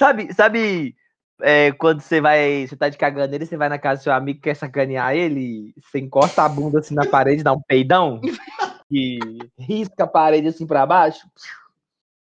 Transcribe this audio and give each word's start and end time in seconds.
Sabe, 0.00 0.32
sabe 0.32 0.96
é, 1.42 1.72
quando 1.72 2.00
você 2.00 2.22
vai, 2.22 2.66
você 2.66 2.74
tá 2.74 2.88
de 2.88 2.96
caganeira, 2.96 3.44
você 3.44 3.54
vai 3.54 3.68
na 3.68 3.78
casa 3.78 4.00
do 4.00 4.04
seu 4.04 4.14
amigo 4.14 4.40
quer 4.40 4.56
sacanear 4.56 5.14
ele, 5.14 5.74
você 5.76 5.98
encosta 5.98 6.42
a 6.42 6.48
bunda 6.48 6.78
assim 6.78 6.94
na 6.94 7.04
parede, 7.04 7.42
dá 7.42 7.52
um 7.52 7.60
peidão 7.60 8.18
e 8.90 9.18
risca 9.58 10.04
a 10.04 10.06
parede 10.06 10.48
assim 10.48 10.66
pra 10.66 10.86
baixo. 10.86 11.28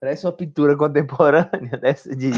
Parece 0.00 0.26
uma 0.26 0.32
pintura 0.32 0.76
contemporânea 0.76 1.78
dessa 1.80 2.16
de, 2.16 2.32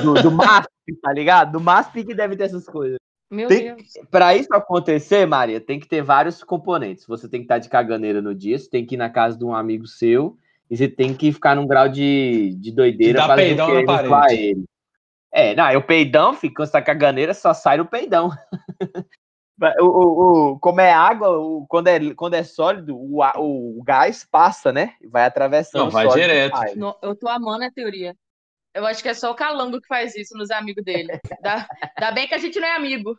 do, 0.00 0.14
do 0.14 0.30
MASP, 0.30 0.70
tá 1.02 1.12
ligado? 1.12 1.50
Do 1.50 1.60
MASP 1.60 2.04
que 2.04 2.14
deve 2.14 2.36
ter 2.36 2.44
essas 2.44 2.66
coisas. 2.66 2.98
Meu 3.28 3.48
Tem- 3.48 3.74
Deus. 3.74 3.94
Pra 4.12 4.36
isso 4.36 4.54
acontecer, 4.54 5.26
Maria, 5.26 5.60
tem 5.60 5.80
que 5.80 5.88
ter 5.88 6.02
vários 6.02 6.44
componentes. 6.44 7.04
Você 7.04 7.28
tem 7.28 7.40
que 7.40 7.46
estar 7.46 7.58
de 7.58 7.68
caganeira 7.68 8.22
no 8.22 8.32
dia, 8.32 8.56
você 8.56 8.70
tem 8.70 8.86
que 8.86 8.94
ir 8.94 8.98
na 8.98 9.10
casa 9.10 9.36
de 9.36 9.44
um 9.44 9.52
amigo 9.52 9.88
seu, 9.88 10.38
e 10.70 10.76
você 10.76 10.88
tem 10.88 11.14
que 11.14 11.32
ficar 11.32 11.54
num 11.54 11.66
grau 11.66 11.88
de, 11.88 12.54
de 12.60 12.72
doideira 12.72 13.18
dar 13.20 13.26
pra 13.26 13.36
peidão 13.36 13.66
na 13.68 13.72
querer 13.74 13.86
parede. 13.86 14.08
zoar 14.08 14.30
ele. 14.32 14.64
É, 15.32 15.54
não, 15.54 15.66
é 15.66 15.76
o 15.76 15.82
peidão, 15.82 16.32
fica 16.34 16.54
quando 16.56 16.66
você 16.66 16.72
tá 16.72 16.82
caganeira, 16.82 17.34
só 17.34 17.52
sai 17.52 17.78
o 17.80 17.84
peidão. 17.86 18.30
o, 19.80 19.84
o, 19.84 20.52
o- 20.52 20.58
como 20.58 20.80
é 20.80 20.92
água, 20.92 21.30
o- 21.38 21.66
quando, 21.68 21.88
é, 21.88 22.14
quando 22.14 22.34
é 22.34 22.42
sólido, 22.42 22.96
o, 22.98 23.22
a- 23.22 23.34
o 23.36 23.82
gás 23.84 24.24
passa, 24.30 24.72
né? 24.72 24.94
Vai 25.10 25.24
atravessando. 25.24 25.84
Não, 25.84 25.90
vai 25.90 26.06
sólido 26.06 26.26
direto. 26.26 26.78
No- 26.78 26.96
Eu 27.02 27.14
tô 27.14 27.28
amando 27.28 27.64
a 27.64 27.70
teoria. 27.70 28.14
Eu 28.74 28.84
acho 28.86 29.02
que 29.02 29.08
é 29.08 29.14
só 29.14 29.30
o 29.30 29.34
Calango 29.34 29.80
que 29.80 29.86
faz 29.86 30.14
isso 30.16 30.36
nos 30.36 30.50
amigos 30.50 30.84
dele. 30.84 31.08
Dá, 31.40 31.66
dá 31.98 32.12
bem 32.12 32.26
que 32.28 32.34
a 32.34 32.38
gente 32.38 32.58
não 32.60 32.68
é 32.68 32.76
amigo. 32.76 33.16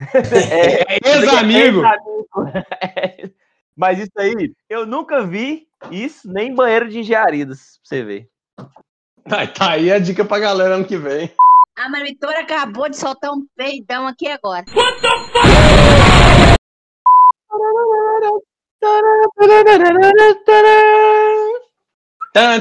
É, 0.14 0.94
É 0.94 0.98
ex-amigo. 1.04 1.82
É. 2.80 3.30
Mas 3.80 3.98
isso 3.98 4.12
aí, 4.18 4.52
eu 4.68 4.84
nunca 4.84 5.26
vi 5.26 5.66
isso 5.90 6.30
nem 6.30 6.48
em 6.48 6.54
banheiro 6.54 6.86
de 6.86 6.98
engenharias, 6.98 7.48
pra 7.48 7.56
você 7.82 8.04
ver. 8.04 8.28
Aí 9.24 9.48
tá 9.48 9.70
aí 9.70 9.90
a 9.90 9.98
dica 9.98 10.22
pra 10.22 10.38
galera 10.38 10.74
ano 10.74 10.84
que 10.84 10.98
vem. 10.98 11.32
A 11.78 11.88
monitora 11.88 12.40
acabou 12.40 12.90
de 12.90 12.98
soltar 12.98 13.30
um 13.32 13.46
peidão 13.56 14.06
aqui 14.06 14.28
agora. 14.28 14.66
Tan, 14.66 15.00
tan. 15.00 15.30
Tararara. 17.48 18.40
Tan, 22.34 22.60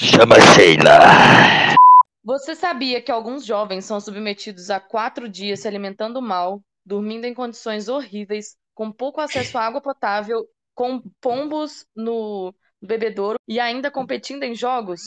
Chama 0.00 0.36
Sheila. 0.54 1.74
Você 2.22 2.54
sabia 2.54 3.02
que 3.02 3.10
alguns 3.10 3.44
jovens 3.44 3.84
são 3.84 4.00
submetidos 4.00 4.70
a 4.70 4.78
quatro 4.78 5.28
dias 5.28 5.58
se 5.60 5.66
alimentando 5.66 6.22
mal, 6.22 6.62
dormindo 6.86 7.24
em 7.24 7.34
condições 7.34 7.88
horríveis, 7.88 8.56
com 8.74 8.92
pouco 8.92 9.20
acesso 9.20 9.58
à 9.58 9.62
água 9.66 9.80
potável, 9.80 10.46
com 10.72 11.00
pombos 11.20 11.84
no 11.96 12.54
bebedouro 12.80 13.40
e 13.48 13.58
ainda 13.58 13.90
competindo 13.90 14.44
em 14.44 14.54
jogos? 14.54 15.00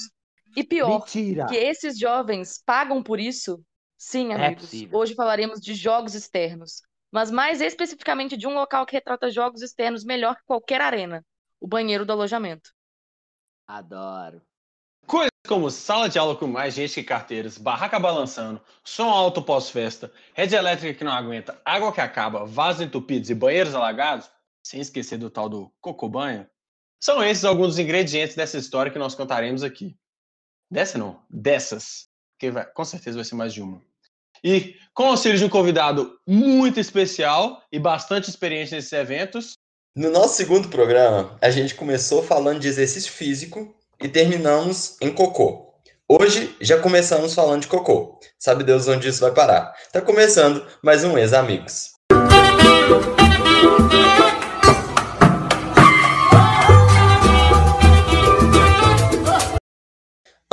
E 0.58 0.62
pior, 0.64 1.00
Mentira. 1.00 1.46
que 1.46 1.56
esses 1.56 1.98
jovens 1.98 2.62
pagam 2.66 3.02
por 3.02 3.18
isso? 3.18 3.64
Sim, 3.98 4.34
É 4.34 4.36
amigos. 4.48 4.66
possível. 4.66 5.00
Hoje 5.00 5.16
falaremos 5.16 5.62
de 5.62 5.74
jogos 5.74 6.16
externos, 6.16 6.82
mas 7.10 7.32
mais 7.32 7.62
especificamente 7.62 8.36
de 8.36 8.46
um 8.46 8.54
local 8.54 8.86
que 8.86 8.96
retrata 8.96 9.32
jogos 9.32 9.62
externos 9.62 10.04
melhor 10.04 10.36
que 10.36 10.44
qualquer 10.46 10.82
arena, 10.82 11.24
o 11.62 11.68
banheiro 11.68 12.06
do 12.06 12.12
alojamento. 12.12 12.72
Adoro. 13.66 14.42
Como 15.52 15.70
sala 15.70 16.08
de 16.08 16.18
aula 16.18 16.34
com 16.34 16.48
mais 16.48 16.74
gente 16.74 16.94
que 16.94 17.04
carteiras, 17.04 17.58
barraca 17.58 18.00
balançando, 18.00 18.62
som 18.86 19.10
alto 19.10 19.42
pós-festa, 19.42 20.10
rede 20.34 20.56
elétrica 20.56 20.98
que 20.98 21.04
não 21.04 21.12
aguenta, 21.12 21.60
água 21.66 21.92
que 21.92 22.00
acaba, 22.00 22.46
vasos 22.46 22.84
entupidos 22.84 23.30
e 23.30 23.36
banheiros 23.36 23.76
alagados, 23.76 24.32
sem 24.66 24.80
esquecer 24.80 25.18
do 25.18 25.30
tal 25.30 25.50
do 25.50 25.70
cocobanho, 25.82 26.48
são 27.02 27.22
esses 27.22 27.44
alguns 27.44 27.68
dos 27.68 27.80
ingredientes 27.80 28.34
dessa 28.34 28.58
história 28.58 28.90
que 28.90 28.98
nós 28.98 29.14
contaremos 29.14 29.62
aqui. 29.62 29.94
Dessa 30.72 30.98
não, 30.98 31.22
dessas, 31.30 32.08
que 32.40 32.50
vai, 32.50 32.66
com 32.68 32.86
certeza 32.86 33.18
vai 33.18 33.26
ser 33.26 33.36
mais 33.36 33.54
de 33.54 33.62
uma. 33.62 33.82
E 34.42 34.78
com 34.94 35.04
o 35.04 35.08
auxílio 35.08 35.38
de 35.38 35.44
um 35.44 35.50
convidado 35.50 36.18
muito 36.26 36.80
especial 36.80 37.62
e 37.70 37.78
bastante 37.78 38.30
experiente 38.30 38.74
nesses 38.74 38.94
eventos, 38.94 39.56
No 39.94 40.10
nosso 40.10 40.38
segundo 40.38 40.70
programa, 40.70 41.38
a 41.42 41.50
gente 41.50 41.76
começou 41.76 42.24
falando 42.24 42.62
de 42.62 42.70
exercício 42.70 43.12
físico 43.12 43.76
e 44.02 44.10
terminamos 44.10 44.96
em 45.00 45.12
cocô. 45.12 45.76
Hoje 46.10 46.56
já 46.60 46.80
começamos 46.80 47.34
falando 47.34 47.62
de 47.62 47.68
cocô. 47.68 48.20
Sabe 48.38 48.64
Deus 48.64 48.88
onde 48.88 49.08
isso 49.08 49.22
vai 49.22 49.32
parar. 49.32 49.74
Tá 49.94 50.02
começando 50.02 50.66
mais 50.84 51.04
um 51.04 51.18
Ex-Amigos. 51.18 51.92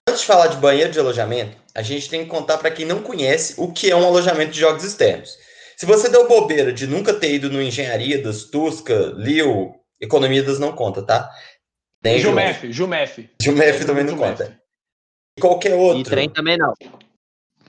Antes 0.08 0.20
de 0.20 0.26
falar 0.26 0.48
de 0.48 0.58
banheiro 0.58 0.92
de 0.92 1.00
alojamento, 1.00 1.56
a 1.74 1.82
gente 1.82 2.08
tem 2.08 2.24
que 2.24 2.30
contar 2.30 2.58
para 2.58 2.70
quem 2.70 2.84
não 2.84 3.02
conhece 3.02 3.54
o 3.56 3.72
que 3.72 3.90
é 3.90 3.96
um 3.96 4.06
alojamento 4.06 4.52
de 4.52 4.60
jogos 4.60 4.84
externos. 4.84 5.30
Se 5.76 5.86
você 5.86 6.08
deu 6.08 6.28
bobeira 6.28 6.72
de 6.72 6.86
nunca 6.86 7.14
ter 7.14 7.32
ido 7.32 7.50
no 7.50 7.62
Engenharia 7.62 8.22
das, 8.22 8.44
Tusca, 8.44 9.12
Liu, 9.16 9.74
Economia 10.00 10.42
das 10.44 10.60
não 10.60 10.72
conta, 10.72 11.02
tá? 11.02 11.28
Nem 12.02 12.18
Jumef, 12.18 12.70
Jumef. 12.72 13.28
Jumef 13.42 13.84
também 13.84 14.04
não 14.04 14.14
Jumef. 14.14 14.30
conta. 14.38 14.62
E 15.36 15.40
qualquer 15.40 15.74
outro. 15.74 16.00
E 16.00 16.04
trem 16.04 16.30
também 16.30 16.56
não. 16.56 16.72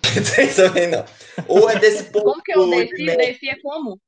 Trem 0.35 0.53
também 0.53 0.88
não. 0.88 1.06
Ou 1.47 1.69
é 1.69 1.78
desse 1.79 2.06
povo 2.06 2.25
Como 2.25 2.41
que 2.44 2.51
é 2.51 2.57
o? 2.57 2.62
Jumef. 2.63 2.91
Defi 2.95 3.50
é 3.50 3.59
como? 3.62 4.00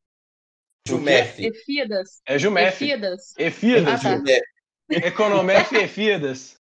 Jumef. 0.87 1.43
Efidas. 1.45 2.21
É 2.25 2.39
Jumef. 2.39 2.83
Efidas. 2.83 3.33
Efidas, 3.37 3.87
Ah, 3.87 3.99
tá. 3.99 4.15
Jumef. 4.17 4.41
Economef 4.89 5.75
e 5.75 5.83
Efidas. 5.83 6.55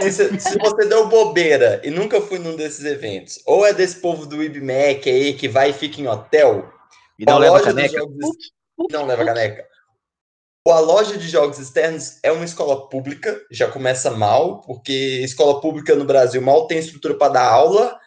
Se, 0.00 0.38
se 0.40 0.58
você 0.58 0.86
deu 0.88 1.08
bobeira 1.08 1.80
e 1.84 1.90
nunca 1.90 2.20
foi 2.20 2.38
num 2.38 2.54
desses 2.54 2.84
eventos, 2.84 3.40
ou 3.44 3.66
é 3.66 3.72
desse 3.72 3.96
povo 4.00 4.24
do 4.24 4.42
IBMEC 4.42 5.08
aí 5.10 5.34
que 5.34 5.48
vai 5.48 5.70
e 5.70 5.72
fica 5.72 6.00
em 6.00 6.06
hotel, 6.06 6.72
E 7.18 7.24
não 7.24 7.38
leva 7.38 7.60
caneca. 7.62 7.98
jogos 7.98 8.36
não 8.90 9.06
leva 9.06 9.24
caneca. 9.24 9.66
A 10.66 10.80
loja 10.80 11.18
de 11.18 11.28
jogos 11.28 11.58
externos 11.58 12.18
é 12.22 12.32
uma 12.32 12.42
escola 12.44 12.88
pública, 12.88 13.38
já 13.50 13.70
começa 13.70 14.10
mal, 14.10 14.62
porque 14.62 15.20
escola 15.22 15.60
pública 15.60 15.94
no 15.94 16.06
Brasil 16.06 16.40
mal 16.40 16.66
tem 16.66 16.78
estrutura 16.78 17.12
para 17.18 17.34
dar 17.34 17.46
aula, 17.50 17.98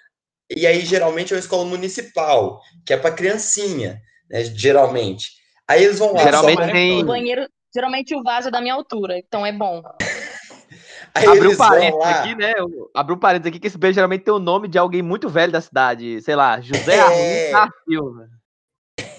e 0.49 0.65
aí 0.65 0.81
geralmente 0.83 1.31
é 1.31 1.35
uma 1.35 1.39
escola 1.39 1.63
municipal, 1.65 2.59
que 2.83 2.93
é 2.93 2.97
para 2.97 3.11
criancinha, 3.13 4.01
né, 4.27 4.43
geralmente. 4.43 5.33
Aí 5.67 5.83
eles 5.83 5.99
vão 5.99 6.13
lá, 6.13 6.23
Geralmente 6.23 6.65
só- 6.65 6.71
tem- 6.71 7.03
O 7.03 7.05
banheiro, 7.05 7.47
geralmente 7.71 8.15
o 8.15 8.23
vaso 8.23 8.47
é 8.47 8.51
da 8.51 8.59
minha 8.59 8.73
altura, 8.73 9.19
então 9.19 9.45
é 9.45 9.51
bom. 9.51 9.83
aí 11.13 11.27
Abriu 11.27 11.43
eles 11.45 11.57
vão 11.59 11.67
parênteses 11.67 11.99
lá, 11.99 12.09
aqui, 12.09 12.35
né? 12.35 12.53
Abriu 12.95 13.17
parênteses 13.19 13.49
aqui 13.51 13.59
que 13.59 13.67
esse 13.67 13.77
beijo 13.77 13.93
geralmente 13.93 14.23
tem 14.23 14.33
o 14.33 14.39
nome 14.39 14.67
de 14.67 14.79
alguém 14.79 15.03
muito 15.03 15.29
velho 15.29 15.51
da 15.51 15.61
cidade. 15.61 16.19
Sei 16.23 16.35
lá, 16.35 16.59
José 16.59 16.95
É. 16.95 16.99
Arlindo 17.01 17.51
da 17.51 17.69
Silva. 17.87 18.29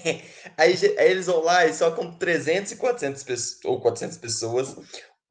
Aí, 0.57 0.75
aí 0.97 1.11
eles 1.11 1.27
vão 1.27 1.41
lá 1.41 1.65
e 1.65 1.73
só 1.73 1.91
com 1.91 2.11
300 2.11 2.73
e 2.73 2.75
400 2.75 3.23
pessoas, 3.23 3.59
ou 3.63 3.79
400 3.79 4.17
pessoas. 4.17 4.75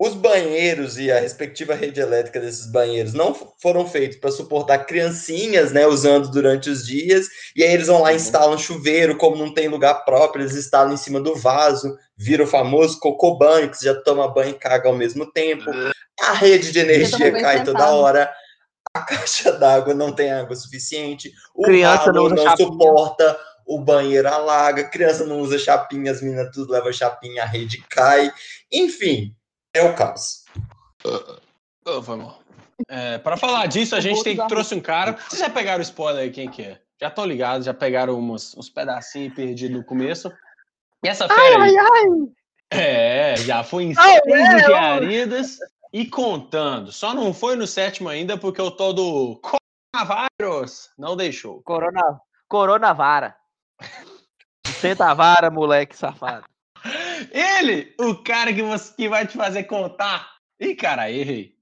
Os 0.01 0.15
banheiros 0.15 0.97
e 0.97 1.11
a 1.11 1.19
respectiva 1.19 1.75
rede 1.75 2.01
elétrica 2.01 2.39
desses 2.39 2.67
banheiros 2.67 3.13
não 3.13 3.35
foram 3.61 3.85
feitos 3.85 4.17
para 4.17 4.31
suportar 4.31 4.87
criancinhas, 4.87 5.73
né, 5.73 5.89
usando 5.89 6.31
durante 6.31 6.71
os 6.71 6.87
dias. 6.87 7.27
E 7.57 7.65
aí 7.65 7.75
eles 7.75 7.89
vão 7.89 8.03
lá 8.03 8.13
e 8.13 8.17
instalam 8.17 8.57
chuveiro, 8.57 9.17
como 9.17 9.35
não 9.35 9.53
tem 9.53 9.67
lugar 9.67 10.05
próprio, 10.05 10.43
eles 10.43 10.55
instalam 10.55 10.95
em 10.95 10.97
cima 10.97 11.21
do 11.21 11.35
vaso, 11.35 11.97
vira 12.17 12.45
o 12.45 12.47
famoso 12.47 13.01
cocô 13.01 13.37
banho, 13.37 13.69
que 13.69 13.77
você 13.77 13.87
já 13.87 13.95
toma 14.03 14.33
banho 14.33 14.51
e 14.51 14.59
caga 14.59 14.89
ao 14.89 14.95
mesmo 14.95 15.33
tempo. 15.33 15.65
A 16.21 16.33
rede 16.33 16.71
de 16.71 16.79
energia 16.79 17.33
cai 17.33 17.65
toda 17.65 17.81
sentado. 17.81 17.97
hora. 17.97 18.31
A 18.95 19.01
caixa 19.03 19.51
d'água 19.53 19.95
não 19.95 20.13
tem 20.13 20.31
água 20.31 20.55
suficiente. 20.55 21.33
O 21.55 21.63
Criança 21.63 22.05
ralo 22.05 22.29
não 22.29 22.45
não 22.45 22.57
suporta 22.57 23.37
o 23.69 23.79
banheiro 23.79 24.27
alaga, 24.27 24.89
criança 24.89 25.27
não 25.27 25.41
usa 25.41 25.59
chapinha, 25.59 26.11
as 26.11 26.23
meninas 26.23 26.51
tudo 26.55 26.73
leva 26.73 26.91
chapinha, 26.91 27.43
a 27.43 27.47
rede 27.47 27.85
cai. 27.91 28.33
Enfim, 28.73 29.35
é 29.75 29.83
o 29.83 29.95
caos. 29.95 30.45
Oh, 31.85 32.03
foi 32.03 32.17
mal. 32.17 32.41
É, 32.89 33.19
para 33.19 33.37
falar 33.37 33.67
disso, 33.67 33.95
a 33.95 34.01
gente 34.01 34.23
tem, 34.23 34.37
trouxe 34.47 34.75
um 34.75 34.81
cara. 34.81 35.19
Vocês 35.29 35.41
já 35.41 35.51
pegaram 35.51 35.81
o 35.81 35.83
spoiler 35.83 36.23
aí, 36.23 36.31
quem 36.31 36.51
que 36.51 36.63
é? 36.63 36.81
Já 36.99 37.09
estão 37.09 37.27
ligados, 37.27 37.67
já 37.67 37.75
pegaram 37.75 38.19
umas, 38.19 38.57
uns 38.57 38.71
pedacinhos 38.71 39.35
perdidos 39.35 39.77
no 39.77 39.85
começo. 39.85 40.33
E 41.05 41.09
essa 41.09 41.29
fera 41.29 41.63
aí? 41.63 41.77
É, 42.71 43.37
já 43.37 43.63
foi 43.63 43.85
em 43.85 43.95
Ai, 43.97 44.21
seis 44.23 44.35
é, 44.35 44.57
engenharias 44.57 45.59
e 45.93 46.07
contando. 46.07 46.91
Só 46.91 47.15
não 47.15 47.35
foi 47.35 47.55
no 47.55 47.67
sétimo 47.67 48.09
ainda 48.09 48.39
porque 48.39 48.63
o 48.63 48.71
tal 48.71 48.93
do 48.93 49.41
coronavírus 49.93 50.91
não 50.99 51.17
deixou. 51.17 51.63
Corona, 51.63 52.21
Coronavara. 52.49 53.37
Senta 54.67 55.11
a 55.11 55.15
vara, 55.15 55.51
moleque 55.51 55.97
safado. 55.97 56.47
Ele, 57.33 57.95
o 58.01 58.23
cara 58.23 58.53
que, 58.53 58.63
você, 58.63 58.95
que 58.95 59.09
vai 59.09 59.27
te 59.27 59.37
fazer 59.37 59.65
contar. 59.65 60.37
Ih, 60.61 60.75
cara, 60.75 61.11
errei. 61.11 61.55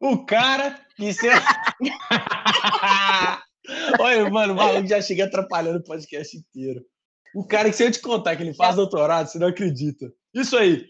O 0.00 0.24
cara 0.26 0.78
que 0.96 1.12
se... 1.12 1.28
Olha, 3.98 4.28
mano, 4.28 4.52
o 4.52 4.56
maluco 4.56 4.86
já 4.86 5.00
chega 5.00 5.24
atrapalhando 5.24 5.78
o 5.78 5.84
podcast 5.84 6.36
inteiro. 6.36 6.84
O 7.34 7.46
cara 7.46 7.70
que 7.70 7.76
se 7.76 7.84
eu 7.84 7.90
te 7.90 8.00
contar 8.00 8.36
que 8.36 8.42
ele 8.42 8.54
faz 8.54 8.76
doutorado, 8.76 9.26
você 9.26 9.38
não 9.38 9.48
acredita. 9.48 10.12
Isso 10.34 10.56
aí. 10.56 10.86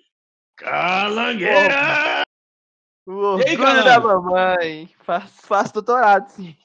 Calangueira! 0.57 2.23
O 3.07 3.39
E 3.39 3.49
aí, 3.49 3.53
orgulho 3.53 3.59
Calango? 3.59 3.85
da 3.85 4.01
mamãe. 4.01 4.91
Faz, 5.03 5.31
faz 5.43 5.71
doutorado, 5.71 6.29
sim. 6.31 6.57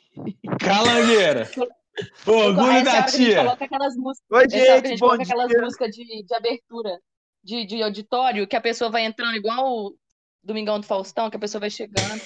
Calangueira! 0.59 1.49
O 2.25 2.31
orgulho 2.31 2.83
da 2.83 2.91
a 2.91 3.07
gente 3.07 3.17
tia! 3.17 3.37
coloca 3.37 3.65
aquelas 3.65 3.95
músicas. 3.95 4.27
Oi, 4.31 4.43
a 4.43 4.47
gente, 4.47 4.99
bom 4.99 5.07
coloca 5.07 5.23
aquelas 5.23 5.47
dia. 5.47 5.61
músicas 5.61 5.95
de, 5.95 6.23
de 6.23 6.35
abertura 6.35 6.99
de, 7.43 7.65
de 7.65 7.81
auditório, 7.81 8.47
que 8.47 8.55
a 8.55 8.61
pessoa 8.61 8.89
vai 8.89 9.05
entrando 9.05 9.35
igual 9.35 9.67
o 9.67 9.95
Domingão 10.43 10.79
do 10.79 10.85
Faustão, 10.85 11.29
que 11.29 11.37
a 11.37 11.39
pessoa 11.39 11.59
vai 11.59 11.69
chegando. 11.69 12.21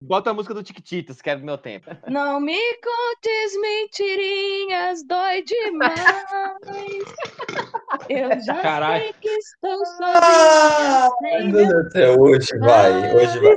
Bota 0.00 0.30
a 0.30 0.34
música 0.34 0.52
do 0.52 0.62
Tiquititas, 0.62 1.22
que 1.22 1.30
é 1.30 1.36
do 1.36 1.44
meu 1.44 1.56
tempo. 1.56 1.86
Não 2.08 2.38
me 2.38 2.58
contes 2.76 3.60
mentirinhas, 3.60 5.02
dói 5.06 5.42
demais. 5.42 7.04
Eu 8.08 8.40
já 8.44 8.60
Caralho. 8.60 9.04
sei 9.04 9.12
que 9.14 9.28
estou 9.28 9.82
Ah, 10.02 11.08
sozinha. 11.22 11.50
do 11.50 11.90
céu, 11.90 12.20
hoje 12.20 12.58
vai, 12.58 13.14
hoje 13.16 13.40
vai. 13.40 13.56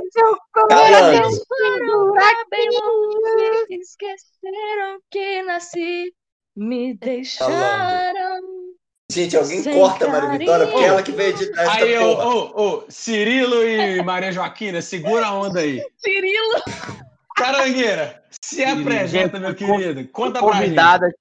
Longe, 2.82 3.66
esqueceram 3.70 5.00
que 5.10 5.42
nasci, 5.42 6.14
me 6.56 6.94
deixaram. 6.94 8.40
Gente, 9.10 9.36
alguém 9.36 9.62
Sem 9.62 9.74
corta 9.74 10.06
a 10.06 10.08
Maria 10.08 10.38
Vitória, 10.38 10.66
porque 10.66 10.78
carinho. 10.80 10.92
ela 10.92 11.02
que 11.02 11.12
veio 11.12 11.30
editar 11.30 11.62
essa 11.62 11.72
Aí, 11.72 11.98
ô, 11.98 12.16
porra. 12.16 12.26
ô, 12.26 12.76
ô, 12.78 12.84
Cirilo 12.88 13.62
e 13.62 14.02
Maria 14.02 14.32
Joaquina, 14.32 14.80
segura 14.80 15.26
a 15.26 15.34
onda 15.34 15.60
aí. 15.60 15.82
Cirilo, 15.98 16.62
Carangueira, 17.36 18.22
se 18.42 18.62
apresenta, 18.64 19.38
meu 19.38 19.54
querido. 19.54 20.06
Conta 20.08 20.40
pra 20.40 20.62
gente. 20.62 20.76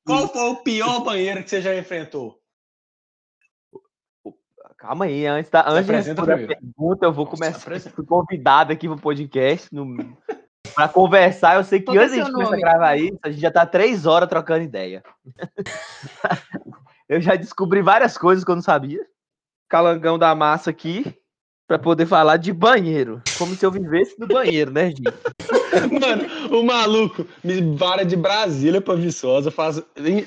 Qual 0.05 0.27
foi 0.27 0.49
o 0.49 0.55
pior 0.57 1.01
banheiro 1.01 1.43
que 1.43 1.49
você 1.49 1.61
já 1.61 1.75
enfrentou? 1.75 2.37
Calma 4.77 5.05
aí, 5.05 5.25
antes, 5.25 5.51
da, 5.51 5.69
antes 5.69 5.87
de 5.87 5.91
responder 5.91 6.33
a 6.33 6.47
pergunta, 6.47 7.05
eu 7.05 7.11
vou 7.11 7.25
Se 7.25 7.31
começar. 7.31 7.79
Fui 7.91 8.05
convidado 8.05 8.71
aqui 8.71 8.87
pro 8.87 8.97
podcast 8.97 9.67
no, 9.73 10.17
pra 10.73 10.87
conversar. 10.87 11.55
Eu 11.55 11.65
sei 11.65 11.79
que 11.79 11.85
Qual 11.85 11.97
que 11.97 12.01
é 12.01 12.05
antes 12.05 12.25
de 12.25 12.31
começar 12.31 12.55
a 12.55 12.59
gravar 12.59 12.95
isso, 12.95 13.19
a 13.21 13.29
gente 13.29 13.41
já 13.41 13.51
tá 13.51 13.65
três 13.65 14.05
horas 14.05 14.29
trocando 14.29 14.63
ideia. 14.63 15.03
eu 17.09 17.19
já 17.19 17.35
descobri 17.35 17.81
várias 17.81 18.17
coisas 18.17 18.45
que 18.45 18.51
eu 18.51 18.55
não 18.55 18.61
sabia. 18.61 19.03
Calangão 19.67 20.17
da 20.17 20.33
massa 20.35 20.69
aqui, 20.69 21.13
pra 21.67 21.77
poder 21.77 22.05
falar 22.05 22.37
de 22.37 22.53
banheiro. 22.53 23.21
Como 23.37 23.55
se 23.55 23.65
eu 23.65 23.71
vivesse 23.71 24.19
no 24.19 24.27
banheiro, 24.27 24.71
né, 24.71 24.89
gente? 24.89 25.03
Mano, 26.01 26.57
o 26.57 26.63
maluco 26.63 27.27
me 27.43 27.75
vara 27.75 28.03
de 28.03 28.15
Brasília 28.15 28.81
pra 28.81 28.95
Viçosa, 28.95 29.51
faz, 29.51 29.81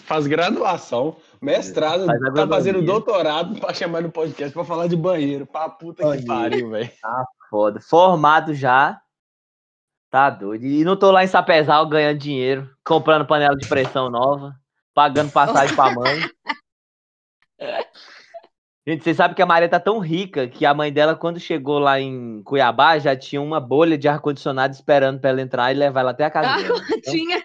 faz 0.04 0.26
graduação, 0.28 1.16
mestrado, 1.40 2.06
Faz 2.06 2.20
tá 2.34 2.46
fazendo 2.46 2.82
doutorado 2.82 3.58
pra 3.58 3.74
chamar 3.74 4.02
no 4.02 4.10
podcast 4.10 4.52
pra 4.52 4.64
falar 4.64 4.86
de 4.86 4.96
banheiro. 4.96 5.44
Pra 5.44 5.68
puta 5.68 6.02
que 6.02 6.08
Banheiro. 6.08 6.26
pariu, 6.26 6.70
velho. 6.70 6.90
Foda. 7.50 7.80
Formado 7.80 8.54
já. 8.54 9.00
Tá 10.10 10.30
doido. 10.30 10.64
E 10.64 10.84
não 10.84 10.96
tô 10.96 11.10
lá 11.10 11.24
em 11.24 11.26
Sapezal 11.26 11.88
ganhando 11.88 12.18
dinheiro, 12.18 12.70
comprando 12.84 13.26
panela 13.26 13.56
de 13.56 13.66
pressão 13.66 14.08
nova, 14.08 14.54
pagando 14.94 15.32
passagem 15.32 15.74
pra 15.74 15.92
mãe. 15.92 16.20
Gente, 18.86 19.04
vocês 19.04 19.16
sabem 19.16 19.36
que 19.36 19.42
a 19.42 19.46
Maria 19.46 19.68
tá 19.68 19.78
tão 19.78 20.00
rica 20.00 20.48
que 20.48 20.66
a 20.66 20.74
mãe 20.74 20.92
dela, 20.92 21.14
quando 21.14 21.38
chegou 21.38 21.78
lá 21.78 22.00
em 22.00 22.42
Cuiabá, 22.42 22.98
já 22.98 23.16
tinha 23.16 23.40
uma 23.40 23.60
bolha 23.60 23.96
de 23.96 24.08
ar-condicionado 24.08 24.74
esperando 24.74 25.20
pra 25.20 25.30
ela 25.30 25.40
entrar 25.40 25.70
e 25.70 25.76
levar 25.76 26.00
ela 26.00 26.10
até 26.10 26.24
a 26.24 26.30
casa 26.30 26.60
dela. 26.60 26.80
tinha. 27.04 27.44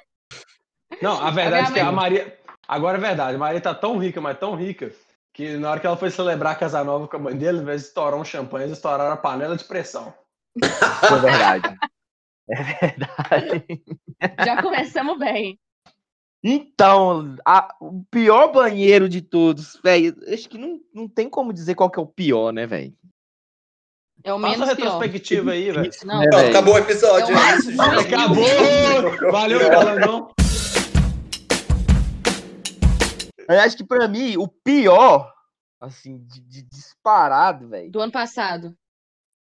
Não, 1.00 1.22
a 1.22 1.30
verdade 1.30 1.72
é 1.72 1.74
que 1.74 1.80
a 1.80 1.92
Maria. 1.92 2.40
Agora 2.68 2.98
é 2.98 3.02
verdade, 3.02 3.36
a 3.36 3.40
Maria 3.40 3.62
tá 3.62 3.74
tão 3.74 3.98
rica, 3.98 4.20
mas 4.20 4.40
tão 4.40 4.56
rica, 4.56 4.92
que 5.32 5.56
na 5.58 5.70
hora 5.70 5.80
que 5.80 5.86
ela 5.86 5.96
foi 5.96 6.10
celebrar 6.10 6.54
a 6.54 6.58
casa 6.58 6.84
nova 6.84 7.08
com 7.08 7.16
a 7.16 7.20
mãe 7.20 7.38
dele, 7.38 7.58
ao 7.58 7.64
invés 7.64 7.82
de 7.82 7.88
estourar 7.88 8.20
um 8.20 8.26
champanhe, 8.26 8.66
eles 8.66 8.78
estouraram 8.78 9.14
a 9.14 9.18
panela 9.18 9.56
de 9.56 9.64
pressão. 9.64 10.14
É 10.62 11.20
verdade. 11.20 11.78
É 12.50 12.64
verdade. 12.64 13.66
Já 14.44 14.62
começamos 14.62 15.20
bem. 15.20 15.60
Então, 16.44 17.36
a- 17.46 17.76
o 17.82 18.04
pior 18.12 18.52
banheiro 18.52 19.10
de 19.10 19.22
todos, 19.22 19.80
velho, 19.84 20.16
acho 20.32 20.48
que 20.48 20.58
não, 20.58 20.80
não 20.94 21.08
tem 21.08 21.30
como 21.30 21.52
dizer 21.52 21.76
qual 21.76 21.90
que 21.90 22.00
é 22.00 22.02
o 22.02 22.06
pior, 22.08 22.54
né, 22.54 22.66
velho? 22.68 22.94
É 24.24 24.34
o 24.34 24.40
Faça 24.40 24.54
a 24.56 24.58
menos 24.60 24.76
pior. 24.76 24.86
retrospectiva 24.86 25.52
aí, 25.52 25.72
velho. 25.72 25.92
Não, 26.06 26.20
né, 26.20 26.28
velho? 26.30 26.50
acabou 26.50 26.74
o 26.76 26.78
episódio. 26.78 27.36
É 27.36 27.54
o 27.56 27.58
isso. 27.58 27.82
Acabou! 27.82 29.32
Valeu, 29.32 29.60
Calangão. 29.70 30.32
Eu 33.50 33.60
acho 33.62 33.78
que 33.78 33.84
pra 33.84 34.08
mim, 34.08 34.36
o 34.38 34.48
pior, 34.48 35.32
assim, 35.80 36.18
de, 36.26 36.42
de 36.42 36.62
disparado, 36.64 37.70
velho, 37.70 37.90
do 37.90 38.00
ano 38.02 38.12
passado. 38.12 38.76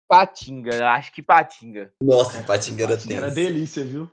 Patinga, 0.08 0.90
acho 0.90 1.12
que 1.12 1.22
Patinga. 1.22 1.92
Nossa, 2.02 2.42
Patinga 2.42 2.82
era 2.84 2.92
Era 2.94 3.02
tenso. 3.02 3.34
delícia, 3.34 3.84
viu? 3.84 4.10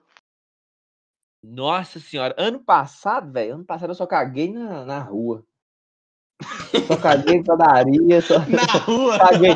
Nossa 1.43 1.99
senhora, 1.99 2.35
ano 2.37 2.59
passado, 2.59 3.31
velho, 3.31 3.55
ano 3.55 3.65
passado 3.65 3.91
eu 3.91 3.95
só 3.95 4.05
caguei 4.05 4.51
na, 4.51 4.85
na 4.85 4.99
rua. 4.99 5.43
Só 6.87 6.97
caguei 6.97 7.35
em 7.35 7.43
padaria, 7.43 8.21
só 8.21 8.39
Na 8.47 8.63
rua. 8.79 9.17
caguei. 9.17 9.55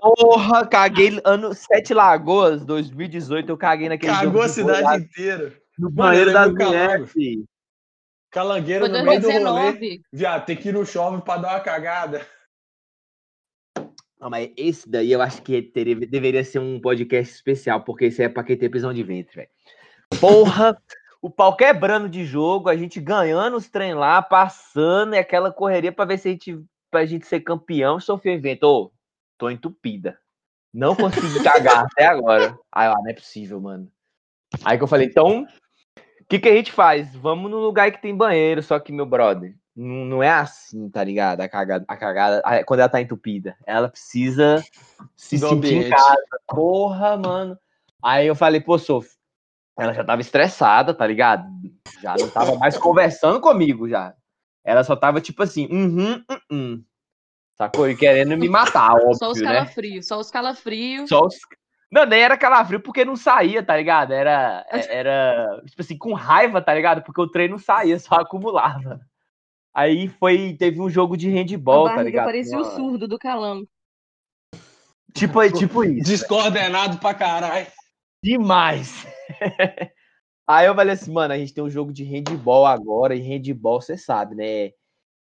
Porra, 0.00 0.66
caguei 0.66 1.20
ano 1.24 1.54
Sete 1.54 1.92
Lagoas, 1.94 2.64
2018, 2.64 3.48
eu 3.48 3.56
caguei 3.56 3.88
naquele 3.88 4.12
Cagou 4.12 4.42
a 4.42 4.44
lá 4.44 4.48
cidade 4.48 5.04
inteira. 5.04 5.60
no 5.78 5.90
banheiro 5.90 6.32
das 6.32 6.52
mulheres, 6.52 6.66
Calango. 6.86 7.06
filho. 7.06 7.48
No 8.88 9.04
meio 9.04 9.20
do 9.20 9.30
rolê. 9.30 9.72
2019. 9.72 10.02
Viado, 10.12 10.46
tem 10.46 10.56
que 10.56 10.68
ir 10.68 10.72
no 10.72 10.84
chove 10.84 11.22
pra 11.22 11.36
dar 11.36 11.50
uma 11.54 11.60
cagada. 11.60 12.26
Não, 14.20 14.30
mas 14.30 14.50
esse 14.56 14.88
daí 14.88 15.12
eu 15.12 15.20
acho 15.20 15.42
que 15.42 15.60
teria, 15.62 15.94
deveria 15.94 16.42
ser 16.42 16.58
um 16.58 16.80
podcast 16.80 17.32
especial, 17.34 17.84
porque 17.84 18.06
esse 18.06 18.22
é 18.22 18.28
pra 18.28 18.42
quem 18.42 18.56
tem 18.56 18.70
prisão 18.70 18.92
de 18.92 19.02
ventre, 19.02 19.36
velho. 19.36 19.50
Porra, 20.20 20.76
o 21.24 21.30
pau 21.30 21.56
quebrando 21.56 22.06
de 22.06 22.22
jogo, 22.22 22.68
a 22.68 22.76
gente 22.76 23.00
ganhando 23.00 23.56
os 23.56 23.66
trem 23.66 23.94
lá, 23.94 24.20
passando, 24.20 25.14
e 25.14 25.18
aquela 25.18 25.50
correria 25.50 25.90
pra 25.90 26.04
ver 26.04 26.18
se 26.18 26.28
a 26.28 26.32
gente, 26.32 26.62
pra 26.90 27.06
gente 27.06 27.26
ser 27.26 27.40
campeão 27.40 27.98
sofrer 27.98 28.34
evento. 28.34 28.64
Ô, 28.64 28.92
tô 29.38 29.48
entupida. 29.48 30.18
Não 30.70 30.94
consegui 30.94 31.40
cagar 31.40 31.86
até 31.90 32.04
agora. 32.04 32.58
Aí, 32.70 32.90
ó, 32.90 32.96
não 32.96 33.08
é 33.08 33.14
possível, 33.14 33.58
mano. 33.58 33.90
Aí 34.62 34.76
que 34.76 34.84
eu 34.84 34.86
falei, 34.86 35.06
então, 35.06 35.44
o 35.94 36.24
que, 36.28 36.38
que 36.38 36.46
a 36.50 36.54
gente 36.54 36.70
faz? 36.70 37.16
Vamos 37.16 37.50
no 37.50 37.56
lugar 37.58 37.90
que 37.90 38.02
tem 38.02 38.14
banheiro, 38.14 38.62
só 38.62 38.78
que, 38.78 38.92
meu 38.92 39.06
brother, 39.06 39.56
não, 39.74 40.04
não 40.04 40.22
é 40.22 40.28
assim, 40.28 40.90
tá 40.90 41.02
ligado? 41.02 41.40
A 41.40 41.48
cagada, 41.48 41.86
a 41.88 41.96
cagada 41.96 42.42
a- 42.44 42.62
quando 42.64 42.80
ela 42.80 42.88
tá 42.90 43.00
entupida. 43.00 43.56
Ela 43.66 43.88
precisa 43.88 44.62
se 45.16 45.38
Do 45.38 45.48
sentir 45.48 45.72
em 45.72 45.78
ambiente. 45.78 45.88
casa. 45.88 46.22
Porra, 46.48 47.16
mano. 47.16 47.58
Aí 48.02 48.26
eu 48.26 48.34
falei, 48.34 48.60
pô, 48.60 48.78
Sof, 48.78 49.08
ela 49.78 49.92
já 49.92 50.04
tava 50.04 50.20
estressada, 50.20 50.94
tá 50.94 51.06
ligado? 51.06 51.46
Já 52.00 52.14
não 52.16 52.28
tava 52.30 52.54
mais 52.56 52.76
conversando 52.78 53.40
comigo, 53.40 53.88
já. 53.88 54.14
Ela 54.64 54.84
só 54.84 54.94
tava 54.96 55.20
tipo 55.20 55.42
assim, 55.42 55.66
uhum, 55.70 56.24
uhum, 56.30 56.38
uhum. 56.50 56.84
Sacou? 57.56 57.88
E 57.88 57.96
querendo 57.96 58.36
me 58.36 58.48
matar, 58.48 58.92
óbvio, 58.94 59.14
Só 59.16 59.30
os 59.30 59.40
né? 59.40 59.46
calafrios, 59.46 60.06
só 60.06 60.18
os 60.18 60.30
calafrios. 60.30 61.08
Só 61.08 61.20
os... 61.20 61.36
Não, 61.90 62.04
nem 62.04 62.20
era 62.22 62.36
calafrio 62.36 62.80
porque 62.80 63.04
não 63.04 63.14
saía, 63.14 63.62
tá 63.62 63.76
ligado? 63.76 64.12
Era, 64.12 64.66
é- 64.68 64.96
era, 64.98 65.62
tipo 65.66 65.80
assim, 65.80 65.96
com 65.96 66.12
raiva, 66.12 66.60
tá 66.60 66.74
ligado? 66.74 67.02
Porque 67.02 67.20
o 67.20 67.28
treino 67.28 67.52
não 67.52 67.58
saía, 67.58 67.98
só 67.98 68.16
acumulava. 68.16 69.00
Aí 69.72 70.08
foi, 70.08 70.56
teve 70.58 70.80
um 70.80 70.88
jogo 70.88 71.16
de 71.16 71.28
handball, 71.28 71.86
tá 71.86 72.02
ligado? 72.02 72.26
parecia 72.26 72.58
o 72.58 72.62
Uma- 72.62 72.70
surdo 72.70 73.06
do 73.06 73.18
calango. 73.18 73.68
Tipo, 75.12 75.48
tipo 75.52 75.84
isso. 75.84 76.10
Descoordenado 76.10 76.98
pra 76.98 77.14
caralho. 77.14 77.66
Demais. 78.22 79.06
Aí 80.46 80.66
eu 80.66 80.74
falei 80.74 80.92
assim, 80.94 81.12
mano, 81.12 81.32
a 81.32 81.38
gente 81.38 81.54
tem 81.54 81.64
um 81.64 81.70
jogo 81.70 81.92
de 81.92 82.04
handball 82.04 82.66
agora, 82.66 83.14
e 83.14 83.20
handball, 83.20 83.80
você 83.80 83.96
sabe, 83.96 84.34
né? 84.34 84.72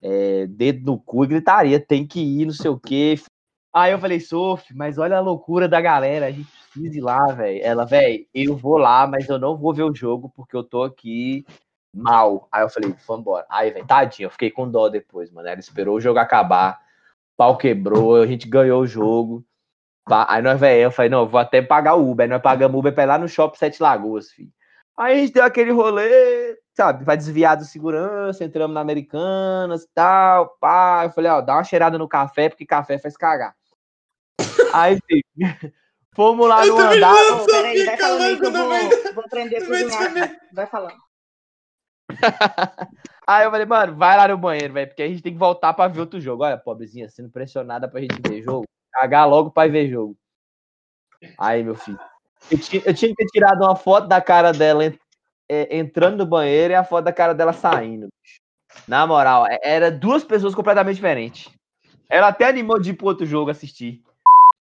É, 0.01 0.46
dedo 0.48 0.86
no 0.86 1.00
cu 1.00 1.24
e 1.24 1.27
gritaria, 1.27 1.80
tem 1.80 2.06
que 2.06 2.20
ir, 2.20 2.46
não 2.46 2.54
sei 2.54 2.70
o 2.70 2.80
quê. 2.80 3.16
Aí 3.74 3.92
eu 3.92 4.00
falei, 4.00 4.20
Sof, 4.20 4.74
mas 4.74 4.98
olha 4.98 5.18
a 5.18 5.22
loucura 5.22 5.68
da 5.68 5.80
galera, 5.80 6.27
a 6.27 6.32
gente 6.32 6.50
precisa 6.72 6.98
ir 6.98 7.01
lá, 7.01 7.25
velho. 7.27 7.60
Ela, 7.63 7.86
velho, 7.86 8.25
eu 8.34 8.56
vou 8.56 8.77
lá, 8.77 9.08
mas 9.08 9.27
eu 9.30 9.39
não 9.39 9.56
vou 9.58 9.74
ver 9.74 9.84
o 9.84 9.96
jogo 9.96 10.32
porque 10.36 10.56
eu 10.56 10.63
tô 10.63 10.84
aqui 10.84 11.46
mal. 11.94 12.48
Aí 12.51 12.63
eu 12.63 12.70
falei, 12.70 12.94
vambora. 13.08 13.46
Aí, 13.50 13.72
velho, 13.72 13.86
tadinho, 13.86 14.27
eu 14.27 14.32
fiquei 14.32 14.51
com 14.51 14.70
dó 14.70 14.89
depois, 14.89 15.32
mano. 15.32 15.48
Ela 15.48 15.60
esperou 15.60 15.96
o 15.96 16.01
jogo 16.01 16.20
acabar, 16.20 16.80
pau 17.38 17.58
quebrou, 17.58 18.22
a 18.22 18.27
gente 18.27 18.48
ganhou 18.48 18.82
o 18.82 18.88
jogo. 18.88 19.46
Aí 20.09 20.41
nós, 20.41 20.59
velho, 20.59 20.83
eu 20.83 20.91
falei, 20.91 21.09
não, 21.09 21.19
eu 21.19 21.27
vou 21.27 21.39
até 21.39 21.61
pagar 21.61 21.95
o 21.95 22.09
Uber. 22.09 22.23
Aí 22.23 22.29
nós 22.29 22.41
pagamos 22.41 22.77
Uber 22.77 22.93
pra 22.93 23.03
ir 23.03 23.07
lá 23.07 23.17
no 23.17 23.27
Shopping 23.27 23.57
Sete 23.57 23.81
Lagoas, 23.81 24.31
filho. 24.31 24.51
Aí 24.97 25.13
a 25.13 25.19
gente 25.19 25.33
deu 25.33 25.43
aquele 25.43 25.71
rolê, 25.71 26.57
sabe, 26.75 27.05
pra 27.05 27.15
desviar 27.15 27.55
do 27.55 27.65
segurança, 27.65 28.43
entramos 28.43 28.73
na 28.73 28.81
Americanas 28.81 29.83
e 29.83 29.89
tal, 29.93 30.57
pá. 30.59 31.01
Eu 31.03 31.11
falei, 31.11 31.29
ó, 31.29 31.41
dá 31.41 31.53
uma 31.53 31.63
cheirada 31.63 31.97
no 31.97 32.07
café, 32.07 32.49
porque 32.49 32.65
café 32.65 32.97
faz 32.97 33.15
cagar. 33.15 33.55
Aí, 34.73 34.97
filho, 35.05 35.23
fomos 36.15 36.47
lá 36.47 36.65
Eu 36.65 36.75
no 36.75 36.81
andar. 36.81 37.13
não 37.13 37.45
peraí, 37.45 37.85
vai 37.85 37.97
falando 37.97 38.21
aí 38.21 38.39
que 38.39 38.45
eu 38.45 38.51
vou, 38.51 39.13
vou 39.13 39.23
aprender. 39.25 40.39
Vai 40.53 40.65
falando. 40.65 40.97
Aí 43.27 43.45
eu 43.45 43.51
falei, 43.51 43.65
mano, 43.65 43.95
vai 43.95 44.15
lá 44.15 44.27
no 44.27 44.37
banheiro, 44.37 44.73
velho, 44.73 44.87
porque 44.87 45.03
a 45.03 45.07
gente 45.07 45.21
tem 45.21 45.33
que 45.33 45.39
voltar 45.39 45.73
pra 45.73 45.87
ver 45.87 45.99
outro 45.99 46.19
jogo. 46.19 46.43
Olha, 46.43 46.57
pobrezinha, 46.57 47.09
sendo 47.09 47.29
pressionada 47.29 47.87
pra 47.87 47.99
gente 47.99 48.19
ver 48.27 48.41
jogo. 48.41 48.65
Cagar 48.91 49.27
logo 49.27 49.51
pra 49.51 49.67
ir 49.67 49.72
ver 49.72 49.89
jogo. 49.89 50.17
Aí, 51.38 51.63
meu 51.63 51.75
filho. 51.75 52.00
Eu 52.51 52.60
tinha, 52.60 52.82
eu 52.86 52.94
tinha 52.94 53.10
que 53.10 53.15
ter 53.15 53.25
tirado 53.25 53.63
uma 53.63 53.75
foto 53.75 54.08
da 54.08 54.22
cara 54.22 54.51
dela 54.51 54.86
en- 54.86 55.00
é, 55.50 55.77
entrando 55.77 56.17
no 56.17 56.25
banheiro 56.25 56.74
e 56.74 56.75
a 56.75 56.84
foto 56.84 57.06
da 57.06 57.13
cara 57.13 57.34
dela 57.34 57.53
saindo. 57.53 58.08
Na 58.88 59.06
moral, 59.08 59.48
é- 59.48 59.60
era 59.63 59.89
duas 59.91 60.24
pessoas 60.24 60.53
completamente 60.53 60.96
diferentes. 60.96 61.51
Ela 62.10 62.29
até 62.29 62.46
animou 62.46 62.79
de 62.79 62.91
ir 62.91 62.94
pro 62.94 63.08
outro 63.08 63.25
jogo 63.25 63.50
assistir. 63.51 64.01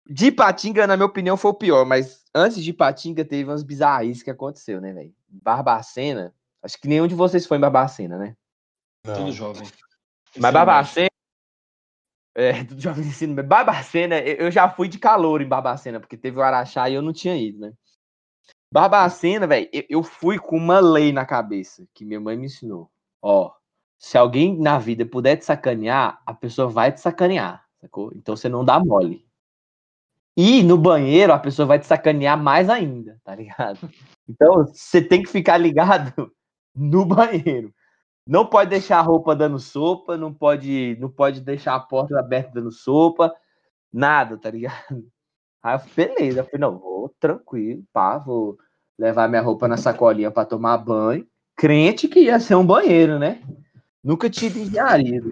De 0.08 0.32
Patinga, 0.32 0.86
na 0.86 0.96
minha 0.96 1.08
opinião, 1.08 1.36
foi 1.36 1.52
o 1.52 1.56
pior, 1.56 1.84
mas 1.86 2.24
antes 2.34 2.64
de 2.64 2.72
Patinga 2.72 3.26
teve 3.26 3.50
umas 3.50 3.64
bizarrices 3.64 4.22
que 4.22 4.30
aconteceu, 4.30 4.80
né, 4.80 4.94
velho? 4.94 5.14
Barbacena, 5.28 6.34
acho 6.62 6.80
que 6.80 6.88
nenhum 6.88 7.08
de 7.08 7.16
vocês 7.16 7.46
foi 7.48 7.58
em 7.58 7.62
Barbacena, 7.62 8.18
né? 8.18 8.36
Tudo 9.04 9.32
jovem. 9.32 9.68
Mas 10.38 10.54
Barbacena. 10.54 11.10
É, 12.36 12.52
do 12.66 12.80
jovem 12.80 13.04
de 13.04 13.10
ensino. 13.10 13.42
Barbacena, 13.42 14.20
eu 14.20 14.52
já 14.52 14.70
fui 14.70 14.88
de 14.88 15.00
calor 15.00 15.42
em 15.42 15.48
Barbacena, 15.48 16.00
porque 16.00 16.18
teve 16.18 16.38
o 16.38 16.44
Araxá 16.44 16.90
e 16.90 16.94
eu 16.94 17.02
não 17.02 17.14
tinha 17.14 17.36
ido, 17.38 17.60
né? 17.60 17.74
Barbacena, 18.72 19.48
velho, 19.48 19.70
eu 19.90 20.04
fui 20.04 20.38
com 20.38 20.58
uma 20.58 20.80
lei 20.80 21.14
na 21.14 21.26
cabeça 21.26 21.88
que 21.94 22.04
minha 22.04 22.20
mãe 22.20 22.38
me 22.38 22.48
ensinou. 22.48 22.92
Ó, 23.22 23.54
se 23.98 24.18
alguém 24.18 24.60
na 24.60 24.78
vida 24.78 25.06
puder 25.06 25.38
te 25.38 25.46
sacanear, 25.46 26.22
a 26.26 26.34
pessoa 26.34 26.68
vai 26.68 26.92
te 26.92 27.00
sacanear, 27.00 27.66
sacou? 27.80 28.12
Então 28.16 28.36
você 28.36 28.50
não 28.50 28.66
dá 28.66 28.80
mole. 28.80 29.26
E 30.38 30.62
no 30.64 30.78
banheiro 30.78 31.32
a 31.32 31.40
pessoa 31.40 31.66
vai 31.66 31.80
te 31.80 31.86
sacanear 31.86 32.38
mais 32.38 32.70
ainda, 32.70 33.20
tá 33.24 33.34
ligado? 33.34 33.90
Então 34.28 34.66
você 34.66 35.02
tem 35.02 35.24
que 35.24 35.30
ficar 35.30 35.58
ligado 35.58 36.32
no 36.76 37.06
banheiro. 37.06 37.74
Não 38.28 38.46
pode 38.46 38.72
deixar 38.72 39.00
a 39.00 39.02
roupa 39.02 39.36
dando 39.36 39.60
sopa, 39.60 40.18
não 40.18 40.34
pode, 40.34 40.98
não 41.00 41.10
pode 41.10 41.42
deixar 41.42 41.76
a 41.76 41.80
porta 41.80 42.20
aberta 42.20 42.54
dando 42.54 42.72
sopa, 42.72 43.34
nada, 43.94 44.38
tá 44.38 44.50
ligado? 44.50 45.06
Aí 45.62 45.76
eu 45.76 45.80
falei, 45.80 46.16
beleza, 46.16 46.40
eu 46.40 46.46
falei, 46.46 46.60
não, 46.60 46.78
vou 46.78 47.16
tranquilo, 47.20 47.84
pá, 47.94 48.18
vou 48.18 48.58
levar 48.98 49.28
minha 49.28 49.42
roupa 49.42 49.68
na 49.68 49.78
sacolinha 49.78 50.32
pra 50.32 50.46
tomar 50.46 50.78
banho. 50.78 51.28
Crente 51.56 52.08
que 52.08 52.20
ia 52.20 52.40
ser 52.40 52.56
um 52.56 52.66
banheiro, 52.66 53.18
né? 53.18 53.42
Nunca 54.04 54.30
tive 54.30 54.62
engenharia. 54.62 55.24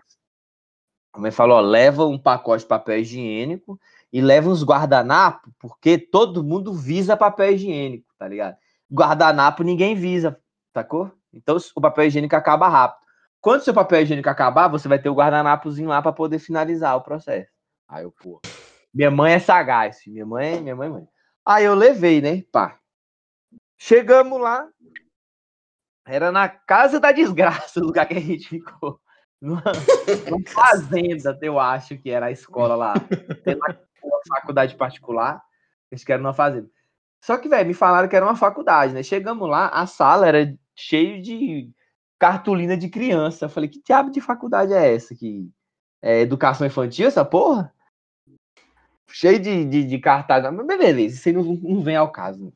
A 1.14 1.20
mãe 1.20 1.32
falou, 1.32 1.58
ó, 1.58 1.62
leva 1.62 2.06
um 2.06 2.18
pacote 2.18 2.64
de 2.64 2.68
papel 2.68 3.00
higiênico 3.00 3.80
e 4.12 4.22
leva 4.22 4.50
uns 4.50 4.64
guardanapos, 4.64 5.52
porque 5.60 5.98
todo 5.98 6.44
mundo 6.44 6.74
visa 6.74 7.18
papel 7.18 7.54
higiênico, 7.54 8.08
tá 8.18 8.28
ligado? 8.28 8.58
Guardanapo 8.92 9.64
ninguém 9.64 9.96
visa, 9.96 10.40
sacou? 10.74 11.12
Então 11.34 11.58
o 11.75 11.82
papel 11.82 12.06
higiênico 12.06 12.36
acaba 12.36 12.68
rápido. 12.68 13.04
Quando 13.42 13.63
seu 13.63 13.74
papel 13.74 14.02
higiênico 14.02 14.30
acabar, 14.30 14.68
você 14.68 14.88
vai 14.88 15.00
ter 15.00 15.10
o 15.10 15.16
guardanapozinho 15.16 15.90
lá 15.90 16.02
para 16.02 16.13
poder 16.13 16.40
finalizar 16.40 16.96
o 16.96 17.02
processo. 17.02 17.52
Aí 17.88 18.04
eu, 18.04 18.12
pô, 18.12 18.42
minha 18.94 19.12
mãe 19.12 19.34
é 19.34 19.40
sagaz, 19.40 20.02
minha 20.08 20.25
mãe, 20.25 20.62
minha 20.62 20.75
mãe, 20.75 20.90
mãe. 20.90 21.08
Aí 21.46 21.66
eu 21.66 21.75
levei, 21.75 22.22
né, 22.22 22.44
pá. 22.52 22.80
Chegamos 23.78 24.40
lá, 24.40 24.66
era 26.06 26.32
na 26.32 26.48
casa 26.48 27.00
da 27.00 27.12
desgraça 27.12 27.80
o 27.80 27.84
lugar 27.84 28.06
que 28.08 28.13
a 28.13 28.20
gente 28.20 28.48
ficou. 28.48 29.00
Numa, 29.42 29.63
numa 30.30 30.40
fazenda, 30.48 31.38
eu 31.42 31.60
acho 31.60 31.98
que 31.98 32.10
era 32.10 32.28
a 32.28 32.32
escola 32.32 32.75
lá. 32.75 32.94
Tem 33.44 33.56
lá 33.56 33.78
uma 34.02 34.20
faculdade 34.28 34.75
particular, 34.75 35.42
acho 35.92 36.06
que 36.06 36.13
era 36.13 36.22
numa 36.22 36.34
fazenda. 36.34 36.70
Só 37.22 37.38
que, 37.38 37.48
velho, 37.48 37.68
me 37.68 37.74
falaram 37.74 38.08
que 38.08 38.16
era 38.16 38.25
uma 38.25 38.36
faculdade, 38.36 38.94
né? 38.94 39.04
Chegamos 39.04 39.50
lá, 39.50 39.68
a 39.68 39.86
sala 39.86 40.28
era 40.28 40.54
cheio 40.75 41.22
de 41.22 41.72
cartolina 42.20 42.77
de 42.77 42.89
criança. 42.89 43.46
Eu 43.46 43.50
falei, 43.50 43.70
que 43.70 43.82
diabo 43.84 44.10
de 44.12 44.22
faculdade 44.22 44.74
é 44.74 44.96
essa? 44.96 45.15
Que 45.15 45.50
é 46.01 46.22
educação 46.22 46.65
infantil, 46.65 47.08
essa 47.08 47.24
porra? 47.25 47.74
Cheio 49.08 49.39
de, 49.39 49.65
de, 49.65 49.84
de 49.84 50.00
cartaz. 50.00 50.44
Mas 50.53 50.65
beleza, 50.65 51.15
isso 51.15 51.30
aí 51.30 51.36
não, 51.36 51.44
não 51.44 51.82
vem 51.82 51.96
ao 51.96 52.12
caso. 52.12 52.53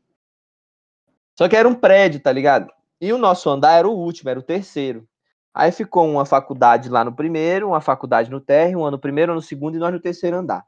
Só 1.37 1.47
que 1.47 1.55
era 1.55 1.67
um 1.67 1.75
prédio, 1.75 2.19
tá 2.19 2.31
ligado? 2.31 2.71
E 2.99 3.13
o 3.13 3.17
nosso 3.17 3.49
andar 3.49 3.73
era 3.73 3.87
o 3.87 3.95
último, 3.95 4.29
era 4.29 4.39
o 4.39 4.43
terceiro. 4.43 5.07
Aí 5.53 5.71
ficou 5.71 6.07
uma 6.09 6.25
faculdade 6.25 6.89
lá 6.89 7.03
no 7.03 7.13
primeiro, 7.13 7.69
uma 7.69 7.81
faculdade 7.81 8.29
no 8.29 8.39
térreo, 8.39 8.79
uma 8.79 8.91
no 8.91 8.99
primeiro, 8.99 9.31
uma 9.31 9.35
no 9.35 9.41
segundo 9.41 9.75
e 9.75 9.79
nós 9.79 9.93
no 9.93 9.99
terceiro 9.99 10.37
andar. 10.37 10.65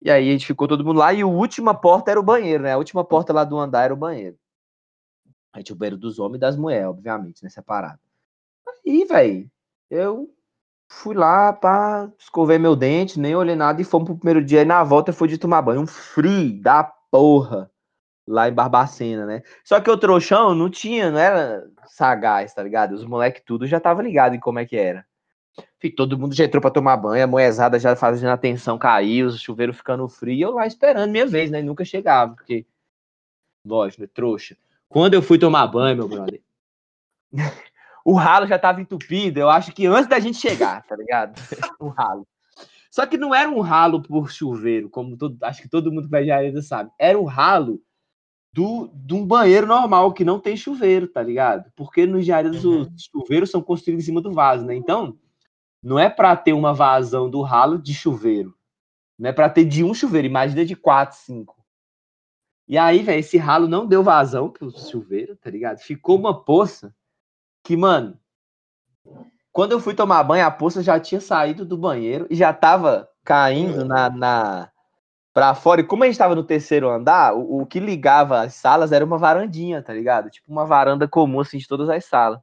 E 0.00 0.10
aí 0.10 0.28
a 0.28 0.32
gente 0.32 0.46
ficou 0.46 0.68
todo 0.68 0.84
mundo 0.84 0.98
lá 0.98 1.12
e 1.12 1.22
a 1.22 1.26
última 1.26 1.74
porta 1.74 2.10
era 2.10 2.20
o 2.20 2.22
banheiro, 2.22 2.62
né? 2.62 2.72
A 2.72 2.78
última 2.78 3.04
porta 3.04 3.32
lá 3.32 3.44
do 3.44 3.58
andar 3.58 3.84
era 3.84 3.94
o 3.94 3.96
banheiro. 3.96 4.38
Aí 5.52 5.62
tinha 5.62 5.76
o 5.76 5.96
dos 5.96 6.18
homens 6.18 6.36
e 6.36 6.40
das 6.40 6.56
mulheres, 6.56 6.88
obviamente, 6.88 7.42
né? 7.42 7.50
Separado. 7.50 7.98
Aí, 8.86 9.04
velho, 9.04 9.50
eu 9.90 10.30
fui 10.88 11.14
lá, 11.14 11.52
pá, 11.52 12.10
escovei 12.18 12.58
meu 12.58 12.74
dente, 12.76 13.20
nem 13.20 13.34
olhei 13.34 13.56
nada 13.56 13.80
e 13.80 13.84
fomos 13.84 14.06
pro 14.06 14.16
primeiro 14.16 14.44
dia. 14.44 14.62
E 14.62 14.64
na 14.64 14.82
volta 14.84 15.12
foi 15.12 15.28
de 15.28 15.38
tomar 15.38 15.62
banho. 15.62 15.80
Um 15.80 15.86
frio 15.86 16.60
da 16.62 16.84
porra 16.84 17.70
lá 18.26 18.48
em 18.48 18.52
Barbacena, 18.52 19.26
né? 19.26 19.42
Só 19.64 19.80
que 19.80 19.90
o 19.90 19.96
trouxão 19.96 20.54
não 20.54 20.70
tinha, 20.70 21.10
não 21.10 21.18
era 21.18 21.66
sagaz, 21.86 22.54
tá 22.54 22.62
ligado? 22.62 22.92
Os 22.92 23.04
moleques 23.04 23.42
tudo 23.44 23.66
já 23.66 23.80
tava 23.80 24.02
ligado 24.02 24.34
em 24.34 24.40
como 24.40 24.58
é 24.58 24.66
que 24.66 24.76
era. 24.76 25.06
Fih, 25.80 25.90
todo 25.90 26.18
mundo 26.18 26.34
já 26.34 26.44
entrou 26.44 26.60
pra 26.60 26.70
tomar 26.70 26.96
banho, 26.96 27.24
a 27.24 27.26
moezada 27.26 27.78
já 27.78 27.96
fazendo 27.96 28.30
atenção 28.30 28.78
cair, 28.78 29.24
o 29.24 29.30
chuveiro 29.30 29.72
ficando 29.72 30.08
frio, 30.08 30.34
e 30.34 30.40
eu 30.40 30.52
lá 30.52 30.66
esperando 30.66 31.10
minha 31.10 31.26
vez, 31.26 31.50
né? 31.50 31.60
E 31.60 31.62
nunca 31.62 31.84
chegava, 31.84 32.34
porque, 32.34 32.66
lógico, 33.64 34.02
né? 34.02 34.08
Trouxa. 34.12 34.56
Quando 34.88 35.14
eu 35.14 35.22
fui 35.22 35.38
tomar 35.38 35.66
banho, 35.66 35.96
meu 35.96 36.08
brother, 36.08 36.40
o 38.04 38.14
ralo 38.14 38.46
já 38.46 38.58
tava 38.58 38.80
entupido, 38.80 39.38
eu 39.38 39.50
acho 39.50 39.72
que 39.72 39.86
antes 39.86 40.08
da 40.08 40.18
gente 40.18 40.38
chegar, 40.38 40.82
tá 40.86 40.96
ligado? 40.96 41.34
o 41.78 41.88
ralo. 41.88 42.26
Só 42.90 43.06
que 43.06 43.18
não 43.18 43.34
era 43.34 43.50
um 43.50 43.60
ralo 43.60 44.02
por 44.02 44.30
chuveiro, 44.30 44.88
como 44.88 45.16
todo, 45.16 45.36
acho 45.42 45.60
que 45.60 45.68
todo 45.68 45.92
mundo 45.92 46.04
que 46.04 46.10
vai 46.10 46.24
de 46.24 46.30
areia 46.30 46.62
sabe. 46.62 46.90
Era 46.98 47.18
um 47.18 47.24
ralo 47.24 47.80
do, 48.52 48.90
de 48.94 49.14
um 49.14 49.26
banheiro 49.26 49.66
normal, 49.66 50.12
que 50.12 50.24
não 50.24 50.40
tem 50.40 50.56
chuveiro, 50.56 51.06
tá 51.06 51.22
ligado? 51.22 51.70
Porque 51.76 52.06
nos 52.06 52.22
engenharias 52.22 52.64
Uhum. 52.64 52.82
os 52.82 53.04
chuveiros 53.04 53.50
são 53.50 53.60
construídos 53.60 54.04
em 54.04 54.06
cima 54.06 54.22
do 54.22 54.32
vaso, 54.32 54.64
né? 54.64 54.74
Então, 54.74 55.18
não 55.82 55.98
é 55.98 56.08
para 56.08 56.34
ter 56.34 56.54
uma 56.54 56.72
vazão 56.72 57.28
do 57.30 57.42
ralo 57.42 57.78
de 57.78 57.94
chuveiro. 57.94 58.54
Não 59.18 59.30
é 59.30 59.32
para 59.32 59.50
ter 59.50 59.64
de 59.64 59.84
um 59.84 59.92
chuveiro, 59.92 60.26
imagina 60.26 60.64
de 60.64 60.74
quatro, 60.74 61.18
cinco. 61.18 61.57
E 62.68 62.76
aí, 62.76 63.02
velho, 63.02 63.20
esse 63.20 63.38
ralo 63.38 63.66
não 63.66 63.86
deu 63.86 64.02
vazão 64.02 64.50
pro 64.50 64.70
chuveiro, 64.70 65.34
tá 65.36 65.48
ligado? 65.48 65.78
Ficou 65.78 66.18
uma 66.18 66.44
poça 66.44 66.94
que, 67.64 67.74
mano, 67.74 68.18
quando 69.50 69.72
eu 69.72 69.80
fui 69.80 69.94
tomar 69.94 70.22
banho, 70.22 70.44
a 70.44 70.50
poça 70.50 70.82
já 70.82 71.00
tinha 71.00 71.20
saído 71.20 71.64
do 71.64 71.78
banheiro 71.78 72.26
e 72.28 72.36
já 72.36 72.52
tava 72.52 73.08
caindo 73.24 73.86
na, 73.86 74.10
na 74.10 74.70
pra 75.32 75.54
fora. 75.54 75.80
E 75.80 75.84
como 75.84 76.04
a 76.04 76.06
gente 76.06 76.18
tava 76.18 76.34
no 76.34 76.44
terceiro 76.44 76.90
andar, 76.90 77.34
o, 77.34 77.62
o 77.62 77.66
que 77.66 77.80
ligava 77.80 78.42
as 78.42 78.54
salas 78.54 78.92
era 78.92 79.04
uma 79.04 79.16
varandinha, 79.16 79.82
tá 79.82 79.94
ligado? 79.94 80.28
Tipo 80.28 80.52
uma 80.52 80.66
varanda 80.66 81.08
comum, 81.08 81.40
assim, 81.40 81.56
de 81.56 81.66
todas 81.66 81.88
as 81.88 82.04
salas. 82.04 82.38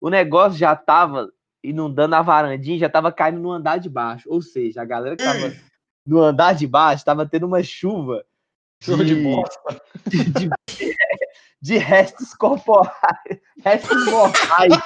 O 0.00 0.08
negócio 0.08 0.56
já 0.56 0.76
tava 0.76 1.28
inundando 1.62 2.14
a 2.14 2.22
varandinha, 2.22 2.78
já 2.78 2.88
tava 2.88 3.10
caindo 3.10 3.40
no 3.40 3.50
andar 3.50 3.78
de 3.78 3.90
baixo. 3.90 4.28
Ou 4.30 4.40
seja, 4.40 4.82
a 4.82 4.84
galera 4.84 5.16
que 5.16 5.24
tava 5.24 5.52
no 6.06 6.20
andar 6.20 6.54
de 6.54 6.68
baixo 6.68 7.04
tava 7.04 7.26
tendo 7.26 7.46
uma 7.46 7.64
chuva 7.64 8.24
Show 8.82 9.02
de 9.02 9.14
bosta. 9.16 9.80
de, 10.10 10.50
de 11.60 11.78
restos 11.78 12.34
corporais, 12.34 12.92
restos 13.64 14.04
mortais, 14.06 14.78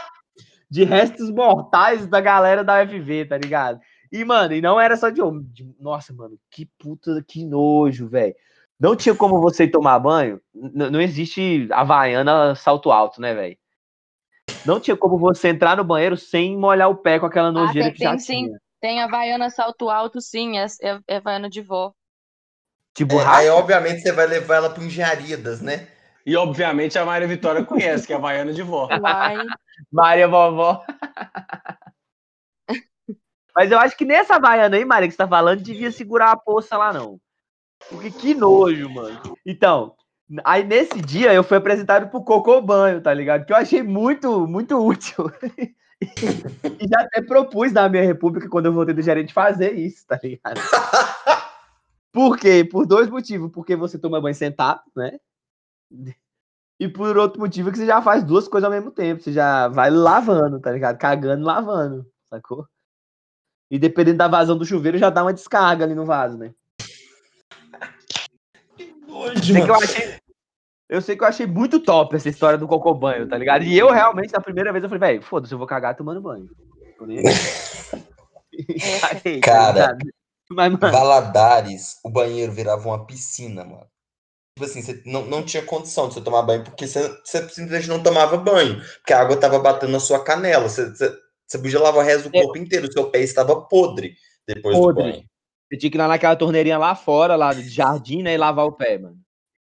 de 0.71 0.85
restos 0.85 1.31
mortais 1.31 2.07
da 2.07 2.21
galera 2.21 2.63
da 2.65 2.83
UFV, 2.83 3.27
tá 3.27 3.37
ligado? 3.37 3.81
E, 4.13 4.25
mano, 4.25 4.55
e 4.55 4.61
não 4.61 4.81
era 4.81 4.97
só 4.97 5.09
de 5.11 5.21
homem. 5.21 5.43
de- 5.53 5.75
Nossa, 5.79 6.13
mano, 6.13 6.39
que 6.51 6.67
puta, 6.79 7.23
que 7.27 7.45
nojo, 7.45 8.09
velho. 8.09 8.35
Não 8.79 8.97
tinha 8.97 9.15
como 9.15 9.41
você 9.41 9.69
tomar 9.69 9.99
banho. 9.99 10.41
n- 10.55 10.89
não 10.91 11.01
existe 11.01 11.69
Havaiana 11.71 12.55
salto 12.55 12.91
alto, 12.91 13.21
né, 13.21 13.35
velho? 13.35 13.57
Não 14.65 14.81
tinha 14.81 14.97
como 14.97 15.19
você 15.19 15.49
entrar 15.49 15.77
no 15.77 15.85
banheiro 15.85 16.17
sem 16.17 16.57
molhar 16.57 16.89
o 16.91 16.97
pé 16.97 17.19
com 17.19 17.27
aquela 17.27 17.53
nojeira 17.53 17.89
tem- 17.89 17.95
que 17.95 18.03
já 18.05 18.11
tem 18.11 18.19
sim. 18.19 18.45
tinha. 18.47 18.59
Tem 18.81 19.01
a 19.03 19.05
Havaiana 19.05 19.51
salto 19.51 19.91
alto, 19.91 20.21
sim, 20.23 20.59
é, 20.59 20.65
é, 20.83 20.99
é 21.07 21.17
Havaiana 21.17 21.51
de 21.51 21.61
vó. 21.61 21.93
Tipo, 22.95 23.21
É, 23.21 23.23
racha. 23.23 23.39
aí, 23.39 23.49
obviamente, 23.49 24.01
você 24.01 24.13
vai 24.13 24.27
levar 24.27 24.57
ela 24.57 24.71
para 24.71 24.83
engenharias, 24.83 25.61
né? 25.61 25.89
E, 26.25 26.37
obviamente, 26.37 26.99
a 26.99 27.05
Maria 27.05 27.27
Vitória 27.27 27.65
conhece, 27.65 28.07
que 28.07 28.13
é 28.13 28.17
a 28.17 28.19
Havaiana 28.19 28.53
de 28.53 28.63
vó. 28.63 28.89
Maria 29.91 30.29
Vovó. 30.29 30.85
Mas 33.57 33.71
eu 33.73 33.79
acho 33.79 33.97
que 33.97 34.05
nessa 34.05 34.37
Havaiana 34.37 34.77
aí, 34.77 34.85
Maria, 34.85 35.09
que 35.09 35.13
você 35.13 35.19
tá 35.19 35.29
falando, 35.29 35.63
devia 35.63 35.91
segurar 35.91 36.33
a 36.33 36.37
poça 36.37 36.77
lá, 36.77 36.93
não. 36.93 37.19
Porque 37.89 38.11
que 38.11 38.35
nojo, 38.35 38.89
mano. 38.89 39.21
Então, 39.45 39.95
aí 40.45 40.63
nesse 40.63 41.01
dia 41.01 41.35
eu 41.35 41.43
fui 41.43 41.57
apresentado 41.57 42.09
pro 42.09 42.23
Cocô 42.23 42.61
Banho, 42.61 43.01
tá 43.01 43.13
ligado? 43.13 43.45
Que 43.45 43.53
eu 43.53 43.57
achei 43.57 43.83
muito, 43.83 44.47
muito 44.47 44.79
útil. 44.79 45.33
e 46.01 46.89
já 46.89 47.01
até 47.01 47.21
propus 47.23 47.73
na 47.73 47.89
minha 47.89 48.05
república, 48.05 48.49
quando 48.49 48.67
eu 48.67 48.73
voltei 48.73 48.95
do 48.95 49.03
gerente, 49.03 49.35
fazer 49.35 49.73
isso, 49.73 50.07
tá 50.07 50.19
ligado? 50.23 50.61
Por 52.13 52.37
quê? 52.39 52.65
Por 52.65 52.87
dois 52.87 53.09
motivos. 53.09 53.51
Porque 53.53 53.77
você 53.77 53.99
toma 53.99 54.21
banho 54.21 54.35
sentado, 54.35 54.83
né? 54.97 55.19
E 56.79 56.89
por 56.89 57.17
outro 57.17 57.41
motivo 57.41 57.69
é 57.69 57.73
que 57.73 57.79
você 57.79 57.87
já 57.87 58.01
faz 58.01 58.25
duas 58.25 58.49
coisas 58.49 58.65
ao 58.65 58.71
mesmo 58.71 58.91
tempo. 58.91 59.23
Você 59.23 59.33
já 59.33 59.69
vai 59.69 59.91
lavando, 59.91 60.61
tá 60.61 60.73
ligado? 60.73 60.99
Cagando 60.99 61.43
e 61.43 61.45
lavando, 61.45 62.07
sacou? 62.29 62.67
E 63.71 63.79
dependendo 63.79 64.19
da 64.19 64.29
vazão 64.29 64.59
do 64.59 64.65
chuveiro, 64.65 64.99
já 64.99 65.11
dá 65.11 65.23
uma 65.23 65.33
descarga 65.33 65.85
ali 65.85 65.95
no 65.95 66.05
vaso, 66.05 66.37
né? 66.37 66.53
Que 69.45 69.71
eu 69.71 69.75
mano. 69.75 69.85
achei. 69.85 70.21
Eu 70.89 71.01
sei 71.01 71.17
que 71.17 71.23
eu 71.23 71.29
achei 71.29 71.47
muito 71.47 71.79
top 71.79 72.17
essa 72.17 72.29
história 72.29 72.59
do 72.59 72.67
cocô 72.67 72.93
banho, 72.95 73.29
tá 73.29 73.39
ligado? 73.39 73.63
E 73.63 73.79
eu 73.79 73.93
realmente, 73.93 74.33
na 74.33 74.41
primeira 74.41 74.73
vez, 74.73 74.83
eu 74.83 74.91
falei, 74.91 75.13
velho, 75.13 75.23
foda-se, 75.23 75.55
eu 75.55 75.59
vou 75.59 75.67
cagar 75.67 75.95
tomando 75.95 76.21
banho. 76.21 76.49
Tá 79.01 79.41
Cara? 79.43 79.97
Mas, 80.53 80.73
mano, 80.73 80.93
Valadares, 80.93 81.99
o 82.05 82.11
banheiro 82.11 82.53
virava 82.53 82.87
uma 82.89 83.07
piscina, 83.07 83.65
mano. 83.65 83.87
Tipo 84.59 84.71
assim, 84.71 84.83
você 84.83 85.03
não, 85.07 85.25
não 85.27 85.43
tinha 85.45 85.65
condição 85.65 86.09
de 86.09 86.15
você 86.15 86.21
tomar 86.23 86.43
banho, 86.43 86.65
porque 86.65 86.87
você, 86.87 87.09
você 87.25 87.49
simplesmente 87.49 87.89
não 87.89 88.03
tomava 88.03 88.37
banho. 88.37 88.81
Porque 88.99 89.13
a 89.13 89.21
água 89.21 89.37
tava 89.39 89.59
batendo 89.59 89.93
na 89.93 90.01
sua 90.01 90.23
canela. 90.23 90.69
Você, 90.69 90.91
você, 90.91 91.11
você 91.47 91.59
podia 91.59 91.81
lavar 91.81 92.03
o 92.05 92.07
resto 92.07 92.29
do 92.31 92.37
É. 92.37 92.43
corpo 92.43 92.59
inteiro. 92.59 92.89
O 92.89 92.93
seu 92.93 93.11
pé 93.11 93.21
estava 93.21 93.61
podre 93.63 94.15
depois 94.47 94.77
Podre. 94.79 95.05
do 95.05 95.11
banho. 95.13 95.25
você 95.71 95.79
tinha 95.79 95.91
que 95.91 95.97
ir 95.97 96.01
lá 96.01 96.09
naquela 96.09 96.37
torneirinha 96.37 96.79
lá 96.79 96.95
fora, 96.95 97.37
lá 97.37 97.53
do 97.53 97.63
jardim, 97.63 98.23
né, 98.23 98.35
e 98.35 98.39
lavar 98.39 98.67
o 98.67 98.73
pé, 98.73 98.99
mano. 98.99 99.20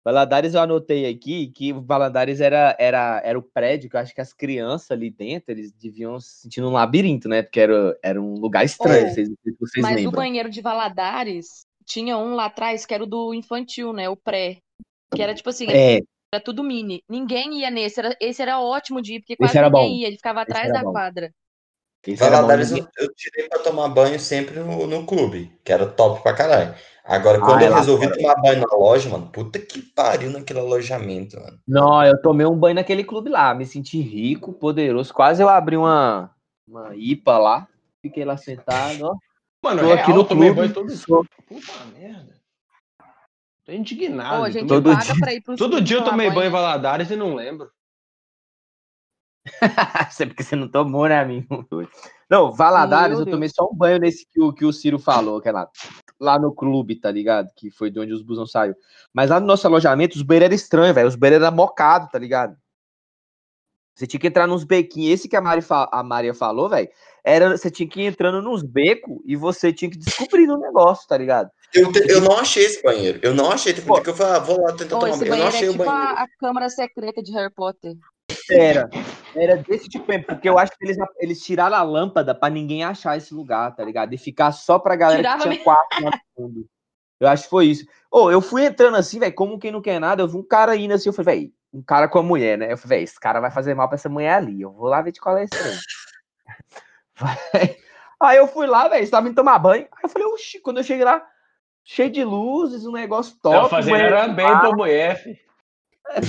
Valadares 0.04 0.54
eu 0.54 0.61
anotei 0.61 1.07
aqui 1.07 1.49
que 1.49 1.73
o 1.73 1.83
Valadares 1.83 2.40
era, 2.40 2.75
era, 2.78 3.21
era 3.23 3.38
o 3.38 3.42
prédio 3.42 3.90
que 3.90 3.97
eu 3.97 4.00
acho 4.00 4.14
que 4.14 4.21
as 4.21 4.33
crianças 4.33 4.90
ali 4.90 5.11
dentro, 5.11 5.50
eles 5.50 5.73
deviam 5.73 6.19
se 6.19 6.42
sentir 6.42 6.62
num 6.62 6.73
labirinto, 6.73 7.28
né? 7.28 7.42
Porque 7.42 7.61
era, 7.61 7.99
era 8.02 8.21
um 8.21 8.35
lugar 8.35 8.64
estranho, 8.64 9.07
Oh, 9.07 9.11
vocês, 9.11 9.28
vocês 9.61 9.83
Mas 9.83 9.92
o 9.92 9.97
lembram. 9.97 10.12
banheiro 10.12 10.49
de 10.49 10.62
Valadares 10.62 11.66
tinha 11.85 12.16
um 12.16 12.35
lá 12.35 12.47
atrás 12.47 12.87
que 12.87 12.95
era 12.95 13.04
o 13.04 13.07
do 13.07 13.35
infantil, 13.35 13.92
né? 13.92 14.09
O 14.09 14.16
pré. 14.16 14.59
Que 15.14 15.23
era 15.23 15.35
tipo 15.35 15.50
assim, 15.50 15.66
É, 15.69 16.00
era 16.33 16.42
tudo 16.42 16.62
mini. 16.62 17.02
Ninguém 17.09 17.61
ia 17.61 17.71
nesse. 17.71 17.99
Era, 17.99 18.16
esse 18.21 18.40
era 18.40 18.61
ótimo 18.61 19.02
de 19.02 19.14
ir, 19.14 19.21
porque 19.21 19.37
quase 19.37 19.54
ninguém 19.54 19.71
bom. 19.71 19.97
ia. 19.97 20.07
Ele 20.07 20.16
ficava 20.16 20.42
atrás 20.42 20.73
da 20.73 20.83
bom. 20.83 20.92
quadra. 20.92 21.33
Valadares 22.16 22.73
eu, 22.73 22.87
eu 22.99 23.14
tirei 23.14 23.49
pra 23.49 23.59
tomar 23.59 23.88
banho 23.88 24.19
sempre 24.19 24.59
no, 24.61 24.87
no 24.87 25.07
clube, 25.07 25.52
que 25.62 25.71
era 25.73 25.87
top 25.87 26.23
pra 26.23 26.33
caralho. 26.35 26.75
Agora, 27.04 27.38
Ah, 27.38 27.45
quando 27.45 27.62
é 27.62 27.66
eu 27.66 27.71
lá 27.71 27.76
resolvi 27.78 28.11
tomar 28.12 28.35
banho 28.37 28.61
na 28.61 28.76
loja, 28.76 29.09
mano, 29.11 29.26
puta 29.30 29.59
que 29.59 29.83
pariu 29.83 30.30
naquele 30.30 30.61
alojamento, 30.61 31.38
mano. 31.38 31.59
Não, 31.66 32.02
eu 32.04 32.21
tomei 32.23 32.47
um 32.47 32.57
banho 32.57 32.75
naquele 32.76 33.04
clube 33.04 33.28
lá, 33.28 33.52
me 33.54 33.66
senti 33.66 34.00
rico, 34.00 34.52
poderoso. 34.52 35.12
Quase 35.12 35.42
eu 35.42 35.49
abri 35.49 35.76
uma, 35.76 36.30
uma 36.66 36.95
IPA 36.97 37.38
lá, 37.38 37.69
fiquei 38.00 38.25
lá 38.25 38.37
sentado, 38.37 39.04
ó. 39.04 39.16
Mano, 39.62 39.80
Tô 39.80 39.87
real, 39.88 39.99
aqui 39.99 40.12
no 40.12 40.21
eu 40.21 40.25
tomei 40.25 40.49
clube. 40.49 40.61
banho 40.61 40.73
todo 40.75 40.87
dia. 40.87 40.97
sou- 40.97 41.26
Puta 41.47 41.85
merda. 41.99 42.35
Tô 43.66 43.73
indignado. 43.73 44.40
Ô, 44.40 44.45
a 44.45 44.50
gente 44.50 44.66
Todo, 44.69 44.97
dia- 44.97 45.14
pra 45.21 45.35
ir 45.35 45.42
pro 45.42 45.57
todo 45.57 45.80
dia 45.83 45.99
eu 45.99 46.04
tomei 46.04 46.30
banho 46.30 46.49
em 46.49 46.52
Valadares 46.52 47.11
e 47.11 47.16
não 47.16 47.35
lembro. 47.35 47.71
Isso 50.11 50.23
é 50.23 50.26
porque 50.26 50.42
você 50.42 50.54
não 50.54 50.68
tomou, 50.68 51.09
né, 51.09 51.18
amigo? 51.18 51.66
Não, 52.28 52.52
Valadares, 52.52 53.18
Meu 53.18 53.26
eu 53.26 53.32
tomei 53.32 53.49
só 53.49 53.64
um 53.64 53.75
banho 53.75 53.99
nesse 53.99 54.26
que 54.30 54.40
o, 54.40 54.52
que 54.52 54.64
o 54.64 54.73
Ciro 54.73 54.99
falou, 54.99 55.40
que 55.40 55.49
é 55.49 55.52
lá, 55.52 55.68
lá 56.20 56.38
no 56.38 56.54
clube, 56.54 56.97
tá 56.97 57.11
ligado? 57.11 57.49
Que 57.56 57.70
foi 57.70 57.90
de 57.90 57.99
onde 57.99 58.12
os 58.12 58.23
busão 58.23 58.47
saiu. 58.47 58.75
Mas 59.12 59.30
lá 59.30 59.40
no 59.40 59.47
nosso 59.47 59.66
alojamento, 59.66 60.16
os 60.16 60.23
banheiros 60.23 60.47
eram 60.47 60.54
estranhos, 60.54 60.94
velho. 60.94 61.09
Os 61.09 61.16
banheiros 61.16 61.44
eram 61.44 61.56
mocados, 61.56 62.11
tá 62.11 62.18
ligado? 62.18 62.56
Você 63.94 64.06
tinha 64.06 64.20
que 64.20 64.26
entrar 64.28 64.47
nos 64.47 64.64
bequinhos. 64.64 65.12
Esse 65.12 65.28
que 65.28 65.37
a, 65.37 65.40
Mari 65.40 65.61
fa- 65.61 65.88
a 65.92 66.02
Maria 66.02 66.32
falou, 66.32 66.68
velho, 66.68 66.88
era 67.25 67.56
você 67.56 67.70
tinha 67.70 67.88
que 67.88 68.00
ir 68.00 68.06
entrando 68.06 68.40
nos 68.40 68.62
becos 68.62 69.18
e 69.26 69.37
você 69.37 69.73
tinha 69.73 69.90
que 69.90 69.99
descobrir 69.99 70.49
o 70.49 70.56
negócio, 70.56 71.06
tá 71.09 71.18
ligado? 71.18 71.50
Eu, 71.75 71.92
te- 71.92 72.11
eu 72.11 72.20
não 72.20 72.38
achei 72.38 72.64
esse 72.64 72.82
banheiro. 72.82 73.18
Eu 73.23 73.35
não 73.35 73.50
achei. 73.50 73.75
Teve 73.75 73.87
um 73.87 73.88
Pô. 73.88 73.94
dia 73.94 74.04
que 74.04 74.11
eu 74.11 74.14
falei, 74.14 74.37
ah, 74.37 74.38
vou 74.38 74.61
lá 74.61 74.73
tentar 74.73 74.99
tomar 74.99 75.00
banho. 75.00 75.12
Eu 75.12 75.18
não 75.18 75.28
banheiro 75.28 75.49
achei 75.49 75.66
é 75.66 75.70
o 75.70 75.73
tipo 75.73 75.85
banheiro. 75.85 76.09
a, 76.09 76.23
a 76.23 76.26
câmara 76.38 76.70
secreta 76.70 77.23
de 77.23 77.32
Harry 77.32 77.52
Potter. 77.52 77.94
Era. 78.50 78.90
Era 79.35 79.57
desse 79.57 79.88
tipo 79.88 80.07
mesmo, 80.09 80.26
porque 80.26 80.49
eu 80.49 80.59
acho 80.59 80.73
que 80.76 80.85
eles, 80.85 80.97
eles 81.19 81.45
tiraram 81.45 81.76
a 81.76 81.83
lâmpada 81.83 82.35
pra 82.35 82.50
ninguém 82.50 82.83
achar 82.83 83.16
esse 83.16 83.33
lugar, 83.33 83.75
tá 83.75 83.85
ligado? 83.85 84.12
E 84.12 84.18
ficar 84.18 84.53
só 84.53 84.79
pra 84.79 84.96
galera 84.96 85.18
Tirava 85.18 85.37
que 85.37 85.42
tinha 85.42 85.57
mesmo. 85.57 85.70
lá 85.70 86.11
no 86.11 86.20
fundo. 86.35 86.66
Eu 87.20 87.29
acho 87.29 87.44
que 87.44 87.51
foi 87.51 87.66
isso. 87.66 87.87
Ô, 88.11 88.31
eu 88.31 88.40
fui 88.40 88.64
entrando 88.64 88.96
assim, 88.96 89.18
velho, 89.18 89.35
como 89.35 89.59
quem 89.59 89.70
não 89.70 89.83
quer 89.83 90.01
nada, 90.01 90.22
eu 90.22 90.29
vi 90.29 90.37
um 90.37 90.42
cara 90.42 90.75
indo 90.75 90.94
assim, 90.94 91.09
eu 91.09 91.12
falei, 91.12 91.40
velho, 91.40 91.53
um 91.72 91.83
cara 91.83 92.09
com 92.09 92.18
a 92.18 92.22
mulher, 92.22 92.59
né? 92.59 92.72
Eu 92.72 92.79
falei, 92.79 92.98
velho, 92.98 93.05
esse 93.05 93.20
cara 93.20 93.40
vai 93.40 93.51
fazer 93.51 93.75
mal 93.75 93.88
pra 93.88 93.94
essa 93.94 94.09
mulher 94.09 94.35
ali, 94.35 94.62
eu 94.62 94.72
vou 94.72 94.88
lá 94.88 95.01
ver 95.01 95.12
de 95.12 95.20
qual 95.20 95.37
é 95.37 95.44
esse 95.44 95.51
trem. 95.51 95.79
Vai. 97.16 97.77
Aí 98.20 98.38
eu 98.38 98.46
fui 98.46 98.66
lá, 98.66 98.88
velho, 98.88 99.05
estava 99.05 99.29
indo 99.29 99.35
tomar 99.35 99.59
banho. 99.59 99.87
Aí 99.92 100.03
eu 100.05 100.09
falei, 100.09 100.27
oxi, 100.29 100.59
quando 100.61 100.79
eu 100.79 100.85
cheguei 100.85 101.05
lá, 101.05 101.22
cheio 101.85 102.11
de 102.11 102.25
luzes, 102.25 102.87
um 102.87 102.92
negócio 102.92 103.37
top. 103.42 103.57
Tava 103.57 103.68
fazendo 103.68 103.96
era 103.96 104.29
bem 104.29 104.46
pra 104.46 104.72
mulher, 104.72 105.22
fi. 105.22 105.38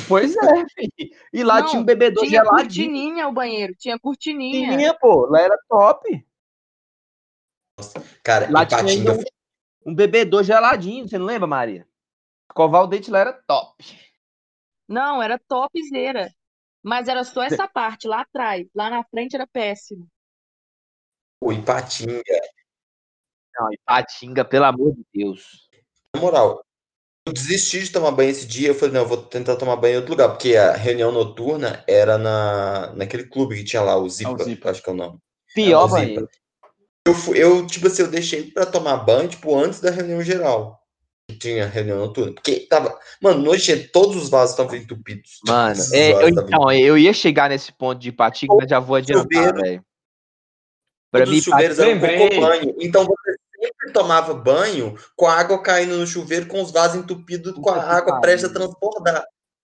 Pois 0.07 0.35
é, 0.35 0.65
filho. 0.75 1.15
E 1.33 1.43
lá 1.43 1.61
Não, 1.61 1.67
tinha 1.67 1.81
um 1.81 1.85
bebedouro 1.85 2.27
Tinha 2.27 2.43
geladinho. 2.43 2.65
cortininha 2.65 3.27
o 3.27 3.31
banheiro, 3.31 3.73
tinha 3.75 3.99
cortininha. 3.99 4.77
Tinha, 4.77 4.93
pô, 4.97 5.25
lá 5.25 5.41
era 5.41 5.57
top. 5.67 6.27
Cara, 8.23 8.49
Lá 8.51 8.65
tinha 8.65 8.79
Patinga 8.81 9.11
ainda 9.11 9.13
um, 9.85 9.91
um 9.91 9.95
bebedor 9.95 10.43
geladinho, 10.43 11.07
você 11.07 11.17
não 11.17 11.25
lembra, 11.25 11.47
Maria? 11.47 11.87
Escovar 12.49 12.83
o 12.83 12.87
dente 12.87 13.09
lá 13.09 13.19
era 13.19 13.33
top. 13.33 13.83
Não, 14.87 15.21
era 15.21 15.39
topzera. 15.39 16.29
Mas 16.83 17.07
era 17.07 17.23
só 17.23 17.43
essa 17.43 17.67
parte 17.67 18.07
lá 18.07 18.21
atrás. 18.21 18.67
Lá 18.75 18.89
na 18.89 19.03
frente 19.03 19.35
era 19.35 19.47
péssimo. 19.47 20.07
foi 21.39 21.55
Ipatinga. 21.55 22.21
Não, 23.57 23.71
Ipatinga, 23.73 24.43
pelo 24.45 24.65
amor 24.65 24.93
de 24.95 25.05
Deus. 25.13 25.69
Na 26.13 26.21
moral, 26.21 26.63
eu 27.25 27.33
desisti 27.33 27.81
de 27.81 27.91
tomar 27.91 28.11
banho 28.11 28.29
esse 28.29 28.45
dia. 28.45 28.69
Eu 28.69 28.75
falei, 28.75 28.93
não, 28.93 29.01
eu 29.01 29.07
vou 29.07 29.17
tentar 29.17 29.55
tomar 29.55 29.75
banho 29.75 29.93
em 29.93 29.97
outro 29.97 30.11
lugar, 30.11 30.29
porque 30.29 30.55
a 30.55 30.73
reunião 30.73 31.11
noturna 31.11 31.83
era 31.87 32.17
na, 32.17 32.93
naquele 32.95 33.25
clube 33.25 33.55
que 33.55 33.63
tinha 33.63 33.81
lá, 33.81 33.95
o 33.97 34.09
Zipa, 34.09 34.43
Zipa. 34.43 34.71
acho 34.71 34.81
que 34.81 34.89
é 34.89 34.93
o 34.93 34.95
nome. 34.95 35.19
Pior 35.53 35.81
É, 35.81 35.85
o 35.85 35.87
banheiro. 35.87 36.29
Eu, 37.07 37.35
eu, 37.35 37.67
tipo 37.67 37.87
assim, 37.87 38.03
eu 38.03 38.07
deixei 38.09 38.43
pra 38.51 38.65
tomar 38.65 38.97
banho, 38.97 39.27
tipo, 39.27 39.57
antes 39.57 39.79
da 39.79 39.91
reunião 39.91 40.21
geral. 40.21 40.79
Que 41.29 41.37
tinha 41.37 41.65
reunião 41.65 41.97
noturna. 41.97 42.33
Porque 42.33 42.61
tava. 42.61 42.97
Mano, 43.21 43.41
noite 43.41 43.75
todos 43.87 44.15
os 44.15 44.29
vasos 44.29 44.51
estavam 44.51 44.75
entupidos. 44.75 45.39
Mano, 45.47 45.81
é, 45.93 46.11
eu, 46.11 46.29
então, 46.29 46.71
eu 46.71 46.97
ia 46.97 47.13
chegar 47.13 47.49
nesse 47.49 47.71
ponto 47.71 47.99
de 47.99 48.09
Ipatinga, 48.09 48.55
mas 48.55 48.69
já 48.69 48.79
vou 48.79 48.95
adiantar, 48.95 49.53
velho. 49.55 49.83
Pra 51.11 51.25
mim, 51.25 51.37
os 51.37 51.43
chuveiros 51.43 51.77
eram 51.77 51.99
banho. 51.99 52.75
Então 52.79 53.05
você 53.05 53.30
tomava 53.91 54.33
banho 54.33 54.95
com 55.15 55.25
a 55.27 55.33
água 55.35 55.61
caindo 55.61 55.97
no 55.97 56.07
chuveiro, 56.07 56.47
com 56.47 56.61
os 56.61 56.71
vasos 56.71 56.97
entupidos, 56.97 57.53
com 57.53 57.69
a 57.69 57.81
água 57.81 58.19
prestes 58.21 58.49
a 58.49 58.53
transbordar. 58.53 59.23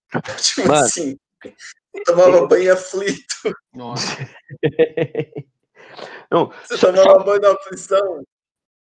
Tipo 0.41 0.67
Mano. 0.67 0.85
assim. 0.85 1.17
eu 1.43 2.03
Tomava 2.05 2.47
banho 2.47 2.73
aflito. 2.73 3.35
Nossa. 3.73 4.05
não, 6.31 6.51
Você 6.63 6.77
só- 6.77 6.91
tomava 6.91 7.23
banho 7.23 7.41
na 7.41 7.51
aflição. 7.51 8.23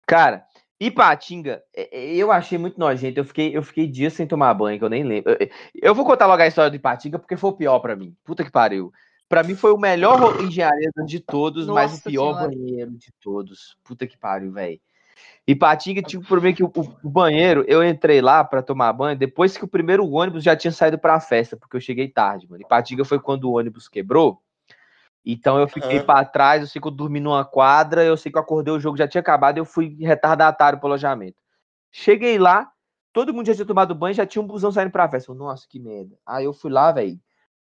Cara, 0.07 0.45
Ipatinga, 0.79 1.63
eu 1.91 2.31
achei 2.31 2.57
muito 2.57 2.79
nojento. 2.79 3.19
Eu 3.19 3.25
fiquei, 3.25 3.55
eu 3.55 3.63
fiquei 3.63 3.87
dias 3.87 4.13
sem 4.13 4.27
tomar 4.27 4.53
banho, 4.53 4.77
que 4.77 4.85
eu 4.85 4.89
nem 4.89 5.03
lembro. 5.03 5.31
Eu, 5.39 5.49
eu 5.81 5.95
vou 5.95 6.05
contar 6.05 6.27
logo 6.27 6.41
a 6.41 6.47
história 6.47 6.69
do 6.69 6.75
Ipatinga, 6.75 7.17
porque 7.17 7.37
foi 7.37 7.49
o 7.49 7.55
pior 7.57 7.79
pra 7.79 7.95
mim. 7.95 8.15
Puta 8.23 8.43
que 8.43 8.51
pariu. 8.51 8.91
Pra 9.27 9.41
mim 9.41 9.55
foi 9.55 9.71
o 9.71 9.77
melhor 9.77 10.39
engenharia 10.41 10.91
de 11.05 11.19
todos, 11.19 11.65
mas 11.65 11.91
o 11.91 11.95
Nossa 11.95 12.09
pior 12.09 12.33
Senhora. 12.35 12.47
banheiro 12.49 12.91
de 12.91 13.11
todos. 13.19 13.75
Puta 13.83 14.05
que 14.05 14.17
pariu, 14.17 14.51
velho. 14.51 14.79
Ipatinga 15.47 16.01
tinha 16.01 16.19
um 16.19 16.23
problema 16.23 16.55
que 16.55 16.63
o, 16.63 16.71
o 17.03 17.09
banheiro, 17.09 17.63
eu 17.67 17.83
entrei 17.83 18.21
lá 18.21 18.43
pra 18.43 18.63
tomar 18.63 18.91
banho 18.93 19.17
depois 19.17 19.57
que 19.57 19.63
o 19.63 19.67
primeiro 19.67 20.09
ônibus 20.09 20.43
já 20.43 20.55
tinha 20.55 20.71
saído 20.71 20.97
pra 20.97 21.19
festa, 21.19 21.55
porque 21.55 21.77
eu 21.77 21.81
cheguei 21.81 22.07
tarde, 22.07 22.49
mano. 22.49 22.63
Ipatinga 22.63 23.05
foi 23.05 23.19
quando 23.19 23.45
o 23.45 23.57
ônibus 23.57 23.87
quebrou. 23.87 24.41
Então 25.25 25.59
eu 25.59 25.67
fiquei 25.67 25.97
Aham. 25.97 26.05
pra 26.05 26.25
trás, 26.25 26.61
eu 26.61 26.67
sei 26.67 26.81
que 26.81 26.87
eu 26.87 26.91
dormi 26.91 27.19
numa 27.19 27.43
quadra, 27.43 28.03
eu 28.03 28.15
sei 28.15 28.31
que 28.31 28.37
eu 28.37 28.41
acordei, 28.41 28.73
o 28.73 28.79
jogo 28.79 28.97
já 28.97 29.07
tinha 29.07 29.21
acabado, 29.21 29.57
eu 29.57 29.65
fui 29.65 29.97
retardatário 29.99 30.79
pro 30.79 30.87
alojamento. 30.87 31.37
Cheguei 31.91 32.37
lá, 32.37 32.71
todo 33.11 33.33
mundo 33.33 33.47
já 33.47 33.55
tinha 33.55 33.65
tomado 33.65 33.95
banho, 33.95 34.13
já 34.13 34.25
tinha 34.25 34.41
um 34.41 34.47
busão 34.47 34.71
saindo 34.71 34.91
pra 34.91 35.09
festa. 35.09 35.31
Eu, 35.31 35.35
Nossa, 35.35 35.65
que 35.67 35.79
merda. 35.79 36.15
Aí 36.25 36.45
eu 36.45 36.53
fui 36.53 36.71
lá, 36.71 36.91
velho, 36.91 37.19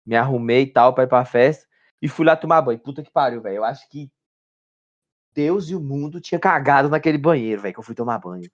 me 0.04 0.16
arrumei 0.16 0.62
e 0.62 0.66
tal 0.66 0.92
pra 0.92 1.04
ir 1.04 1.06
pra 1.06 1.24
festa, 1.24 1.66
e 2.02 2.08
fui 2.08 2.26
lá 2.26 2.36
tomar 2.36 2.60
banho. 2.60 2.78
Puta 2.78 3.02
que 3.02 3.10
pariu, 3.10 3.40
velho. 3.40 3.56
Eu 3.56 3.64
acho 3.64 3.88
que 3.88 4.10
Deus 5.38 5.70
e 5.70 5.76
o 5.76 5.80
mundo 5.80 6.20
tinha 6.20 6.40
cagado 6.40 6.88
naquele 6.88 7.16
banheiro, 7.16 7.62
velho, 7.62 7.72
que 7.72 7.78
eu 7.78 7.84
fui 7.84 7.94
tomar 7.94 8.18
banho. 8.18 8.50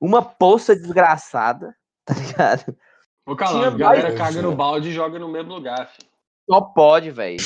Uma 0.00 0.20
poça 0.20 0.74
desgraçada, 0.74 1.76
tá 2.04 2.12
ligado? 2.12 2.76
Ô, 3.24 3.36
Calão, 3.36 3.62
a 3.62 3.70
galera 3.70 4.08
mais- 4.08 4.18
caga 4.18 4.42
no 4.42 4.52
balde 4.52 4.88
e 4.88 4.92
joga 4.92 5.16
no 5.16 5.28
mesmo 5.28 5.54
lugar, 5.54 5.86
fi. 5.86 6.02
Só 6.50 6.60
pode, 6.60 7.12
velho. 7.12 7.38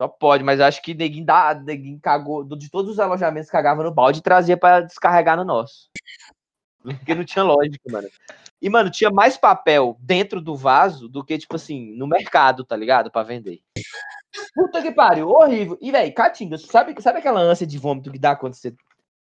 Só 0.00 0.06
pode, 0.06 0.44
mas 0.44 0.60
acho 0.60 0.80
que 0.80 0.94
neguinho, 0.94 1.26
dá, 1.26 1.52
neguinho 1.54 1.98
cagou. 2.00 2.44
De 2.44 2.70
todos 2.70 2.92
os 2.92 3.00
alojamentos 3.00 3.50
cagava 3.50 3.82
no 3.82 3.92
balde 3.92 4.20
e 4.20 4.22
trazia 4.22 4.56
pra 4.56 4.80
descarregar 4.80 5.36
no 5.36 5.44
nosso. 5.44 5.89
Porque 6.82 7.14
não 7.14 7.24
tinha 7.24 7.44
lógica, 7.44 7.78
mano. 7.90 8.08
E, 8.60 8.68
mano, 8.68 8.90
tinha 8.90 9.10
mais 9.10 9.36
papel 9.36 9.96
dentro 10.00 10.40
do 10.40 10.54
vaso 10.54 11.08
do 11.08 11.24
que, 11.24 11.38
tipo 11.38 11.56
assim, 11.56 11.94
no 11.96 12.06
mercado, 12.06 12.64
tá 12.64 12.76
ligado? 12.76 13.10
Pra 13.10 13.22
vender. 13.22 13.60
Puta 14.54 14.82
que 14.82 14.92
pariu, 14.92 15.28
horrível. 15.28 15.78
E, 15.80 15.90
velho, 15.90 16.14
Catinga, 16.14 16.58
sabe, 16.58 16.94
sabe 17.00 17.18
aquela 17.18 17.40
ânsia 17.40 17.66
de 17.66 17.78
vômito 17.78 18.10
que 18.10 18.18
dá 18.18 18.36
quando 18.36 18.54
você 18.54 18.74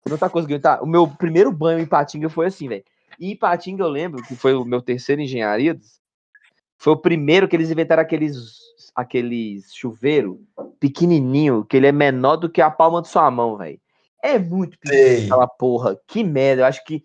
você 0.09 0.11
não 0.11 0.18
tá 0.18 0.29
conseguindo. 0.29 0.61
Tá? 0.61 0.81
O 0.83 0.87
meu 0.87 1.07
primeiro 1.07 1.53
banho 1.53 1.79
em 1.79 1.87
Patinga 1.87 2.29
foi 2.29 2.47
assim, 2.47 2.68
velho. 2.68 2.85
E 3.18 3.33
em 3.33 3.37
Patinga 3.37 3.83
eu 3.83 3.88
lembro 3.88 4.23
que 4.23 4.35
foi 4.35 4.55
o 4.55 4.64
meu 4.64 4.81
terceiro 4.81 5.21
engenharia. 5.21 5.79
Foi 6.79 6.92
o 6.92 6.97
primeiro 6.97 7.49
que 7.49 7.57
eles 7.57 7.71
inventaram 7.71 8.03
aqueles, 8.03 8.59
aqueles 8.94 9.75
chuveiro 9.75 10.40
pequenininho, 10.79 11.64
que 11.64 11.77
ele 11.77 11.88
é 11.88 11.92
menor 11.92 12.37
do 12.37 12.49
que 12.49 12.62
a 12.62 12.71
palma 12.71 13.03
de 13.03 13.09
sua 13.09 13.31
mão, 13.31 13.57
velho. 13.57 13.81
É 14.23 14.38
muito 14.38 14.79
pequeno 14.79 15.27
aquela 15.27 15.47
porra. 15.47 15.99
Que 16.07 16.25
merda. 16.25 16.62
Eu 16.62 16.66
acho 16.66 16.85
que 16.85 17.05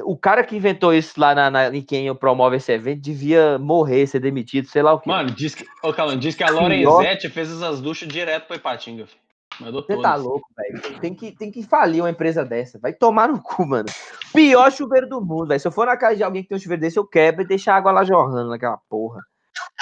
o 0.00 0.16
cara 0.16 0.42
que 0.42 0.56
inventou 0.56 0.94
isso 0.94 1.20
lá 1.20 1.34
na, 1.34 1.50
na, 1.50 1.68
em 1.68 1.82
quem 1.82 2.14
promove 2.14 2.56
esse 2.56 2.72
evento 2.72 3.02
devia 3.02 3.58
morrer, 3.58 4.06
ser 4.06 4.20
demitido, 4.20 4.68
sei 4.68 4.82
lá 4.82 4.94
o 4.94 5.00
que. 5.00 5.08
Mano, 5.08 5.30
diz 5.30 5.54
que, 5.54 5.66
ô, 5.82 5.92
Calão, 5.92 6.18
diz 6.18 6.34
que 6.34 6.42
a 6.42 6.50
Lorenzetti 6.50 7.28
fez 7.28 7.50
essas 7.50 7.80
duchas 7.80 8.08
direto 8.08 8.46
pra 8.46 8.56
Ipatinga, 8.56 9.06
filho. 9.06 9.22
Mandou 9.60 9.84
Você 9.86 10.00
tá 10.00 10.14
louco, 10.14 10.46
velho. 10.56 10.98
Tem 10.98 11.14
que, 11.14 11.32
tem 11.32 11.50
que 11.50 11.62
falir 11.62 12.02
uma 12.02 12.10
empresa 12.10 12.44
dessa. 12.44 12.78
Vai 12.78 12.92
tomar 12.92 13.28
no 13.28 13.42
cu, 13.42 13.66
mano. 13.66 13.88
Pior 14.32 14.72
chuveiro 14.72 15.06
do 15.06 15.20
mundo, 15.20 15.48
velho. 15.48 15.60
Se 15.60 15.68
eu 15.68 15.72
for 15.72 15.86
na 15.86 15.96
casa 15.96 16.16
de 16.16 16.24
alguém 16.24 16.42
que 16.42 16.48
tem 16.48 16.56
um 16.56 16.60
chuveiro 16.60 16.80
desse, 16.80 16.98
eu 16.98 17.06
quebro 17.06 17.42
e 17.42 17.46
deixo 17.46 17.70
a 17.70 17.76
água 17.76 17.92
lá 17.92 18.02
jorrando 18.02 18.48
naquela 18.48 18.78
porra. 18.88 19.20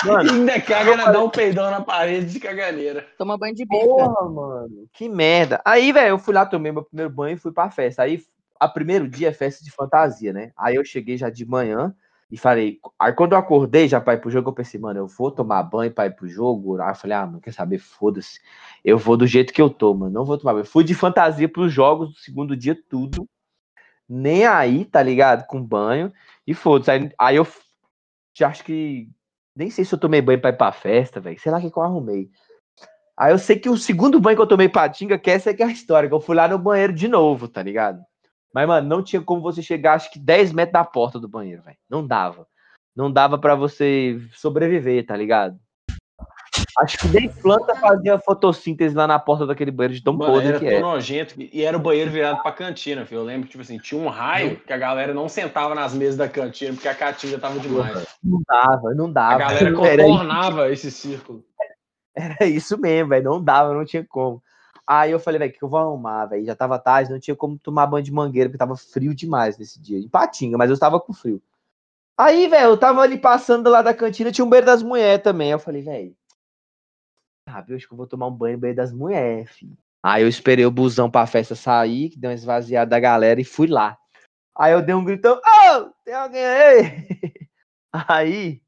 Mano, 0.05 0.31
Ainda 0.33 0.61
caga, 0.61 0.91
ainda 0.91 1.13
dá 1.13 1.23
um 1.23 1.31
peidão 1.31 1.71
na 1.71 1.81
parede 1.81 2.33
de 2.33 2.41
caganeira. 2.41 3.07
Toma 3.17 3.39
banho 3.39 3.55
de 3.55 3.65
bica. 3.65 3.85
porra, 3.85 4.29
mano. 4.29 4.89
Que 4.93 5.09
merda. 5.09 5.61
Aí, 5.65 5.93
velho, 5.93 6.09
eu 6.09 6.19
fui 6.19 6.35
lá, 6.35 6.45
tomei 6.45 6.73
meu 6.73 6.85
primeiro 6.85 7.11
banho 7.11 7.37
e 7.37 7.39
fui 7.39 7.53
pra 7.53 7.71
festa. 7.71 8.03
Aí, 8.03 8.23
a 8.61 8.69
primeiro 8.69 9.09
dia 9.09 9.29
é 9.29 9.33
festa 9.33 9.65
de 9.65 9.71
fantasia, 9.71 10.33
né? 10.35 10.53
Aí 10.57 10.75
eu 10.77 10.85
cheguei 10.85 11.17
já 11.17 11.31
de 11.31 11.47
manhã 11.47 11.95
e 12.31 12.37
falei. 12.37 12.79
Aí 12.99 13.13
quando 13.15 13.33
eu 13.33 13.39
acordei 13.39 13.89
já 13.89 14.01
pra 14.01 14.15
ir 14.15 14.21
pro 14.21 14.31
jogo, 14.31 14.51
eu 14.51 14.55
pensei, 14.55 14.79
mano, 14.79 15.01
eu 15.01 15.07
vou 15.07 15.31
tomar 15.31 15.63
banho 15.63 15.91
pra 15.91 16.07
ir 16.07 16.15
pro 16.15 16.29
jogo. 16.29 16.81
Aí 16.81 16.91
eu 16.91 16.95
falei, 16.95 17.17
ah, 17.17 17.27
mano, 17.27 17.41
quer 17.41 17.55
saber? 17.55 17.79
Foda-se. 17.79 18.41
Eu 18.85 18.99
vou 18.99 19.17
do 19.17 19.27
jeito 19.27 19.53
que 19.53 19.63
eu 19.63 19.71
tô, 19.71 19.95
mano. 19.95 20.13
Não 20.13 20.25
vou 20.27 20.37
tomar 20.37 20.53
banho. 20.53 20.67
Fui 20.67 20.85
de 20.85 20.95
fantasia 20.95 21.49
pros 21.49 21.73
jogos 21.73 22.11
do 22.11 22.19
segundo 22.19 22.55
dia, 22.55 22.79
tudo. 22.89 23.27
Nem 24.09 24.47
aí, 24.47 24.85
tá 24.85 25.03
ligado? 25.03 25.47
Com 25.47 25.63
banho. 25.63 26.13
E 26.47 26.53
foda-se. 26.55 26.91
Aí, 26.91 27.11
aí 27.19 27.37
eu 27.37 27.47
já 28.35 28.49
acho 28.49 28.63
que. 28.65 29.09
Nem 29.57 29.71
sei 29.71 29.85
se 29.85 29.95
eu 29.95 29.99
tomei 29.99 30.21
banho 30.23 30.41
pra 30.41 30.51
ir 30.51 30.57
pra 30.57 30.73
festa, 30.73 31.21
velho. 31.21 31.41
Sei 31.41 31.51
lá 31.51 31.59
o 31.59 31.61
que, 31.63 31.71
que 31.71 31.79
eu 31.79 31.83
arrumei. 31.83 32.31
Aí 33.17 33.33
eu 33.33 33.39
sei 33.39 33.59
que 33.59 33.69
o 33.69 33.77
segundo 33.77 34.21
banho 34.21 34.37
que 34.37 34.43
eu 34.43 34.47
tomei 34.47 34.69
patinga, 34.69 35.19
que 35.19 35.31
essa 35.31 35.51
é 35.51 35.55
que 35.55 35.63
é 35.63 35.67
a 35.67 35.71
história, 35.71 36.09
que 36.09 36.15
eu 36.15 36.21
fui 36.21 36.35
lá 36.35 36.49
no 36.49 36.59
banheiro 36.59 36.93
de 36.93 37.09
novo, 37.09 37.49
tá 37.49 37.63
ligado? 37.63 38.03
Mas, 38.53 38.67
mano, 38.67 38.89
não 38.89 39.03
tinha 39.03 39.23
como 39.23 39.41
você 39.41 39.63
chegar, 39.63 39.95
acho 39.95 40.11
que 40.11 40.19
10 40.19 40.53
metros 40.53 40.73
da 40.73 40.85
porta 40.85 41.19
do 41.19 41.29
banheiro, 41.29 41.63
velho. 41.63 41.77
Não 41.89 42.07
dava. 42.07 42.47
Não 42.97 43.11
dava 43.11 43.39
pra 43.39 43.55
você 43.55 44.21
sobreviver, 44.33 45.07
tá 45.07 45.17
ligado? 45.17 45.57
Acho 46.79 46.99
que 46.99 47.09
nem 47.09 47.29
planta 47.29 47.75
fazia 47.77 48.19
fotossíntese 48.19 48.95
lá 48.95 49.07
na 49.07 49.19
porta 49.19 49.47
daquele 49.47 49.71
banheiro 49.71 49.95
de 49.95 50.03
tão 50.03 50.15
Mano, 50.15 50.33
podre 50.33 50.49
era 50.49 50.59
que 50.59 50.67
tão 50.67 50.75
é. 50.75 50.81
nojento. 50.81 51.35
E 51.39 51.63
era 51.63 51.77
o 51.77 51.81
banheiro 51.81 52.11
virado 52.11 52.43
pra 52.43 52.53
cantina, 52.53 53.07
filho. 53.07 53.21
Eu 53.21 53.25
lembro 53.25 53.45
que, 53.45 53.53
tipo 53.53 53.63
assim, 53.63 53.79
tinha 53.79 54.01
um 54.01 54.09
raio 54.09 54.57
que 54.57 54.73
a 54.73 54.77
galera 54.77 55.15
não 55.15 55.29
sentava 55.29 55.75
nas 55.75 55.95
mesas 55.95 56.17
da 56.17 56.29
cantina 56.29 56.73
porque 56.73 56.89
a 56.89 56.95
caatinga 56.95 57.39
tava 57.39 57.59
demais. 57.61 58.07
Não 58.23 58.41
dava, 58.47 58.95
não 58.95 59.07
A 59.07 59.13
dava. 59.13 59.39
galera 59.39 59.61
Era 59.61 59.71
isso. 59.71 59.81
contornava 59.81 60.71
esse 60.71 60.91
círculo. 60.91 61.45
Era 62.17 62.45
isso 62.47 62.77
mesmo, 62.79 63.11
velho. 63.11 63.25
Não 63.25 63.43
dava, 63.43 63.73
não 63.73 63.85
tinha 63.85 64.05
como. 64.09 64.43
Aí 64.93 65.13
eu 65.13 65.21
falei, 65.21 65.39
velho, 65.39 65.53
que 65.53 65.63
eu 65.63 65.69
vou 65.69 65.79
arrumar, 65.79 66.27
velho? 66.27 66.45
Já 66.45 66.57
tava 66.57 66.77
tarde, 66.77 67.13
não 67.13 67.21
tinha 67.21 67.37
como 67.37 67.57
tomar 67.57 67.87
banho 67.87 68.03
de 68.03 68.11
mangueira, 68.11 68.49
porque 68.49 68.59
tava 68.59 68.77
frio 68.77 69.15
demais 69.15 69.57
nesse 69.57 69.81
dia. 69.81 69.97
Em 69.97 70.09
Patinga, 70.09 70.59
mas 70.59 70.69
eu 70.69 70.77
tava 70.77 70.99
com 70.99 71.13
frio. 71.13 71.41
Aí, 72.19 72.49
velho, 72.49 72.71
eu 72.71 72.77
tava 72.77 73.01
ali 73.01 73.17
passando 73.17 73.71
lá 73.71 73.83
da 73.83 73.95
cantina, 73.95 74.33
tinha 74.33 74.45
um 74.45 74.49
banheiro 74.49 74.67
das 74.67 74.83
mulheres 74.83 75.23
também. 75.23 75.53
Eu 75.53 75.61
falei, 75.61 75.81
velho, 75.81 76.17
sabe, 77.49 77.73
eu 77.73 77.77
acho 77.77 77.87
que 77.87 77.93
eu 77.93 77.97
vou 77.97 78.09
tomar 78.09 78.27
um 78.27 78.33
banho 78.33 78.57
no 78.57 78.63
banheiro 78.63 78.79
das 78.79 78.93
mulheres, 78.93 79.49
filho. 79.53 79.79
Aí 80.03 80.25
eu 80.25 80.29
esperei 80.29 80.67
o 80.67 80.73
busão 80.73 81.09
pra 81.09 81.25
festa 81.25 81.55
sair, 81.55 82.11
que 82.11 82.19
deu 82.19 82.29
uma 82.29 82.35
esvaziada 82.35 82.91
da 82.91 82.99
galera, 82.99 83.41
e 83.41 83.45
fui 83.45 83.69
lá. 83.69 83.97
Aí 84.59 84.73
eu 84.73 84.83
dei 84.83 84.97
um 84.97 85.05
gritão, 85.05 85.37
ô, 85.37 85.85
tem 86.05 86.15
alguém 86.15 86.45
aí? 86.45 87.49
Aí, 87.93 88.61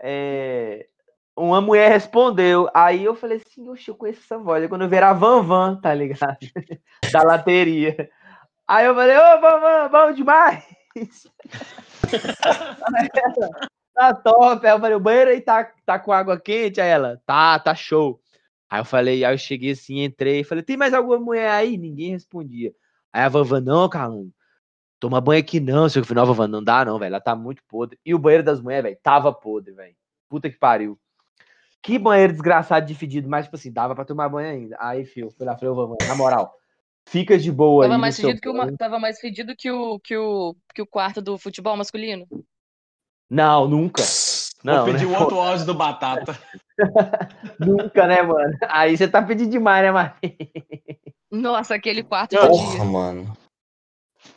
é, 0.00 0.88
uma 1.36 1.60
mulher 1.60 1.90
respondeu. 1.90 2.68
Aí 2.74 3.04
eu 3.04 3.14
falei 3.14 3.40
assim, 3.44 3.68
oxe, 3.68 3.88
eu 3.88 3.94
conheço 3.94 4.20
essa 4.20 4.38
voz. 4.38 4.62
Aí 4.62 4.68
quando 4.68 4.82
eu 4.82 4.88
vi 4.88 4.96
era 4.96 5.10
a 5.10 5.14
Van 5.14 5.42
Van, 5.42 5.76
tá 5.76 5.94
ligado? 5.94 6.38
da 7.12 7.22
lateria. 7.22 8.10
Aí 8.66 8.86
eu 8.86 8.94
falei, 8.94 9.16
ô 9.16 9.40
Van 9.40 9.60
Van, 9.60 9.90
bom 9.90 10.12
demais. 10.12 10.64
Tá 13.94 14.14
top. 14.14 14.66
Aí 14.66 14.72
eu 14.72 14.80
falei, 14.80 14.96
o 14.96 15.00
banheiro 15.00 15.30
aí 15.30 15.40
tá, 15.40 15.64
tá 15.84 15.98
com 15.98 16.12
água 16.12 16.40
quente? 16.40 16.80
Aí 16.80 16.88
ela, 16.88 17.20
tá, 17.26 17.58
tá 17.58 17.74
show. 17.74 18.20
Aí 18.70 18.80
eu 18.80 18.84
falei, 18.84 19.24
aí 19.24 19.34
eu 19.34 19.38
cheguei 19.38 19.72
assim, 19.72 20.02
entrei 20.02 20.44
falei, 20.44 20.64
tem 20.64 20.76
mais 20.78 20.94
alguma 20.94 21.18
mulher 21.18 21.50
aí? 21.50 21.76
Ninguém 21.76 22.12
respondia. 22.12 22.74
Aí 23.12 23.22
a 23.22 23.28
Van 23.28 23.44
Van, 23.44 23.60
não, 23.60 23.88
Carlão, 23.88 24.30
toma 24.98 25.20
banho 25.20 25.40
aqui 25.40 25.60
não. 25.60 25.88
Seu 25.88 26.04
final, 26.04 26.26
Van 26.26 26.32
Van, 26.32 26.48
não 26.48 26.64
dá 26.64 26.84
não, 26.84 26.98
velho, 26.98 27.10
ela 27.10 27.20
tá 27.20 27.36
muito 27.36 27.62
podre. 27.68 27.98
E 28.04 28.14
o 28.14 28.18
banheiro 28.18 28.44
das 28.44 28.60
mulheres, 28.62 28.84
velho, 28.84 28.98
tava 29.02 29.32
podre, 29.32 29.74
velho. 29.74 29.94
Puta 30.28 30.48
que 30.48 30.56
pariu. 30.56 30.98
Que 31.82 31.98
banheiro 31.98 32.32
desgraçado 32.32 32.86
de 32.86 32.94
fedido, 32.94 33.28
mas 33.28 33.46
tipo 33.46 33.56
assim, 33.56 33.72
dava 33.72 33.94
pra 33.94 34.04
tomar 34.04 34.28
banho 34.28 34.48
ainda. 34.48 34.76
Aí, 34.78 35.04
filho, 35.04 35.30
fui 35.30 35.44
lá, 35.44 35.56
falei, 35.58 35.74
ô, 35.74 35.96
na 36.06 36.14
moral, 36.14 36.54
fica 37.08 37.36
de 37.36 37.50
boa 37.50 37.84
Tava 37.84 37.94
aí. 37.94 38.00
mais 38.00 38.16
fedido 38.16 38.40
que 38.40 38.48
o, 38.48 38.76
tava 38.76 38.98
mais 39.00 39.20
fedido 39.20 39.56
que 39.56 39.70
o, 39.70 39.98
que 39.98 40.16
o, 40.16 40.54
que 40.72 40.80
o 40.80 40.86
quarto 40.86 41.20
do 41.20 41.36
futebol 41.36 41.76
masculino. 41.76 42.26
Não, 43.28 43.66
nunca. 43.66 44.02
Não, 44.62 44.84
Vou 44.84 44.92
pedir 44.92 45.08
né? 45.08 45.16
o 45.16 45.20
outro 45.20 45.40
áudio 45.40 45.66
do 45.66 45.74
Batata. 45.74 46.38
Nunca, 47.58 48.06
né, 48.06 48.22
mano? 48.22 48.56
Aí 48.68 48.96
você 48.96 49.08
tá 49.08 49.20
pedindo 49.20 49.50
demais, 49.50 49.82
né, 49.82 49.90
Marquinhos? 49.90 50.36
Nossa, 51.30 51.74
aquele 51.74 52.04
quarto 52.04 52.36
Porra, 52.36 52.70
dia. 52.76 52.84
mano. 52.84 53.36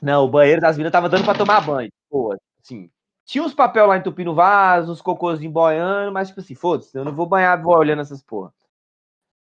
Não, 0.02 0.26
o 0.26 0.30
banheiro 0.30 0.62
das 0.62 0.78
minas 0.78 0.92
tava 0.92 1.10
dando 1.10 1.24
pra 1.24 1.36
tomar 1.36 1.62
banho. 1.62 1.92
Pô, 2.10 2.36
assim. 2.64 2.90
Tinha 3.26 3.44
uns 3.44 3.54
papel 3.54 3.88
lá 3.88 3.98
entupindo 3.98 4.36
vaso, 4.36 4.92
uns 4.92 5.02
cocôzinhos 5.02 5.54
boiando, 5.54 6.12
mas 6.12 6.28
tipo 6.28 6.40
assim, 6.40 6.54
foda-se, 6.54 6.96
eu 6.96 7.04
não 7.04 7.14
vou 7.14 7.26
banhar 7.26 7.62
vou 7.62 7.76
olhando 7.76 8.02
essas 8.02 8.22
porra. 8.22 8.54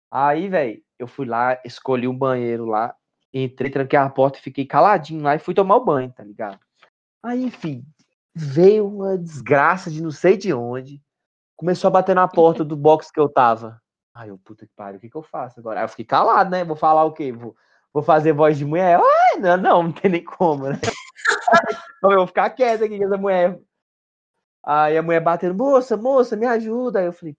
Aí, 0.10 0.48
velho, 0.48 0.82
eu 0.98 1.08
fui 1.08 1.26
lá, 1.26 1.60
escolhi 1.66 2.08
um 2.08 2.18
banheiro 2.18 2.66
lá, 2.66 2.96
entrei, 3.34 3.70
tranquei 3.70 4.00
a 4.00 4.10
porta, 4.10 4.40
fiquei 4.40 4.66
caladinho 4.66 5.22
lá 5.24 5.36
e 5.36 5.40
fui 5.40 5.54
tomar 5.54 5.76
o 5.76 5.84
banho, 5.84 6.12
tá 6.12 6.24
ligado? 6.24 6.60
Aí, 7.22 7.44
enfim, 7.44 7.86
veio 8.34 8.88
uma 8.88 9.18
desgraça 9.18 9.92
de 9.92 10.02
não 10.02 10.12
sei 10.12 10.38
de 10.38 10.54
onde, 10.54 11.02
começou 11.58 11.88
a 11.88 11.92
bater 11.92 12.16
na 12.16 12.28
porta 12.28 12.64
do 12.64 12.76
box 12.76 13.12
que 13.12 13.20
eu 13.20 13.28
tava. 13.28 13.82
Aí 14.14 14.30
eu, 14.30 14.38
puta 14.38 14.66
que 14.66 14.74
pariu, 14.76 14.98
o 14.98 15.02
que 15.02 15.10
que 15.10 15.18
eu 15.18 15.24
faço 15.24 15.60
agora? 15.60 15.80
Aí 15.80 15.86
eu 15.86 15.90
fiquei 15.90 16.06
calado, 16.06 16.52
né? 16.52 16.64
Vou 16.64 16.76
falar 16.76 17.04
o 17.04 17.14
quê? 17.14 17.32
Vou, 17.32 17.56
vou 17.92 18.04
fazer 18.04 18.32
voz 18.32 18.58
de 18.58 18.66
mulher? 18.66 19.00
Ai, 19.00 19.40
não, 19.40 19.58
não, 19.58 19.84
não 19.84 19.92
tem 19.92 20.12
nem 20.12 20.24
como, 20.24 20.70
né? 20.70 20.80
Eu 22.04 22.18
vou 22.18 22.28
ficar 22.28 22.50
quieto 22.50 22.84
aqui 22.84 22.98
com 22.98 23.06
essa 23.06 23.18
mulher. 23.18 23.60
Aí 24.64 24.98
a 24.98 25.04
mulher 25.04 25.20
batendo, 25.20 25.56
moça, 25.56 25.98
moça, 25.98 26.36
me 26.36 26.46
ajuda. 26.46 27.00
Aí 27.00 27.06
eu 27.06 27.14
falei, 27.14 27.36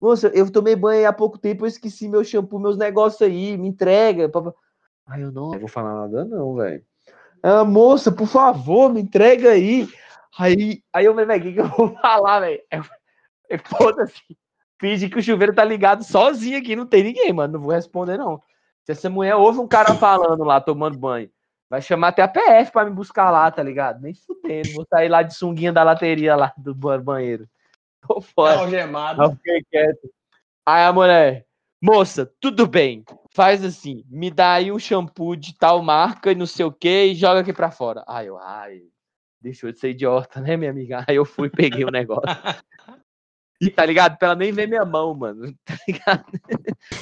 moça, 0.00 0.28
eu 0.34 0.50
tomei 0.50 0.76
banho 0.76 1.08
há 1.08 1.12
pouco 1.12 1.38
tempo, 1.38 1.64
eu 1.64 1.68
esqueci 1.68 2.08
meu 2.08 2.22
shampoo, 2.22 2.58
meus 2.58 2.76
negócios 2.76 3.20
aí, 3.22 3.56
me 3.56 3.68
entrega. 3.68 4.28
papá." 4.28 4.54
Aí 5.06 5.22
eu, 5.22 5.32
não, 5.32 5.50
não 5.50 5.58
vou 5.58 5.68
falar 5.68 5.94
nada 5.94 6.24
não, 6.24 6.54
velho. 6.54 6.84
Ah, 7.42 7.64
moça, 7.64 8.10
por 8.10 8.26
favor, 8.26 8.92
me 8.92 9.00
entrega 9.00 9.50
aí. 9.50 9.88
Aí, 10.38 10.82
aí 10.92 11.04
eu 11.04 11.14
falei, 11.14 11.26
velho, 11.26 11.50
o 11.50 11.54
que, 11.54 11.60
eu 11.60 11.68
vou 11.68 11.96
falar, 12.00 12.40
velho? 12.40 12.62
Eu- 12.70 13.58
Foda-se. 13.64 14.36
Finge 14.78 15.08
que 15.08 15.18
o 15.18 15.22
chuveiro 15.22 15.54
tá 15.54 15.64
ligado 15.64 16.02
sozinho 16.04 16.58
aqui, 16.58 16.76
não 16.76 16.86
tem 16.86 17.04
ninguém, 17.04 17.32
mano. 17.32 17.54
Não 17.54 17.60
vou 17.60 17.72
responder, 17.72 18.18
não. 18.18 18.42
Se 18.84 18.92
essa 18.92 19.08
mulher 19.08 19.34
ouve 19.36 19.58
um 19.58 19.66
cara 19.68 19.94
falando 19.94 20.44
lá, 20.44 20.60
tomando 20.60 20.98
banho, 20.98 21.30
vai 21.68 21.82
chamar 21.82 22.08
até 22.08 22.22
a 22.22 22.28
PF 22.28 22.70
pra 22.72 22.84
me 22.84 22.90
buscar 22.90 23.30
lá, 23.30 23.50
tá 23.50 23.62
ligado? 23.62 24.00
Nem 24.00 24.14
fudendo. 24.14 24.72
Vou 24.74 24.86
sair 24.88 25.08
lá 25.08 25.22
de 25.22 25.34
sunguinha 25.34 25.72
da 25.72 25.82
lateria 25.82 26.36
lá 26.36 26.52
do 26.56 26.74
ba- 26.74 26.98
banheiro. 26.98 27.48
Tô 28.06 28.20
fora. 28.20 28.60
Algemado. 28.60 29.22
Eu 29.22 29.30
fiquei 29.32 29.62
quieto. 29.70 30.10
Aí 30.64 30.84
a 30.84 30.92
mulher, 30.92 31.46
moça, 31.82 32.30
tudo 32.40 32.66
bem. 32.66 33.04
Faz 33.34 33.64
assim, 33.64 34.04
me 34.08 34.30
dá 34.30 34.54
aí 34.54 34.72
um 34.72 34.78
shampoo 34.78 35.36
de 35.36 35.54
tal 35.56 35.82
marca 35.82 36.32
e 36.32 36.34
não 36.34 36.46
sei 36.46 36.64
o 36.64 36.72
que 36.72 37.06
e 37.06 37.14
joga 37.14 37.40
aqui 37.40 37.52
pra 37.52 37.70
fora. 37.70 38.02
Aí 38.06 38.26
eu, 38.28 38.38
ai, 38.38 38.80
deixou 39.40 39.70
de 39.70 39.78
ser 39.78 39.90
idiota, 39.90 40.40
né, 40.40 40.56
minha 40.56 40.70
amiga? 40.70 41.04
Aí 41.06 41.16
eu 41.16 41.24
fui, 41.24 41.50
peguei 41.50 41.84
o 41.84 41.90
negócio. 41.90 42.22
E 43.58 43.70
tá 43.70 43.86
ligado? 43.86 44.18
Pra 44.18 44.28
ela 44.28 44.36
nem 44.36 44.52
ver 44.52 44.68
minha 44.68 44.84
mão, 44.84 45.14
mano. 45.14 45.50
Tá 45.64 45.74
ligado? 45.88 46.26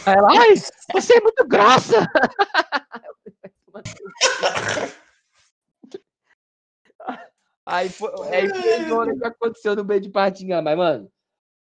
Aí 0.06 0.14
ela, 0.14 0.28
ai, 0.30 0.54
você 0.92 1.14
é 1.16 1.20
muito 1.20 1.44
grossa. 1.48 2.06
Aí 7.66 7.88
foi, 7.88 8.10
aí 8.28 8.48
foi 8.48 8.84
zona 8.88 9.16
que 9.16 9.26
aconteceu 9.26 9.74
no 9.74 9.84
meio 9.84 10.00
de 10.00 10.10
Patinga, 10.10 10.60
mas, 10.60 10.76
mano, 10.76 11.08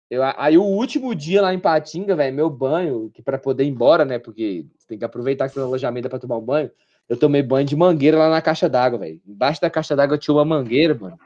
eu, 0.09 0.23
aí 0.35 0.57
o 0.57 0.63
último 0.63 1.13
dia 1.13 1.41
lá 1.41 1.53
em 1.53 1.59
Patinga, 1.59 2.15
velho, 2.15 2.35
meu 2.35 2.49
banho, 2.49 3.11
que 3.13 3.21
pra 3.21 3.37
poder 3.37 3.65
ir 3.65 3.69
embora, 3.69 4.03
né, 4.03 4.17
porque 4.17 4.65
tem 4.87 4.97
que 4.97 5.05
aproveitar 5.05 5.47
que 5.47 5.53
tem 5.53 5.63
um 5.63 5.67
alojamento 5.67 6.09
pra 6.09 6.19
tomar 6.19 6.37
um 6.37 6.45
banho, 6.45 6.71
eu 7.07 7.17
tomei 7.17 7.43
banho 7.43 7.67
de 7.67 7.75
mangueira 7.75 8.17
lá 8.17 8.29
na 8.29 8.41
caixa 8.41 8.67
d'água, 8.67 8.97
velho. 8.97 9.21
Embaixo 9.27 9.61
da 9.61 9.69
caixa 9.69 9.95
d'água 9.95 10.17
tinha 10.17 10.33
uma 10.33 10.45
mangueira, 10.45 10.95
mano. 10.95 11.17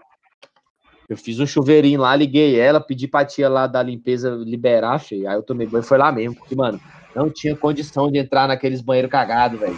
Eu 1.08 1.16
fiz 1.16 1.40
um 1.40 1.46
chuveirinho 1.46 2.02
lá, 2.02 2.16
liguei 2.16 2.60
ela, 2.60 2.82
pedi 2.82 3.08
pra 3.08 3.24
tia 3.24 3.48
lá 3.48 3.68
da 3.68 3.82
limpeza 3.82 4.32
liberar, 4.32 5.00
feio. 5.00 5.30
Aí 5.30 5.36
eu 5.36 5.44
tomei 5.44 5.68
banho, 5.68 5.84
foi 5.84 5.98
lá 5.98 6.12
mesmo, 6.12 6.36
porque, 6.36 6.56
mano, 6.56 6.82
não 7.16 7.30
tinha 7.30 7.56
condição 7.56 8.12
de 8.12 8.18
entrar 8.18 8.48
naqueles 8.48 8.82
banheiros 8.82 9.12
cagados, 9.12 9.60
velho. 9.60 9.78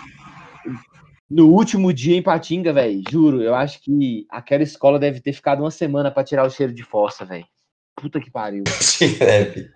No 1.30 1.50
último 1.50 1.92
dia 1.92 2.16
em 2.16 2.22
Patinga, 2.24 2.72
velho, 2.72 3.02
juro, 3.10 3.42
eu 3.42 3.54
acho 3.54 3.82
que 3.82 4.26
aquela 4.30 4.63
escola 4.63 4.98
deve 4.98 5.20
ter 5.20 5.34
ficado 5.34 5.62
uma 5.62 5.72
semana 5.72 6.10
pra 6.10 6.24
tirar 6.24 6.46
o 6.46 6.50
cheiro 6.50 6.74
de 6.74 6.84
fossa, 6.84 7.26
velho. 7.26 7.46
Puta 7.96 8.20
que 8.20 8.32
pariu. 8.32 8.63
Deve. 9.20 9.70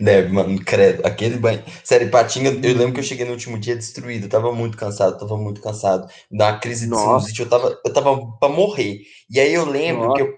Deve, 0.00 0.32
mano, 0.32 0.58
credo. 0.64 1.04
Aquele 1.06 1.36
banho. 1.36 1.62
Sério, 1.84 2.10
Patinga, 2.10 2.48
eu 2.66 2.74
lembro 2.76 2.94
que 2.94 3.00
eu 3.00 3.04
cheguei 3.04 3.26
no 3.26 3.32
último 3.32 3.58
dia 3.58 3.76
destruído. 3.76 4.24
Eu 4.24 4.30
tava 4.30 4.52
muito 4.52 4.76
cansado, 4.76 5.18
tava 5.18 5.36
muito 5.36 5.60
cansado. 5.60 6.08
Da 6.30 6.56
crise 6.58 6.84
de 6.86 6.92
Nossa. 6.92 7.04
sinusite, 7.26 7.40
eu 7.40 7.48
tava, 7.48 7.78
eu 7.84 7.92
tava 7.92 8.38
pra 8.38 8.48
morrer. 8.48 9.00
E 9.28 9.38
aí 9.38 9.52
eu 9.52 9.66
lembro 9.66 10.14
que 10.14 10.22
eu, 10.22 10.32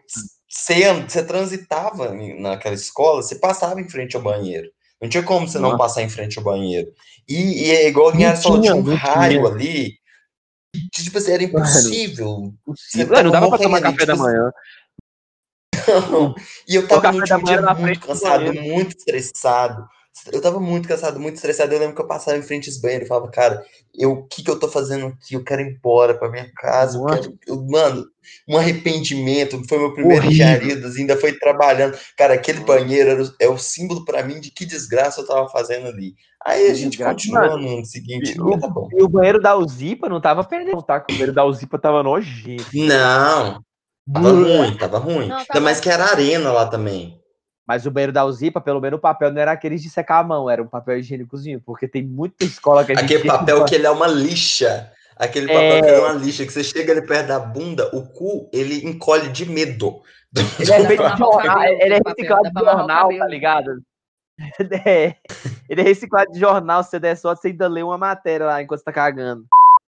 você, 0.49 0.93
você 1.07 1.23
transitava 1.25 2.13
naquela 2.41 2.75
escola, 2.75 3.23
você 3.23 3.37
passava 3.37 3.81
em 3.81 3.89
frente 3.89 4.17
ao 4.17 4.23
banheiro. 4.23 4.69
Não 5.01 5.09
tinha 5.09 5.23
como 5.23 5.47
você 5.47 5.59
não 5.59 5.71
Nossa. 5.71 5.79
passar 5.79 6.03
em 6.03 6.09
frente 6.09 6.39
ao 6.39 6.45
banheiro. 6.45 6.91
E, 7.29 7.67
e 7.67 7.71
é 7.71 7.89
igual 7.89 8.13
em 8.13 8.21
Não 8.23 8.29
Ares 8.29 8.43
falou, 8.43 8.61
tinha 8.61 8.75
um 8.75 8.83
não 8.83 8.97
raio 8.97 9.43
tinha. 9.43 9.47
ali. 9.47 9.93
Que, 10.73 11.03
tipo 11.05 11.19
assim, 11.19 11.33
era 11.33 11.43
impossível. 11.43 12.55
Possível. 12.65 13.15
tava 13.15 13.23
não 13.23 13.31
dava 13.31 13.49
pra 13.49 13.59
tomar 13.59 13.81
café 13.81 14.07
da 14.07 14.17
manhã. 14.17 14.53
Não. 16.11 16.35
E 16.69 16.75
eu 16.75 16.87
tava 16.87 17.13
dia 17.43 17.75
muito 17.75 18.01
cansado, 18.01 18.53
muito 18.53 18.97
estressado. 18.97 19.89
Eu 20.33 20.41
tava 20.43 20.59
muito 20.59 20.89
cansado, 20.89 21.19
muito 21.21 21.37
estressado. 21.37 21.73
Eu 21.73 21.79
lembro 21.79 21.95
que 21.95 22.03
eu 22.03 22.07
passava 22.07 22.37
em 22.37 22.43
frente 22.43 22.69
aos 22.69 22.81
banheiros 22.81 23.07
e 23.07 23.09
falava, 23.09 23.31
cara, 23.31 23.63
eu, 23.95 24.13
o 24.13 24.27
que 24.27 24.43
que 24.43 24.51
eu 24.51 24.59
tô 24.59 24.69
fazendo 24.69 25.07
aqui? 25.07 25.35
Eu 25.35 25.45
quero 25.45 25.63
ir 25.63 25.71
embora 25.77 26.13
pra 26.13 26.29
minha 26.29 26.51
casa. 26.57 26.99
Eu 26.99 27.07
quero, 27.07 27.39
eu- 27.47 27.65
mano, 27.67 28.05
um 28.49 28.57
arrependimento. 28.59 29.63
Foi 29.69 29.79
meu 29.79 29.95
primeiro 29.95 30.27
engenharia, 30.27 30.75
ainda 30.75 31.17
foi 31.17 31.33
trabalhando. 31.39 31.97
Cara, 32.17 32.35
aquele 32.35 32.61
banheiro 32.61 33.11
era 33.11 33.23
o- 33.23 33.33
é 33.41 33.49
o 33.49 33.57
símbolo 33.57 34.05
pra 34.05 34.23
mim 34.25 34.41
de 34.41 34.51
que 34.51 34.67
desgraça 34.67 35.21
eu 35.21 35.27
tava 35.27 35.49
fazendo 35.49 35.87
ali. 35.87 36.15
Aí 36.45 36.69
a 36.71 36.75
gente 36.75 36.91
desgraça. 36.91 37.15
continua 37.15 37.41
Mano, 37.49 37.77
no 37.79 37.85
seguinte, 37.85 38.33
e 38.33 38.61
tá 38.61 38.69
bom. 38.69 38.89
E 38.93 39.03
o 39.03 39.09
banheiro 39.09 39.41
da 39.41 39.57
Uzipa 39.57 40.09
não 40.09 40.21
tava 40.21 40.43
perdendo, 40.45 40.83
tá? 40.83 40.99
O 41.09 41.13
banheiro 41.13 41.33
da 41.33 41.45
Uzipa 41.45 41.79
tava 41.79 42.03
nojento. 42.03 42.65
Não, 42.75 43.63
tava 44.13 44.31
ruim, 44.31 44.77
tava 44.77 44.99
ruim. 44.99 45.29
Não, 45.29 45.37
Ainda 45.37 45.47
tava- 45.47 45.61
mais 45.61 45.81
que 45.81 45.89
era 45.89 46.07
arena 46.07 46.53
lá 46.53 46.67
também. 46.67 47.19
Mas 47.69 47.85
o 47.85 47.91
banheiro 47.91 48.15
da 48.15 48.25
Uzipa, 48.25 48.63
pelo 48.63 48.81
menos 48.81 48.97
o 48.97 49.01
papel 49.01 49.31
não 49.31 49.43
era 49.43 49.53
aqueles 49.53 49.83
de 49.83 49.91
secar 49.91 50.21
a 50.21 50.25
mão, 50.25 50.49
era 50.49 50.63
um 50.63 50.67
papel 50.67 50.99
higiênicozinho, 50.99 51.61
porque 51.61 51.87
tem 51.87 52.03
muita 52.03 52.43
escola 52.45 52.83
que 52.83 52.93
a 52.93 52.95
gente 52.95 53.05
Aquele 53.05 53.29
papel 53.29 53.63
que 53.67 53.75
ele 53.75 53.87
é 53.87 53.91
uma 53.91 54.07
lixa. 54.07 54.91
Aquele 55.15 55.49
papel 55.49 55.61
É. 55.61 55.81
que 55.83 55.87
ele 55.87 55.97
é 55.97 56.01
uma 56.01 56.13
lixa, 56.15 56.47
que 56.47 56.53
você 56.53 56.65
chega 56.65 56.93
ali 56.93 57.07
perto 57.07 57.27
da 57.27 57.39
bunda, 57.39 57.91
o 57.95 58.09
cu, 58.09 58.49
ele 58.55 58.89
encolhe 58.89 59.29
de 59.29 59.45
medo. 59.45 60.01
Ele 60.59 60.73
é 60.73 60.87
feito 60.87 61.03
de 61.11 61.19
jornal, 61.19 61.63
ele 61.63 61.95
é 61.95 62.01
reciclado 62.07 62.51
de 62.51 62.61
jornal, 62.65 63.09
tá 63.19 63.27
ligado? 63.27 63.83
É, 64.87 65.17
ele 65.69 65.81
é 65.81 65.85
reciclado 65.85 66.31
de 66.31 66.39
jornal, 66.39 66.85
se 66.85 66.91
você 66.91 67.01
der 67.01 67.17
sorte, 67.17 67.43
você 67.43 67.49
ainda 67.49 67.67
lê 67.67 67.83
uma 67.83 67.99
matéria 67.99 68.47
lá 68.47 68.63
enquanto 68.63 68.79
você 68.79 68.85
tá 68.85 68.93
cagando. 68.93 69.45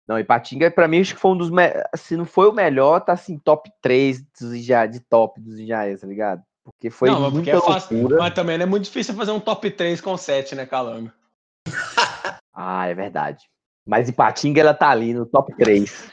Não, 0.07 0.17
e 0.17 0.23
Patinga, 0.23 0.71
pra 0.71 0.87
mim, 0.87 1.01
acho 1.01 1.13
que 1.13 1.19
foi 1.19 1.31
um 1.31 1.37
dos. 1.37 1.51
me- 1.51 1.73
Se 1.95 2.15
não 2.15 2.25
foi 2.25 2.47
o 2.47 2.53
melhor, 2.53 3.01
tá 3.01 3.11
assim, 3.13 3.37
top 3.37 3.69
3 3.81 4.21
dos 4.39 4.63
de 4.63 4.99
top 5.09 5.39
dos 5.41 5.59
engenheiros, 5.59 6.01
tá 6.01 6.07
ligado? 6.07 6.41
Porque 6.71 6.89
foi 6.89 7.09
não, 7.09 7.21
mas 7.21 7.33
porque 7.33 7.51
muita 7.51 7.65
é 7.65 7.73
fácil. 7.73 7.97
loucura. 7.97 8.17
Mas 8.19 8.33
também 8.33 8.57
não 8.57 8.63
é 8.63 8.67
muito 8.67 8.83
difícil 8.85 9.13
fazer 9.13 9.31
um 9.31 9.39
top 9.39 9.69
3 9.69 10.01
com 10.01 10.15
7, 10.17 10.55
né, 10.55 10.65
Calame? 10.65 11.11
Ah, 12.61 12.87
é 12.87 12.93
verdade. 12.93 13.45
Mas 13.87 14.09
Ipatinga, 14.09 14.59
ela 14.59 14.73
tá 14.73 14.89
ali 14.89 15.13
no 15.13 15.25
top 15.25 15.55
3. 15.55 16.11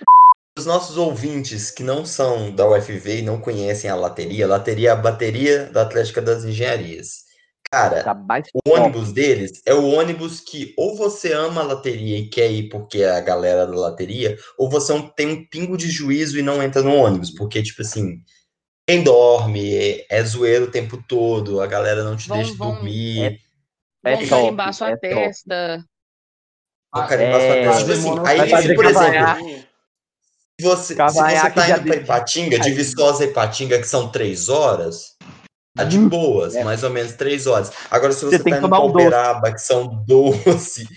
Os 0.56 0.64
nossos 0.64 0.96
ouvintes 0.96 1.72
que 1.72 1.82
não 1.82 2.06
são 2.06 2.54
da 2.54 2.68
UFV 2.68 3.18
e 3.18 3.22
não 3.22 3.40
conhecem 3.40 3.90
a 3.90 3.96
lateria, 3.96 4.44
a 4.44 4.48
lateria 4.48 4.90
é 4.90 4.92
a 4.92 4.96
bateria 4.96 5.64
da 5.66 5.82
Atlética 5.82 6.22
das 6.22 6.44
Engenharias. 6.44 7.26
Cara, 7.70 8.04
Tá 8.04 8.14
mais 8.14 8.46
o 8.54 8.70
ônibus 8.70 9.12
deles 9.12 9.60
é 9.66 9.74
o 9.74 9.84
ônibus 9.84 10.40
que 10.40 10.72
ou 10.78 10.96
você 10.96 11.32
ama 11.32 11.62
a 11.62 11.64
lateria 11.64 12.16
e 12.16 12.28
quer 12.28 12.50
ir 12.50 12.68
porque 12.68 12.98
é 12.98 13.10
a 13.10 13.20
galera 13.20 13.66
da 13.66 13.76
lateria, 13.76 14.38
ou 14.56 14.70
você 14.70 14.92
não 14.92 15.02
tem 15.08 15.26
um 15.28 15.44
pingo 15.46 15.76
de 15.76 15.90
juízo 15.90 16.38
e 16.38 16.42
não 16.42 16.62
entra 16.62 16.80
no 16.80 16.94
ônibus, 16.94 17.32
porque, 17.32 17.62
tipo 17.62 17.82
assim, 17.82 18.20
quem 18.86 19.02
dorme, 19.02 19.74
é, 19.74 20.06
é 20.08 20.22
zoeiro 20.24 20.66
o 20.66 20.70
tempo 20.70 21.02
todo, 21.08 21.60
a 21.60 21.66
galera 21.66 22.04
não 22.04 22.16
te 22.16 22.28
Vão- 22.28 22.36
deixa 22.38 22.54
vão- 22.54 22.74
dormir. 22.74 23.40
É 24.04 24.10
Vão 24.16 24.18
top, 24.18 24.28
carimbar 24.30 24.72
sua 24.74 24.88
é 24.90 24.96
top. 24.96 25.08
testa. 25.08 25.84
o 26.94 27.06
carimbar 27.06 27.40
sua 27.40 27.48
é, 27.48 27.62
testa. 27.64 27.80
Tipo 27.80 27.92
assim, 27.92 28.28
aí, 28.42 28.50
fazer 28.50 28.74
por 28.74 28.84
exemplo, 28.84 29.02
cavanhaque. 29.12 29.66
se 30.60 30.66
você, 30.66 30.94
se 30.94 30.94
você 30.94 31.50
tá 31.50 31.70
indo 31.70 31.82
pra 31.82 31.96
Ipatinga, 31.96 32.58
de. 32.60 32.70
Viçosa 32.72 33.24
a 33.24 33.26
Ipatinga, 33.26 33.78
que 33.78 33.86
são 33.88 34.08
três 34.10 34.48
horas, 34.48 35.16
tá 35.76 35.82
de 35.84 35.98
Hum, 35.98 36.08
boas, 36.08 36.54
é. 36.54 36.62
mais 36.64 36.82
ou 36.84 36.90
menos 36.90 37.12
três 37.14 37.46
horas. 37.46 37.72
Agora, 37.90 38.12
se 38.12 38.24
Você 38.24 38.38
você, 38.38 38.44
tem 38.44 38.52
tá 38.54 38.60
pra 38.60 38.68
tomar 38.68 38.80
um 38.84 38.92
doce. 38.92 39.06
Uberaba, 39.06 39.52
que 39.52 39.58
são 39.60 39.88
12, 40.06 40.58
se, 40.60 40.88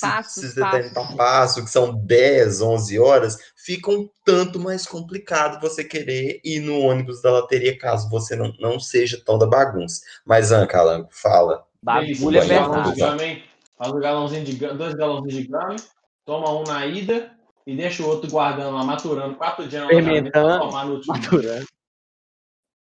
Passos, 0.00 0.42
se 0.42 0.54
você 0.54 0.90
passos. 0.90 1.16
Passo, 1.16 1.64
que 1.64 1.70
são 1.70 1.94
10, 1.94 2.60
11 2.60 2.98
horas, 2.98 3.38
fica 3.56 3.90
um 3.90 4.08
tanto 4.24 4.58
mais 4.58 4.86
complicado 4.86 5.60
você 5.60 5.84
querer 5.84 6.40
ir 6.44 6.60
no 6.60 6.78
ônibus 6.80 7.20
da 7.22 7.30
lateria, 7.30 7.78
caso 7.78 8.08
você 8.08 8.36
não, 8.36 8.52
não 8.58 8.78
seja 8.80 9.22
tão 9.24 9.38
da 9.38 9.46
bagunça. 9.46 10.02
Mas, 10.24 10.52
Ana 10.52 10.66
Calango, 10.66 11.08
fala. 11.10 11.64
bagulho 11.82 12.38
é 12.38 12.44
verdade. 12.44 13.44
Faz 13.76 13.92
um 13.92 14.00
galãozinho 14.00 14.44
de 14.44 14.54
dois 14.54 14.94
galãozinhos 14.94 15.34
de 15.34 15.48
grama, 15.48 15.76
toma 16.24 16.52
um 16.52 16.62
na 16.62 16.86
ida 16.86 17.32
e 17.66 17.76
deixa 17.76 18.02
o 18.02 18.06
outro 18.06 18.30
guardando 18.30 18.76
lá, 18.76 18.84
maturando 18.84 19.34
quatro 19.34 19.66
dias 19.66 19.82
na 19.82 20.58
tomar 20.58 20.86
no 20.86 20.94
último. 20.94 21.14
Maturando. 21.14 21.66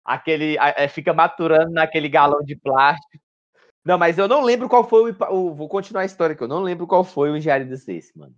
Aquele, 0.03 0.57
é, 0.59 0.87
fica 0.87 1.13
maturando 1.13 1.71
naquele 1.71 2.09
galão 2.09 2.43
de 2.43 2.55
plástico. 2.55 3.20
Não, 3.83 3.97
mas 3.97 4.17
eu 4.17 4.27
não 4.27 4.41
lembro 4.43 4.69
qual 4.69 4.87
foi 4.87 5.11
o, 5.11 5.15
o- 5.33 5.55
Vou 5.55 5.67
continuar 5.67 6.01
a 6.03 6.05
história 6.05 6.33
aqui. 6.33 6.43
Eu 6.43 6.47
não 6.47 6.61
lembro 6.61 6.85
qual 6.85 7.03
foi 7.03 7.31
o 7.31 7.37
engenharia 7.37 7.65
desse, 7.65 8.17
mano. 8.17 8.33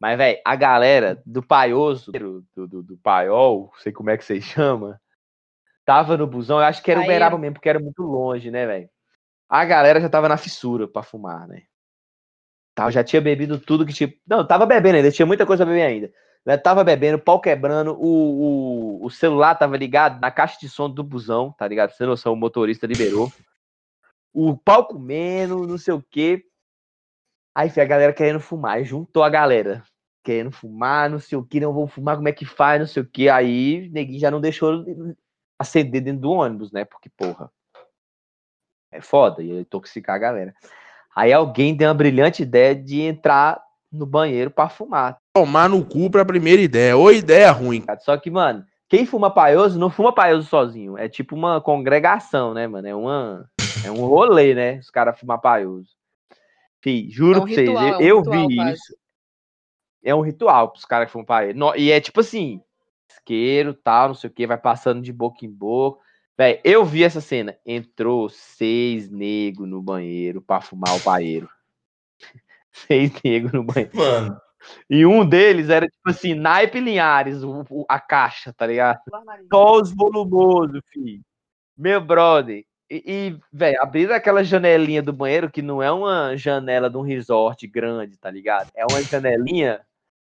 Mas, 0.00 0.18
velho, 0.18 0.38
a 0.44 0.54
galera 0.56 1.22
do 1.24 1.42
Paioso, 1.42 2.12
do, 2.12 2.44
do, 2.66 2.82
do 2.82 2.96
Paiol, 2.98 3.72
sei 3.78 3.92
como 3.92 4.10
é 4.10 4.16
que 4.18 4.24
vocês 4.24 4.44
chama, 4.44 5.00
tava 5.84 6.16
no 6.16 6.26
busão. 6.26 6.58
Eu 6.58 6.64
acho 6.64 6.82
que 6.82 6.90
era 6.90 7.00
o 7.00 7.02
Paeiro. 7.04 7.14
Beraba 7.24 7.38
mesmo, 7.38 7.54
porque 7.54 7.68
era 7.68 7.78
muito 7.78 8.02
longe, 8.02 8.50
né, 8.50 8.66
velho? 8.66 8.90
A 9.48 9.64
galera 9.64 10.00
já 10.00 10.08
tava 10.08 10.28
na 10.28 10.36
fissura 10.36 10.86
pra 10.88 11.02
fumar, 11.02 11.46
né? 11.48 11.62
Tava, 12.74 12.90
já 12.90 13.04
tinha 13.04 13.22
bebido 13.22 13.58
tudo 13.58 13.86
que 13.86 13.92
tinha. 13.92 14.12
Não, 14.26 14.44
tava 14.46 14.66
bebendo 14.66 14.96
ainda, 14.96 15.10
tinha 15.12 15.24
muita 15.24 15.46
coisa 15.46 15.64
pra 15.64 15.72
beber 15.72 15.86
ainda. 15.86 16.12
né? 16.44 16.56
Tava 16.56 16.82
bebendo, 16.82 17.18
pau 17.20 17.40
quebrando, 17.40 17.92
o, 17.92 19.00
o, 19.00 19.06
o 19.06 19.10
celular 19.10 19.54
tava 19.54 19.76
ligado 19.76 20.20
na 20.20 20.30
caixa 20.30 20.58
de 20.60 20.68
som 20.68 20.90
do 20.90 21.04
busão, 21.04 21.52
tá 21.52 21.68
ligado? 21.68 21.92
Sem 21.92 22.06
noção, 22.06 22.32
o 22.32 22.36
motorista 22.36 22.86
liberou. 22.86 23.32
O 24.34 24.56
pau 24.56 24.84
comendo, 24.86 25.66
não 25.66 25.78
sei 25.78 25.94
o 25.94 26.02
quê. 26.02 26.44
Aí 27.54 27.70
foi 27.70 27.82
a 27.82 27.86
galera 27.86 28.12
querendo 28.12 28.40
fumar, 28.40 28.82
juntou 28.84 29.22
a 29.22 29.30
galera. 29.30 29.84
Querendo 30.24 30.50
fumar, 30.50 31.08
não 31.08 31.20
sei 31.20 31.38
o 31.38 31.44
que, 31.44 31.60
não 31.60 31.72
vou 31.72 31.86
fumar, 31.86 32.16
como 32.16 32.28
é 32.28 32.32
que 32.32 32.44
faz, 32.44 32.80
não 32.80 32.86
sei 32.86 33.02
o 33.02 33.06
que. 33.06 33.28
Aí 33.28 33.88
neguinho 33.90 34.18
já 34.18 34.30
não 34.30 34.40
deixou 34.40 34.84
acender 35.58 36.02
dentro 36.02 36.22
do 36.22 36.32
ônibus, 36.32 36.72
né? 36.72 36.84
Porque, 36.84 37.08
porra, 37.10 37.48
é 38.90 39.00
foda, 39.00 39.42
ia 39.42 39.60
intoxicar 39.60 40.16
a 40.16 40.18
galera. 40.18 40.54
Aí 41.14 41.32
alguém 41.32 41.76
deu 41.76 41.88
uma 41.88 41.94
brilhante 41.94 42.42
ideia 42.42 42.74
de 42.74 43.02
entrar 43.02 43.62
no 43.92 44.04
banheiro 44.04 44.50
pra 44.50 44.68
fumar. 44.68 45.18
Tomar 45.32 45.68
no 45.68 45.84
cu 45.84 46.10
pra 46.10 46.24
primeira 46.24 46.60
ideia. 46.60 46.96
Ou 46.96 47.12
ideia 47.12 47.52
ruim. 47.52 47.80
cara. 47.80 48.00
Só 48.00 48.16
que, 48.16 48.30
mano, 48.30 48.64
quem 48.88 49.06
fuma 49.06 49.30
paioso 49.30 49.78
não 49.78 49.90
fuma 49.90 50.12
paioso 50.12 50.48
sozinho. 50.48 50.98
É 50.98 51.08
tipo 51.08 51.36
uma 51.36 51.60
congregação, 51.60 52.52
né, 52.52 52.66
mano? 52.66 52.88
É 52.88 52.94
uma. 52.94 53.48
É 53.82 53.90
um 53.90 54.06
rolê, 54.06 54.54
né? 54.54 54.78
Os 54.78 54.90
caras 54.90 55.18
fumar 55.18 55.40
paioso. 55.40 55.90
Fih, 56.80 57.08
juro 57.10 57.38
É 57.38 57.42
um 57.42 57.44
pra 57.46 57.54
vocês, 57.54 57.68
ritual, 57.68 57.86
eu, 57.86 57.92
é 57.92 57.96
um 57.96 58.02
eu 58.02 58.18
ritual 58.18 58.48
vi 58.48 58.56
quase. 58.56 58.72
isso. 58.74 58.96
É 60.04 60.14
um 60.14 60.20
ritual 60.20 60.70
pros 60.70 60.84
caras 60.84 61.06
que 61.06 61.12
fumam 61.12 61.24
paioso. 61.24 61.58
No- 61.58 61.74
E 61.76 61.90
é 61.90 62.00
tipo 62.00 62.20
assim, 62.20 62.60
isqueiro, 63.10 63.72
tal, 63.74 64.08
não 64.08 64.14
sei 64.14 64.28
o 64.28 64.32
que, 64.32 64.46
vai 64.46 64.58
passando 64.58 65.00
de 65.02 65.12
boca 65.12 65.44
em 65.44 65.50
boca. 65.50 66.04
Véi, 66.36 66.60
eu 66.64 66.84
vi 66.84 67.04
essa 67.04 67.20
cena. 67.20 67.56
Entrou 67.64 68.28
seis 68.28 69.08
negros 69.10 69.68
no 69.68 69.80
banheiro 69.80 70.42
pra 70.42 70.60
fumar 70.60 70.94
o 70.96 71.00
paeiro. 71.00 71.48
seis 72.72 73.12
negros 73.24 73.52
no 73.52 73.64
banheiro. 73.64 73.96
Mano, 73.96 74.40
E 74.90 75.06
um 75.06 75.26
deles 75.26 75.68
era, 75.68 75.86
tipo 75.86 76.10
assim, 76.10 76.34
naipe 76.34 76.80
Linhares, 76.80 77.42
o- 77.42 77.64
o- 77.70 77.86
a 77.88 78.00
caixa, 78.00 78.52
tá 78.52 78.66
ligado? 78.66 78.98
Só 79.52 79.76
os 79.80 79.94
volumosos, 79.94 80.80
filho. 80.92 81.22
Meu 81.76 82.00
brother. 82.00 82.64
E, 82.90 83.02
e 83.06 83.40
velho, 83.52 83.80
abriram 83.80 84.14
aquela 84.14 84.44
janelinha 84.44 85.02
do 85.02 85.12
banheiro, 85.12 85.50
que 85.50 85.62
não 85.62 85.82
é 85.82 85.90
uma 85.90 86.36
janela 86.36 86.90
de 86.90 86.96
um 86.96 87.02
resort 87.02 87.66
grande, 87.66 88.18
tá 88.18 88.30
ligado? 88.30 88.70
É 88.74 88.84
uma 88.84 89.02
janelinha 89.02 89.80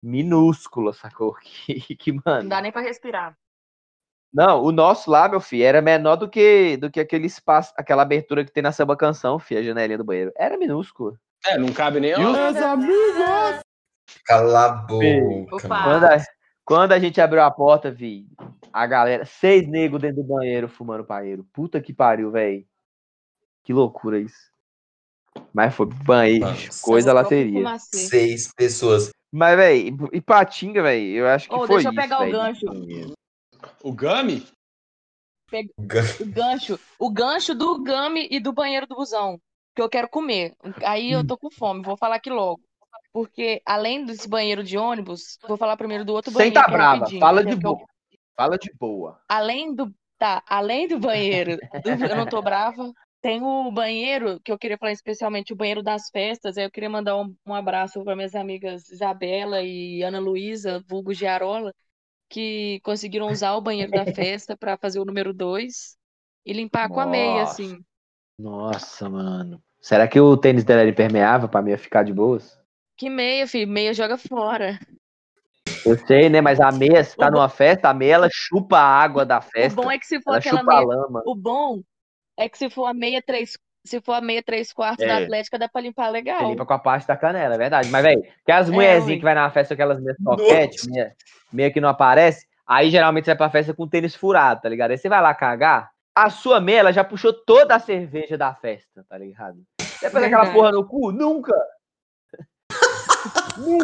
minúscula, 0.02 0.94
sacou? 0.94 1.36
Que, 1.66 1.96
que 1.96 2.12
Não 2.12 2.22
mano. 2.26 2.50
dá 2.50 2.62
nem 2.62 2.72
pra 2.72 2.82
respirar. 2.82 3.38
Não, 4.34 4.62
o 4.64 4.72
nosso 4.72 5.10
lá, 5.10 5.28
meu 5.28 5.40
filho, 5.40 5.64
era 5.64 5.82
menor 5.82 6.16
do 6.16 6.30
que, 6.30 6.78
do 6.78 6.92
que 6.92 7.00
aquele 7.00 7.28
espaço, 7.28 7.74
aquela 7.78 8.04
abertura 8.04 8.44
que 8.44 8.52
tem 8.52 8.62
na 8.62 8.72
samba 8.72 8.96
canção, 8.96 9.40
filho, 9.40 9.62
a 9.62 9.64
janelinha 9.64 9.98
do 9.98 10.04
banheiro. 10.04 10.32
Era 10.38 10.58
minúscula. 10.58 11.18
É, 11.46 11.58
não 11.58 11.72
cabe 11.72 12.00
nem. 12.00 12.18
Meus 12.18 12.58
amigos? 12.58 13.62
cala 14.26 14.66
a 14.66 14.70
boca. 14.70 15.06
Opa. 15.52 15.84
Quando 15.84 16.04
a, 16.04 16.18
quando 16.68 16.92
a 16.92 17.00
gente 17.00 17.22
abriu 17.22 17.42
a 17.42 17.50
porta, 17.50 17.90
vi 17.90 18.28
a 18.74 18.86
galera, 18.86 19.26
seis 19.26 19.66
negros 19.66 20.02
dentro 20.02 20.22
do 20.22 20.28
banheiro 20.28 20.68
fumando 20.68 21.06
paeiro. 21.06 21.48
Puta 21.54 21.80
que 21.80 21.94
pariu, 21.94 22.30
velho. 22.30 22.68
Que 23.64 23.72
loucura 23.72 24.20
isso. 24.20 24.52
Mas 25.54 25.74
foi 25.74 25.86
banheiro, 25.86 26.46
Nossa. 26.46 26.84
coisa 26.84 27.08
Só 27.08 27.14
lá 27.14 27.22
o 27.22 27.24
próprio 27.24 27.40
teria. 27.46 27.60
fumacê. 27.60 27.98
Seis 27.98 28.54
pessoas. 28.54 29.12
Mas, 29.32 29.56
véi, 29.56 29.94
e 30.12 30.20
Patinga, 30.20 30.84
véi, 30.84 31.06
eu 31.12 31.26
acho 31.28 31.48
que 31.48 31.56
Ô, 31.56 31.60
foi 31.60 31.68
deixa 31.68 31.88
eu 31.88 31.94
isso, 31.94 32.02
pegar 32.02 32.18
o 32.18 32.20
véi, 32.20 32.32
de 32.32 32.38
gancho. 32.38 32.66
O 33.82 33.94
Gami? 33.94 34.48
O 36.20 36.26
gancho. 36.26 36.80
O 37.00 37.10
gancho 37.10 37.56
do 37.56 37.82
Gami 37.82 38.28
e 38.30 38.42
do 38.42 38.52
banheiro 38.52 38.86
do 38.86 38.96
busão. 38.96 39.40
Que 39.74 39.82
eu 39.82 39.88
quero 39.88 40.10
comer. 40.10 40.54
Aí 40.84 41.14
eu 41.14 41.26
tô 41.26 41.38
com 41.38 41.50
fome, 41.50 41.82
vou 41.82 41.96
falar 41.96 42.18
aqui 42.18 42.30
logo. 42.30 42.62
Porque 43.18 43.64
além 43.66 44.06
desse 44.06 44.30
banheiro 44.30 44.64
de 44.64 44.78
ônibus, 44.78 45.40
vou 45.48 45.58
falar 45.58 45.76
primeiro 45.76 46.06
do 46.06 46.14
outro 46.14 46.32
banheiro, 46.32 46.60
é 46.60 46.72
brava, 46.72 47.00
rapidinho, 47.00 47.20
fala 47.20 47.44
de 47.44 47.56
que 47.56 47.66
eu- 47.66 47.76
boa. 47.76 47.88
Fala 48.36 48.58
de 48.60 48.72
boa. 48.80 49.20
Além 49.28 49.74
do. 49.74 49.92
Tá, 50.20 50.44
além 50.48 50.88
do 50.88 51.00
banheiro, 51.00 51.58
do 51.84 51.90
Eu 51.90 52.16
Não 52.16 52.28
Tô 52.28 52.44
Brava, 52.44 52.92
tem 53.20 53.42
o 53.42 53.72
banheiro 53.72 54.40
que 54.42 54.52
eu 54.52 54.58
queria 54.58 54.78
falar 54.78 54.92
especialmente, 54.92 55.52
o 55.52 55.56
banheiro 55.56 55.82
das 55.82 56.10
festas. 56.10 56.60
Aí 56.60 56.66
eu 56.66 56.70
queria 56.72 56.92
mandar 56.92 57.18
um, 57.18 57.36
um 57.44 57.56
abraço 57.56 58.04
para 58.04 58.16
minhas 58.16 58.36
amigas 58.36 58.88
Isabela 58.92 59.64
e 59.64 60.04
Ana 60.04 60.20
Luísa, 60.20 60.84
vulgo 60.88 61.12
Giarola, 61.12 61.74
que 62.30 62.80
conseguiram 62.84 63.30
usar 63.32 63.56
o 63.56 63.62
banheiro 63.62 63.92
da 63.92 64.06
festa 64.14 64.56
para 64.56 64.78
fazer 64.78 65.00
o 65.00 65.06
número 65.06 65.34
2 65.34 65.98
e 66.46 66.54
limpar 66.54 66.88
com 66.90 67.00
a 67.00 67.06
meia, 67.08 67.42
Nossa. 67.42 67.54
assim. 67.64 67.80
Nossa, 68.38 69.10
mano. 69.10 69.60
Será 69.82 70.08
que 70.08 70.20
o 70.20 70.38
tênis 70.38 70.64
dela 70.64 70.88
impermeável 70.88 71.50
pra 71.50 71.62
meia 71.64 71.78
ficar 71.80 72.04
de 72.04 72.14
boas? 72.14 72.60
Que 72.98 73.10
meia, 73.10 73.48
filho? 73.48 73.72
Meia 73.72 73.94
joga 73.94 74.18
fora. 74.18 74.80
Eu 75.86 75.98
sei, 76.06 76.30
né? 76.30 76.42
Mas 76.42 76.60
a 76.60 76.72
meia, 76.72 77.04
se 77.04 77.16
tá 77.16 77.28
O 77.28 77.32
bom- 77.32 77.38
numa 77.38 77.50
festa, 77.50 77.90
a 77.90 77.94
meia 77.94 78.16
ela 78.16 78.30
chupa 78.32 78.78
a 78.78 78.84
água 79.02 79.26
da 79.26 79.38
O 79.38 79.42
festa. 79.42 79.82
bom 79.82 79.92
é 79.92 79.98
que 80.00 80.06
se 80.08 80.20
for 80.22 80.32
Ela 80.32 80.40
aquela 80.40 80.64
meia. 80.64 80.82
lama. 80.86 81.22
O 81.26 81.36
bom 81.36 81.82
é 82.38 82.50
que 82.50 82.58
se 82.58 82.70
for 82.70 82.86
a 82.86 82.94
meia 82.94 83.22
três. 83.22 83.58
Se 83.86 84.02
for 84.02 84.14
a 84.14 84.22
meia 84.22 84.44
três 84.44 84.74
quartos 84.74 85.06
da 85.06 85.20
É. 85.20 85.24
Atlética, 85.24 85.58
dá 85.58 85.70
pra 85.70 85.80
limpar 85.80 86.08
Você 86.08 86.12
legal. 86.12 86.50
limpa 86.50 86.66
com 86.66 86.74
a 86.74 86.80
parte 86.80 87.08
da 87.08 87.16
canela, 87.16 87.56
é 87.56 87.58
verdade. 87.58 87.90
Mas, 87.90 88.04
velho, 88.04 88.22
que 88.46 88.52
as 88.52 88.68
É, 88.68 88.72
mulherzinhas 88.72 89.18
que 89.20 89.24
vai 89.24 89.34
na 89.36 89.50
festa 89.50 89.74
com 89.76 89.82
aquelas 89.82 90.02
meias 90.04 90.18
toquete, 90.22 90.90
meia, 90.90 91.16
meia 91.54 91.72
que 91.72 91.80
não 91.80 91.88
aparece, 91.88 92.46
aí 92.68 92.90
geralmente 92.90 93.24
você 93.26 93.32
vai 93.32 93.38
pra 93.38 93.50
festa 93.50 93.74
com 93.74 93.88
tênis 93.88 94.14
furado, 94.14 94.60
tá 94.62 94.68
ligado? 94.68 94.92
Aí 94.92 94.98
você 94.98 95.08
vai 95.08 95.22
lá 95.22 95.34
cagar, 95.34 95.90
a 96.14 96.30
sua 96.30 96.60
meia, 96.60 96.80
ela 96.80 96.92
já 96.92 97.04
puxou 97.04 97.32
toda 97.32 97.76
a 97.76 97.80
cerveja 97.80 98.38
da 98.38 98.54
festa, 98.54 99.06
tá 99.08 99.18
ligado? 99.18 99.58
Depois 100.02 100.22
daquela 100.22 100.44
Verdade. 100.44 100.54
porra 100.54 100.72
no 100.74 100.86
cu, 100.86 101.12
nunca! 101.14 101.54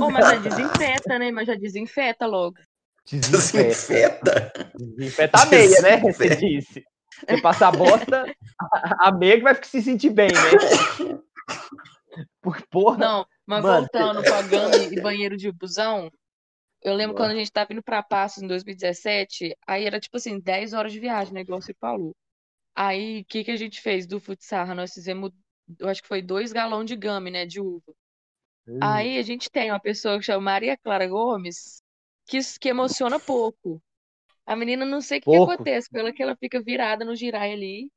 Ô, 0.01 0.09
mas 0.09 0.25
já 0.25 0.35
desinfeta, 0.37 1.19
né? 1.19 1.31
Mas 1.31 1.47
já 1.47 1.55
desinfeta 1.55 2.25
logo. 2.25 2.57
Desinfeta. 3.05 4.51
Desinfeta. 4.75 5.41
A 5.41 5.45
meia, 5.45 5.81
né? 5.81 5.97
Você 5.97 6.35
disse. 6.35 6.83
Você 7.27 7.41
passa 7.41 7.67
a 7.67 7.71
bosta, 7.71 8.25
a 8.99 9.11
meia 9.11 9.37
que 9.37 9.43
vai 9.43 9.63
se 9.63 9.81
sentir 9.81 10.09
bem, 10.09 10.29
né? 10.29 11.17
Por 12.41 12.61
porra. 12.67 12.97
Não, 12.97 13.25
mas 13.45 13.63
Mano, 13.63 13.79
voltando 13.79 14.21
pra 14.23 14.41
Gami 14.41 14.95
e 14.97 15.01
banheiro 15.01 15.37
de 15.37 15.51
busão, 15.51 16.11
eu 16.81 16.93
lembro 16.93 17.15
quando 17.15 17.31
a 17.31 17.35
gente 17.35 17.51
tava 17.51 17.71
indo 17.71 17.83
pra 17.83 18.03
Passos 18.03 18.43
em 18.43 18.47
2017, 18.47 19.55
aí 19.65 19.85
era 19.85 19.99
tipo 19.99 20.17
assim, 20.17 20.39
10 20.39 20.73
horas 20.73 20.91
de 20.91 20.99
viagem, 20.99 21.33
né? 21.33 21.41
Igual 21.41 21.61
você 21.61 21.73
falou. 21.79 22.13
Aí, 22.75 23.21
o 23.21 23.25
que 23.25 23.43
que 23.43 23.51
a 23.51 23.57
gente 23.57 23.79
fez 23.79 24.05
do 24.05 24.19
futsal? 24.19 24.67
Nós 24.73 24.93
fizemos, 24.93 25.31
eu 25.79 25.87
acho 25.87 26.01
que 26.01 26.07
foi 26.07 26.21
dois 26.21 26.51
galões 26.51 26.87
de 26.87 26.95
Gami, 26.95 27.31
né? 27.31 27.45
De 27.45 27.61
uva. 27.61 27.93
Aí 28.79 29.17
a 29.17 29.21
gente 29.23 29.49
tem 29.51 29.71
uma 29.71 29.79
pessoa 29.79 30.17
que 30.19 30.25
chama 30.25 30.41
Maria 30.41 30.77
Clara 30.77 31.07
Gomes, 31.07 31.81
que, 32.27 32.39
que 32.59 32.69
emociona 32.69 33.19
pouco. 33.19 33.81
A 34.45 34.55
menina, 34.55 34.85
não 34.85 35.01
sei 35.01 35.19
o 35.19 35.21
que, 35.21 35.29
que 35.29 35.37
acontece 35.37 35.89
com 35.91 35.99
ela, 35.99 36.13
que 36.13 36.23
ela 36.23 36.35
fica 36.37 36.61
virada 36.63 37.05
no 37.05 37.15
girai 37.15 37.53
ali 37.53 37.91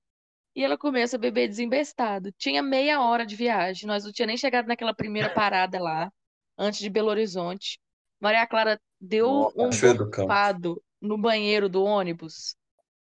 e 0.54 0.64
ela 0.64 0.78
começa 0.78 1.16
a 1.16 1.18
beber 1.18 1.48
desembestado. 1.48 2.32
Tinha 2.32 2.62
meia 2.62 3.00
hora 3.02 3.26
de 3.26 3.36
viagem, 3.36 3.86
nós 3.88 4.04
não 4.04 4.12
tinha 4.12 4.26
nem 4.26 4.36
chegado 4.36 4.66
naquela 4.68 4.94
primeira 4.94 5.30
parada 5.30 5.80
lá, 5.80 6.12
antes 6.58 6.80
de 6.80 6.90
Belo 6.90 7.10
Horizonte. 7.10 7.78
Maria 8.20 8.46
Clara 8.46 8.80
deu 9.00 9.28
Nossa, 9.28 9.54
um 9.56 9.76
Cachoeira 9.76 9.98
do 9.98 10.10
Campo. 10.10 10.42
golpado 10.46 10.82
no 11.00 11.18
banheiro 11.18 11.68
do 11.68 11.84
ônibus, 11.84 12.56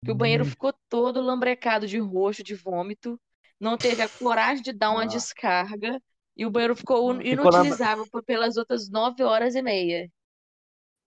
que 0.04 0.10
o 0.12 0.14
banheiro 0.14 0.44
Hum. 0.44 0.46
ficou 0.46 0.72
todo 0.88 1.20
lambrecado 1.20 1.86
de 1.86 1.98
roxo, 1.98 2.42
de 2.44 2.54
vômito, 2.54 3.20
não 3.60 3.78
teve 3.78 4.02
a 4.02 4.08
coragem 4.08 4.62
de 4.62 4.72
dar 4.72 4.90
uma 4.92 5.06
Nossa. 5.06 5.08
descarga. 5.08 6.00
E 6.36 6.46
o 6.46 6.50
banheiro 6.50 6.74
ficou 6.76 7.14
Ficou 7.14 7.26
inutilizável 7.26 8.06
por 8.10 8.22
pelas 8.24 8.56
outras 8.56 8.88
nove 8.90 9.22
horas 9.22 9.54
e 9.54 9.62
meia. 9.62 10.08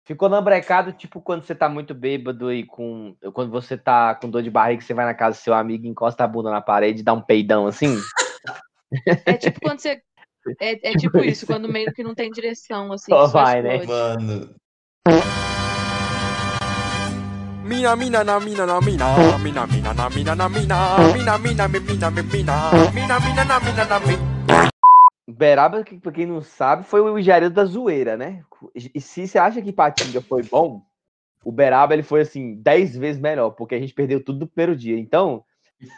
Ficou 0.07 0.29
lambrecado, 0.29 0.93
tipo 0.93 1.21
quando 1.21 1.45
você 1.45 1.55
tá 1.55 1.69
muito 1.69 1.95
bêbado 1.95 2.53
e 2.53 2.65
com. 2.65 3.15
Quando 3.33 3.51
você 3.51 3.77
tá 3.77 4.15
com 4.15 4.31
dor 4.31 4.43
de 4.43 4.51
barriga, 4.51 4.83
você 4.83 4.95
vai 4.95 5.05
na 5.05 5.15
casa 5.15 5.39
do 5.39 5.43
seu 5.43 5.55
amigo, 5.55 5.87
encosta 5.87 6.25
a 6.25 6.27
bunda 6.27 6.51
na 6.51 6.61
parede 6.61 7.01
e 7.01 7.05
dá 7.05 7.13
um 7.13 7.21
peidão 7.21 7.67
assim. 7.67 7.97
É 9.27 9.35
tipo 9.35 9.61
quando 9.61 9.79
você. 9.81 10.01
É, 10.61 10.91
é 10.91 10.95
tipo 10.99 11.19
isso, 11.23 11.47
quando 11.47 11.69
meio 11.69 11.93
que 11.93 12.03
não 12.03 12.15
tem 12.15 12.31
direção, 12.31 12.93
assim, 12.93 13.13
Só 13.13 13.27
só 13.29 13.43
vai, 13.43 13.63
né? 13.63 13.77
explode. 13.77 14.25
Mano, 14.25 14.55
Mina 17.65 17.95
mina 17.95 18.25
na 18.25 18.41
mina 18.41 18.67
na 18.67 18.81
mina 18.81 19.39
mina 19.39 19.67
mina 19.67 19.95
na 19.95 20.11
mina 20.11 20.35
na 20.35 20.49
mina 20.49 20.99
mina 21.13 21.39
mina 21.39 21.69
mi- 21.69 21.81
mina 21.81 22.11
mi- 22.11 22.23
mina 22.23 22.61
mina 22.93 23.21
mina 23.21 23.45
na 23.45 23.61
mina 23.61 23.85
na 23.85 24.01
mina 24.01 24.40
Beraba, 25.33 25.83
que, 25.85 25.99
pra 25.99 26.13
quem 26.13 26.27
não 26.27 26.41
sabe, 26.43 26.85
foi 26.85 27.01
o 27.01 27.19
engenheiro 27.19 27.51
da 27.51 27.65
zoeira, 27.65 28.17
né? 28.17 28.43
E 28.95 29.01
se 29.01 29.27
você 29.27 29.39
acha 29.39 29.61
que 29.63 29.73
Patinga 29.73 30.21
foi 30.21 30.43
bom, 30.43 30.83
o 31.45 31.51
Beraba 31.53 31.95
ele 31.95 32.03
foi 32.03 32.21
assim, 32.23 32.55
10 32.57 32.97
vezes 32.97 33.21
melhor, 33.21 33.51
porque 33.51 33.75
a 33.75 33.79
gente 33.79 33.95
perdeu 33.95 34.23
tudo 34.23 34.41
no 34.41 34.47
primeiro 34.47 34.77
dia. 34.77 34.99
Então, 34.99 35.45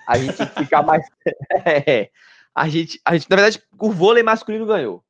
a 0.07 0.17
gente 0.19 0.45
ficar 0.47 0.83
mais. 0.87 1.05
É, 1.65 2.11
a, 2.55 2.69
gente, 2.69 3.01
a 3.05 3.15
gente, 3.17 3.29
na 3.31 3.37
verdade, 3.37 3.63
o 3.79 3.91
vôlei 3.91 4.23
masculino 4.23 4.67
ganhou. 4.67 5.03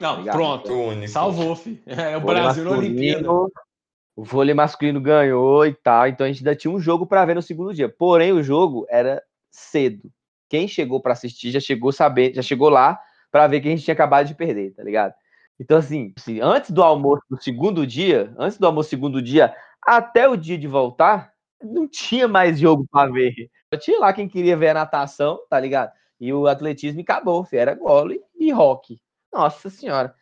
Não, 0.00 0.12
Obrigado. 0.14 0.34
pronto. 0.36 0.72
o 0.72 0.88
único. 0.88 1.08
Salvou, 1.08 1.54
fi. 1.56 1.82
É 1.86 2.16
o 2.16 2.20
Vôlei 2.20 2.42
Brasil 2.42 2.64
na 2.64 2.70
Olimpíada. 2.72 3.22
masculino- 3.22 3.52
O 4.16 4.24
vôlei 4.24 4.54
masculino 4.54 5.00
ganhou 5.00 5.66
e 5.66 5.74
tal, 5.74 6.06
então 6.08 6.24
a 6.24 6.28
gente 6.28 6.38
ainda 6.40 6.54
tinha 6.56 6.72
um 6.72 6.78
jogo 6.80 7.06
para 7.06 7.24
ver 7.24 7.34
no 7.34 7.42
segundo 7.42 7.72
dia. 7.74 7.88
Porém, 7.88 8.32
o 8.32 8.42
jogo 8.42 8.86
era 8.88 9.22
cedo. 9.50 10.10
Quem 10.48 10.68
chegou 10.68 11.00
para 11.00 11.12
assistir 11.14 11.50
já 11.50 11.58
chegou 11.60 11.90
sabendo, 11.90 12.34
já 12.36 12.42
chegou 12.42 12.68
lá 12.68 13.00
para 13.34 13.48
ver 13.48 13.60
que 13.60 13.66
a 13.66 13.70
gente 13.72 13.82
tinha 13.82 13.94
acabado 13.94 14.28
de 14.28 14.34
perder, 14.36 14.72
tá 14.74 14.84
ligado? 14.84 15.12
Então, 15.58 15.78
assim, 15.78 16.12
assim, 16.16 16.40
antes 16.40 16.70
do 16.70 16.84
almoço 16.84 17.24
do 17.28 17.42
segundo 17.42 17.84
dia, 17.84 18.32
antes 18.38 18.58
do 18.58 18.64
almoço 18.64 18.86
do 18.86 18.90
segundo 18.90 19.20
dia, 19.20 19.52
até 19.84 20.28
o 20.28 20.36
dia 20.36 20.56
de 20.56 20.68
voltar, 20.68 21.32
não 21.60 21.88
tinha 21.88 22.28
mais 22.28 22.60
jogo 22.60 22.86
para 22.88 23.10
ver. 23.10 23.34
Tinha 23.80 23.98
lá 23.98 24.12
quem 24.12 24.28
queria 24.28 24.56
ver 24.56 24.68
a 24.68 24.74
natação, 24.74 25.40
tá 25.50 25.58
ligado? 25.58 25.90
E 26.20 26.32
o 26.32 26.46
atletismo 26.46 27.00
acabou, 27.00 27.44
fi, 27.44 27.56
era 27.56 27.74
gole 27.74 28.20
e 28.38 28.52
rock. 28.52 29.00
Nossa 29.32 29.68
senhora. 29.68 30.14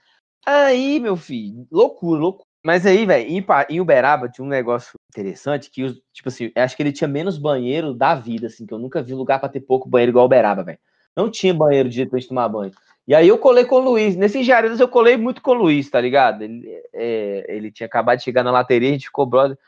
Aí, 0.47 0.99
meu 0.99 1.15
filho, 1.15 1.67
loucura, 1.71 2.19
loucura. 2.19 2.49
Mas 2.65 2.87
aí, 2.87 3.05
velho, 3.05 3.45
em, 3.69 3.79
Uberaba 3.79 4.31
tinha 4.31 4.43
um 4.43 4.49
negócio 4.49 4.93
interessante 5.11 5.71
que, 5.71 5.87
tipo 6.15 6.31
assim, 6.31 6.51
acho 6.57 6.75
que 6.75 6.83
ele 6.83 6.93
tinha 6.93 7.09
menos 7.09 7.37
banheiro 7.37 7.93
da 7.93 8.15
vida, 8.15 8.47
assim, 8.47 8.65
que 8.65 8.73
eu 8.73 8.79
nunca 8.79 9.03
vi 9.03 9.13
lugar 9.13 9.39
pra 9.39 9.51
ter 9.51 9.61
pouco 9.61 9.87
banheiro 9.87 10.13
igual 10.13 10.25
Uberaba, 10.25 10.65
velho. 10.65 10.79
Não 11.15 11.31
tinha 11.31 11.53
banheiro 11.53 11.91
de 11.91 11.97
jeito 11.97 12.09
pra 12.09 12.19
gente 12.19 12.31
tomar 12.31 12.49
banho. 12.49 12.73
E 13.07 13.15
aí 13.15 13.29
eu 13.29 13.39
colei 13.39 13.65
com 13.65 13.77
o 13.77 13.81
Luiz. 13.81 14.17
Nesse 14.17 14.43
Jaridas 14.43 14.79
eu 14.79 14.89
colei 14.89 15.17
muito 15.17 15.43
com 15.43 15.51
o 15.51 15.55
Luiz, 15.55 15.91
tá 15.91 16.01
ligado? 16.01 16.43
Ele, 16.43 16.69
é, 16.93 17.45
ele 17.49 17.73
tinha 17.73 17.87
acabado 17.87 18.19
de 18.19 18.25
chegar 18.25 18.45
na 18.45 18.51
lateria, 18.51 18.91
a 18.91 18.93
gente 18.93 19.07
ficou 19.07 19.27
brother. 19.27 19.59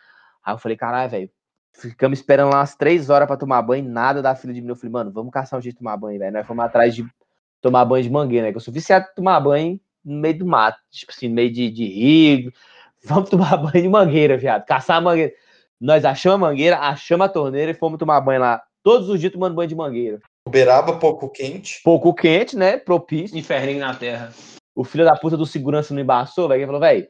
Aí 0.45 0.55
eu 0.55 0.59
falei, 0.59 0.77
caralho, 0.77 1.11
velho, 1.11 1.31
ficamos 1.73 2.19
esperando 2.19 2.51
lá 2.51 2.59
umas 2.59 2.77
três 2.77 3.11
horas 3.11 3.27
pra 3.27 3.37
tomar 3.37 3.61
banho, 3.63 3.85
nada 3.85 4.23
da 4.23 4.35
fila 4.37 4.53
de 4.53 4.61
mim. 4.61 4.69
Eu 4.69 4.77
falei, 4.77 4.93
mano, 4.93 5.11
vamos 5.11 5.33
caçar 5.33 5.59
um 5.59 5.63
jeito 5.63 5.75
de 5.75 5.79
tomar 5.81 5.97
banho, 5.97 6.19
velho. 6.19 6.33
Nós 6.33 6.47
fomos 6.47 6.65
atrás 6.65 6.95
de 6.95 7.05
tomar 7.61 7.85
banho 7.85 8.05
de 8.05 8.11
mangueira, 8.11 8.47
né? 8.47 8.53
Que 8.53 8.57
eu 8.59 8.61
sou 8.61 8.73
viciado 8.73 9.07
em 9.11 9.15
tomar 9.15 9.41
banho 9.41 9.81
no 10.05 10.21
meio 10.21 10.39
do 10.39 10.47
mato, 10.47 10.79
tipo 10.91 11.11
assim, 11.11 11.29
no 11.29 11.35
meio 11.35 11.53
de, 11.53 11.71
de 11.71 11.85
rio. 11.87 12.53
Vamos 13.05 13.31
tomar 13.31 13.57
banho 13.57 13.83
de 13.83 13.89
mangueira, 13.89 14.37
viado. 14.37 14.65
Caçar 14.65 14.99
a 14.99 15.01
mangueira. 15.01 15.33
Nós 15.81 16.05
achamos 16.05 16.37
a 16.37 16.39
mangueira, 16.39 16.79
achamos 16.79 17.27
a 17.27 17.29
torneira 17.29 17.73
e 17.73 17.75
fomos 17.75 17.99
tomar 17.99 18.21
banho 18.21 18.41
lá. 18.41 18.63
Todos 18.83 19.09
os 19.09 19.19
dias 19.19 19.33
tomando 19.33 19.55
banho 19.55 19.69
de 19.69 19.75
mangueira. 19.75 20.21
Uberaba, 20.47 20.99
pouco 20.99 21.29
quente. 21.31 21.81
Pouco 21.83 22.13
quente, 22.15 22.57
né? 22.57 22.77
Propício. 22.77 23.37
Inferninho 23.37 23.81
na 23.81 23.95
terra. 23.95 24.33
O 24.75 24.85
filho 24.85 25.05
da 25.05 25.17
puta 25.17 25.37
do 25.37 25.47
segurança 25.47 25.95
não 25.95 26.03
embaçou, 26.03 26.49
velho. 26.49 26.61
Ele 26.61 26.67
falou, 26.67 26.81
velho, 26.81 27.09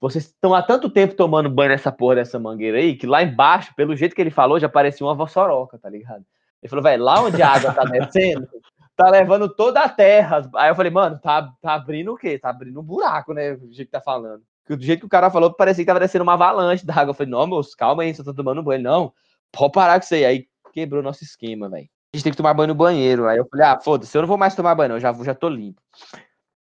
vocês 0.00 0.24
estão 0.24 0.54
há 0.54 0.62
tanto 0.62 0.90
tempo 0.90 1.14
tomando 1.14 1.48
banho 1.50 1.70
nessa 1.70 1.92
porra 1.92 2.16
dessa 2.16 2.38
mangueira 2.38 2.78
aí, 2.78 2.96
que 2.96 3.06
lá 3.06 3.22
embaixo, 3.22 3.74
pelo 3.76 3.96
jeito 3.96 4.14
que 4.14 4.20
ele 4.20 4.30
falou, 4.30 4.58
já 4.58 4.68
parecia 4.68 5.06
uma 5.06 5.14
vossoroca, 5.14 5.78
tá 5.78 5.88
ligado? 5.88 6.24
Ele 6.62 6.70
falou, 6.70 6.82
velho, 6.82 7.02
lá 7.02 7.22
onde 7.22 7.42
a 7.42 7.48
água 7.48 7.72
tá 7.72 7.84
descendo, 7.84 8.48
tá 8.96 9.08
levando 9.10 9.48
toda 9.54 9.80
a 9.80 9.88
terra. 9.88 10.50
Aí 10.56 10.70
eu 10.70 10.74
falei, 10.74 10.90
mano, 10.90 11.18
tá, 11.20 11.52
tá 11.60 11.74
abrindo 11.74 12.12
o 12.12 12.16
quê? 12.16 12.38
Tá 12.38 12.50
abrindo 12.50 12.80
um 12.80 12.84
buraco, 12.84 13.32
né? 13.32 13.54
Do 13.54 13.72
jeito 13.72 13.88
que 13.88 13.92
tá 13.92 14.00
falando. 14.00 14.42
Porque 14.62 14.76
Do 14.76 14.84
jeito 14.84 15.00
que 15.00 15.06
o 15.06 15.10
cara 15.10 15.30
falou, 15.30 15.52
parecia 15.52 15.84
que 15.84 15.86
tava 15.86 16.00
descendo 16.00 16.22
uma 16.22 16.34
avalanche 16.34 16.86
d'água. 16.86 17.10
Eu 17.10 17.14
falei, 17.14 17.30
não, 17.30 17.46
moço, 17.46 17.76
calma 17.76 18.02
aí, 18.02 18.14
você 18.14 18.24
tá 18.24 18.32
tomando 18.32 18.62
banho. 18.62 18.78
Ele, 18.78 18.84
Não, 18.84 19.12
pode 19.52 19.72
parar 19.72 20.00
com 20.00 20.04
isso 20.04 20.14
aí. 20.14 20.24
Aí 20.24 20.46
quebrou 20.72 21.02
nosso 21.02 21.22
esquema, 21.22 21.68
velho. 21.68 21.88
A 22.14 22.16
gente 22.16 22.22
tem 22.22 22.32
que 22.32 22.36
tomar 22.36 22.54
banho 22.54 22.68
no 22.68 22.76
banheiro. 22.76 23.26
Aí 23.26 23.38
eu 23.38 23.46
falei, 23.50 23.66
ah, 23.66 23.80
foda-se, 23.80 24.16
eu 24.16 24.22
não 24.22 24.28
vou 24.28 24.38
mais 24.38 24.54
tomar 24.54 24.72
banho, 24.76 24.90
não, 24.90 24.96
eu 24.96 25.00
já, 25.00 25.12
já 25.12 25.34
tô 25.34 25.48
limpo. 25.48 25.82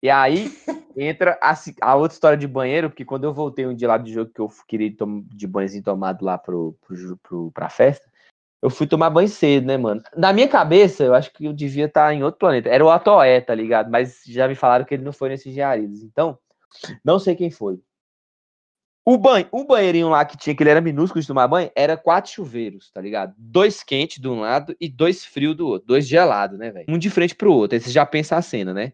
E 0.01 0.09
aí 0.09 0.49
entra 0.95 1.37
a, 1.41 1.53
a 1.81 1.95
outra 1.95 2.15
história 2.15 2.37
de 2.37 2.47
banheiro, 2.47 2.89
porque 2.89 3.03
quando 3.03 3.25
eu 3.25 3.33
voltei 3.33 3.67
um 3.67 3.75
dia 3.75 3.89
lá 3.89 3.97
do 3.97 4.09
jogo 4.09 4.31
que 4.33 4.39
eu 4.39 4.49
queria 4.65 4.95
tom- 4.95 5.25
de 5.27 5.45
banhozinho 5.45 5.83
tomado 5.83 6.23
lá 6.23 6.37
pro, 6.37 6.73
pro, 6.87 7.17
pro, 7.17 7.51
pra 7.51 7.67
festa, 7.67 8.09
eu 8.61 8.69
fui 8.69 8.87
tomar 8.87 9.09
banho 9.09 9.27
cedo, 9.27 9.67
né, 9.67 9.75
mano? 9.75 10.01
Na 10.15 10.31
minha 10.31 10.47
cabeça, 10.47 11.03
eu 11.03 11.13
acho 11.13 11.33
que 11.33 11.43
eu 11.43 11.51
devia 11.51 11.85
estar 11.85 12.13
em 12.13 12.23
outro 12.23 12.39
planeta. 12.39 12.69
Era 12.69 12.85
o 12.85 12.89
Atoé, 12.89 13.41
tá 13.41 13.53
ligado? 13.53 13.91
Mas 13.91 14.21
já 14.25 14.47
me 14.47 14.55
falaram 14.55 14.85
que 14.85 14.93
ele 14.93 15.03
não 15.03 15.11
foi 15.11 15.27
nesse 15.29 15.49
Engenharidos. 15.49 16.01
Então, 16.01 16.39
Não 17.03 17.19
sei 17.19 17.35
quem 17.35 17.51
foi. 17.51 17.81
O, 19.03 19.17
banho, 19.17 19.47
o 19.51 19.63
banheirinho 19.63 20.09
lá 20.09 20.23
que 20.23 20.37
tinha, 20.37 20.55
que 20.55 20.61
ele 20.61 20.69
era 20.69 20.79
minúsculo 20.79 21.21
de 21.21 21.27
tomar 21.27 21.47
banho, 21.47 21.71
era 21.75 21.97
quatro 21.97 22.31
chuveiros, 22.31 22.91
tá 22.91 23.01
ligado? 23.01 23.33
Dois 23.35 23.81
quentes 23.81 24.19
de 24.19 24.27
um 24.27 24.41
lado 24.41 24.75
e 24.79 24.87
dois 24.87 25.25
frios 25.25 25.55
do 25.55 25.67
outro. 25.67 25.87
Dois 25.87 26.07
gelados, 26.07 26.59
né, 26.59 26.69
velho? 26.69 26.85
Um 26.87 26.99
de 26.99 27.09
frente 27.09 27.33
pro 27.33 27.51
outro. 27.51 27.75
Aí 27.75 27.81
você 27.81 27.89
já 27.89 28.05
pensa 28.05 28.37
a 28.37 28.41
cena, 28.41 28.73
né? 28.73 28.93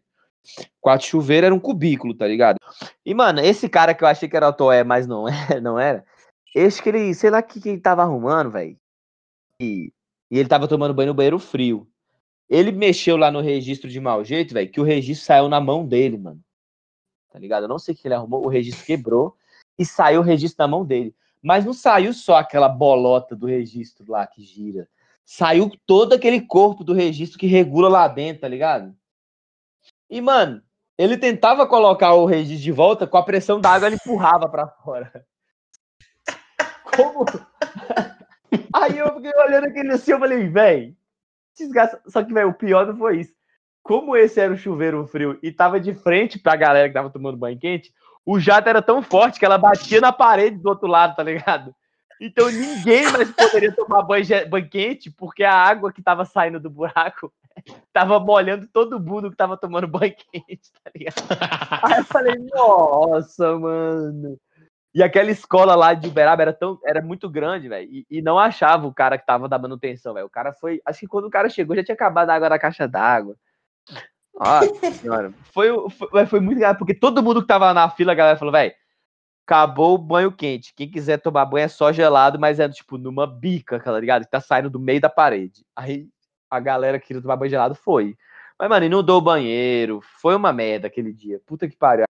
Quatro 0.80 1.06
chuveiros 1.06 1.48
era 1.48 1.56
um 1.56 1.60
cubículo, 1.60 2.14
tá 2.14 2.26
ligado? 2.26 2.58
E, 3.06 3.14
mano, 3.14 3.42
esse 3.42 3.68
cara 3.68 3.94
que 3.94 4.02
eu 4.02 4.08
achei 4.08 4.30
que 4.30 4.38
era 4.38 4.48
o 4.48 4.54
Toé, 4.54 4.82
mas 4.82 5.06
não, 5.06 5.28
é, 5.52 5.60
não 5.60 5.78
era. 5.78 6.06
Esse 6.56 6.82
que 6.82 6.88
ele, 6.88 7.14
sei 7.14 7.30
lá 7.30 7.40
o 7.40 7.44
que, 7.44 7.60
que 7.60 7.68
ele 7.68 7.82
tava 7.82 8.02
arrumando, 8.02 8.50
velho. 8.50 8.78
E, 9.62 9.92
e 10.32 10.40
ele 10.40 10.48
tava 10.48 10.70
tomando 10.70 10.94
banho 10.94 11.10
no 11.10 11.14
banheiro 11.14 11.38
frio. 11.38 11.86
Ele 12.50 12.72
mexeu 12.72 13.18
lá 13.18 13.30
no 13.30 13.42
registro 13.42 13.90
de 13.90 14.00
mau 14.00 14.24
jeito, 14.24 14.54
velho, 14.54 14.72
que 14.72 14.80
o 14.80 14.86
registro 14.86 15.26
saiu 15.26 15.50
na 15.50 15.60
mão 15.60 15.86
dele, 15.86 16.18
mano. 16.18 16.40
Tá 17.30 17.38
ligado? 17.38 17.64
Eu 17.64 17.68
não 17.68 17.78
sei 17.78 17.94
o 17.94 17.98
que 17.98 18.08
ele 18.08 18.14
arrumou, 18.14 18.46
o 18.46 18.50
registro 18.50 18.86
quebrou 18.86 19.36
e 19.78 19.86
saiu 19.86 20.22
o 20.22 20.24
registro 20.24 20.64
na 20.64 20.68
mão 20.68 20.86
dele. 20.86 21.16
Mas 21.42 21.66
não 21.66 21.74
saiu 21.74 22.14
só 22.14 22.38
aquela 22.38 22.68
bolota 22.68 23.36
do 23.36 23.46
registro 23.46 24.12
lá 24.12 24.26
que 24.26 24.42
gira. 24.42 24.88
Saiu 25.24 25.72
todo 25.86 26.14
aquele 26.14 26.42
corpo 26.42 26.84
do 26.84 26.94
registro 26.94 27.38
que 27.38 27.48
regula 27.48 27.90
lá 27.90 28.08
dentro, 28.08 28.42
tá 28.42 28.48
ligado? 28.48 28.96
E, 30.10 30.22
mano, 30.22 30.62
ele 30.98 31.18
tentava 31.18 31.68
colocar 31.68 32.14
o 32.14 32.26
registro 32.26 32.64
de 32.64 32.72
volta, 32.72 33.06
com 33.06 33.18
a 33.18 33.24
pressão 33.24 33.60
da 33.60 33.72
água 33.72 33.88
ele 33.88 33.98
empurrava 33.98 34.50
pra 34.50 34.68
fora. 34.68 35.26
Como? 36.96 37.26
Aí 38.74 38.98
eu 38.98 39.14
fiquei 39.16 39.32
olhando 39.36 39.66
aquele 39.66 39.92
assim, 39.92 40.12
eu 40.12 40.20
falei, 40.20 40.48
véi, 40.48 40.96
desgraça. 41.56 42.02
Só 42.08 42.24
que, 42.24 42.34
velho, 42.34 42.50
o 42.50 42.54
pior 42.54 42.88
não 42.88 42.98
foi 42.98 43.22
isso. 43.22 43.34
Como 43.84 44.16
esse 44.16 44.40
era 44.40 44.54
o 44.54 44.58
chuveiro 44.58 45.06
frio 45.08 45.38
e 45.42 45.52
tava 45.52 45.80
de 45.80 45.94
frente 45.94 46.40
pra 46.40 46.56
galera 46.56 46.88
que 46.88 46.94
tava 46.94 47.10
tomando 47.10 47.38
banho 47.38 47.58
quente, 47.60 47.94
o 48.28 48.42
jato 48.42 48.68
era 48.68 48.82
tão 48.82 49.02
forte 49.02 49.40
que 49.40 49.46
ela 49.46 49.58
batia 49.58 50.02
na 50.02 50.12
parede 50.12 50.58
do 50.58 50.68
outro 50.68 50.86
lado, 50.86 51.16
tá 51.16 51.24
ligado? 51.24 51.74
Então 52.20 52.52
ninguém 52.52 53.10
mais 53.10 53.32
poderia 53.32 53.74
tomar 53.74 54.02
banho, 54.02 54.26
banho 54.50 54.70
quente, 54.70 55.10
porque 55.10 55.46
a 55.46 55.54
água 55.54 55.94
que 55.94 56.02
tava 56.02 56.26
saindo 56.26 56.60
do 56.60 56.70
buraco 56.70 57.32
tava 57.94 58.20
molhando 58.20 58.68
todo 58.68 59.00
mundo 59.00 59.32
que 59.32 59.38
tava 59.38 59.56
tomando 59.56 59.88
banho 59.88 60.14
quente, 60.14 60.74
tá 60.84 60.92
ligado? 60.94 61.24
Aí 61.84 62.00
eu 62.00 62.04
falei, 62.04 62.36
nossa, 62.54 63.58
mano. 63.58 64.38
E 64.94 65.02
aquela 65.02 65.32
escola 65.32 65.74
lá 65.74 65.94
de 65.94 66.10
Uberaba 66.10 66.42
era, 66.42 66.54
tão, 66.54 66.80
era 66.84 67.02
muito 67.02 67.30
grande, 67.30 67.70
velho. 67.70 67.88
E, 67.90 68.06
e 68.10 68.22
não 68.22 68.38
achava 68.38 68.88
o 68.88 68.94
cara 68.94 69.18
que 69.18 69.26
tava 69.26 69.48
da 69.48 69.58
manutenção, 69.58 70.14
velho. 70.14 70.26
O 70.26 70.30
cara 70.30 70.52
foi. 70.52 70.82
Acho 70.84 71.02
que 71.02 71.08
quando 71.08 71.26
o 71.26 71.30
cara 71.30 71.48
chegou 71.50 71.76
já 71.78 71.84
tinha 71.84 71.96
acabado 71.96 72.30
a 72.30 72.36
água 72.36 72.50
da 72.50 72.60
caixa 72.60 72.88
d'água. 72.88 73.38
Nossa 74.40 74.92
senhora. 74.92 75.34
Foi, 75.54 75.70
foi, 75.90 76.26
foi 76.26 76.40
muito 76.40 76.58
engraçado, 76.58 76.78
porque 76.78 76.94
todo 76.94 77.24
mundo 77.24 77.42
que 77.42 77.48
tava 77.48 77.74
na 77.74 77.90
fila, 77.90 78.12
a 78.12 78.16
galera 78.16 78.38
falou, 78.38 78.52
velho, 78.52 78.74
acabou 79.46 79.96
o 79.96 79.98
banho 79.98 80.32
quente. 80.32 80.74
Quem 80.76 80.90
quiser 80.90 81.18
tomar 81.18 81.46
banho 81.46 81.66
é 81.66 81.68
só 81.68 81.92
gelado, 81.92 82.38
mas 82.38 82.60
é 82.60 82.68
tipo 82.70 82.98
numa 82.98 83.26
bica, 83.26 83.80
tá 83.80 83.98
ligado? 84.00 84.24
Que 84.24 84.32
tá 84.32 84.42
saindo 84.42 84.70
do 84.70 84.80
meio 84.80 85.02
da 85.02 85.10
parede. 85.10 85.66
Aí 85.76 86.08
a 86.52 86.60
galera 86.60 87.00
que 87.00 87.08
queria 87.08 87.22
tomar 87.22 87.38
banho 87.38 87.50
gelado 87.50 87.76
foi. 87.76 88.16
Mas, 88.60 88.70
mano, 88.70 88.86
inundou 88.86 89.18
o 89.20 89.22
banheiro. 89.22 90.02
Foi 90.22 90.36
uma 90.36 90.52
merda 90.52 90.88
aquele 90.88 91.14
dia. 91.14 91.40
Puta 91.46 91.68
que 91.68 91.76
pariu. 91.76 92.06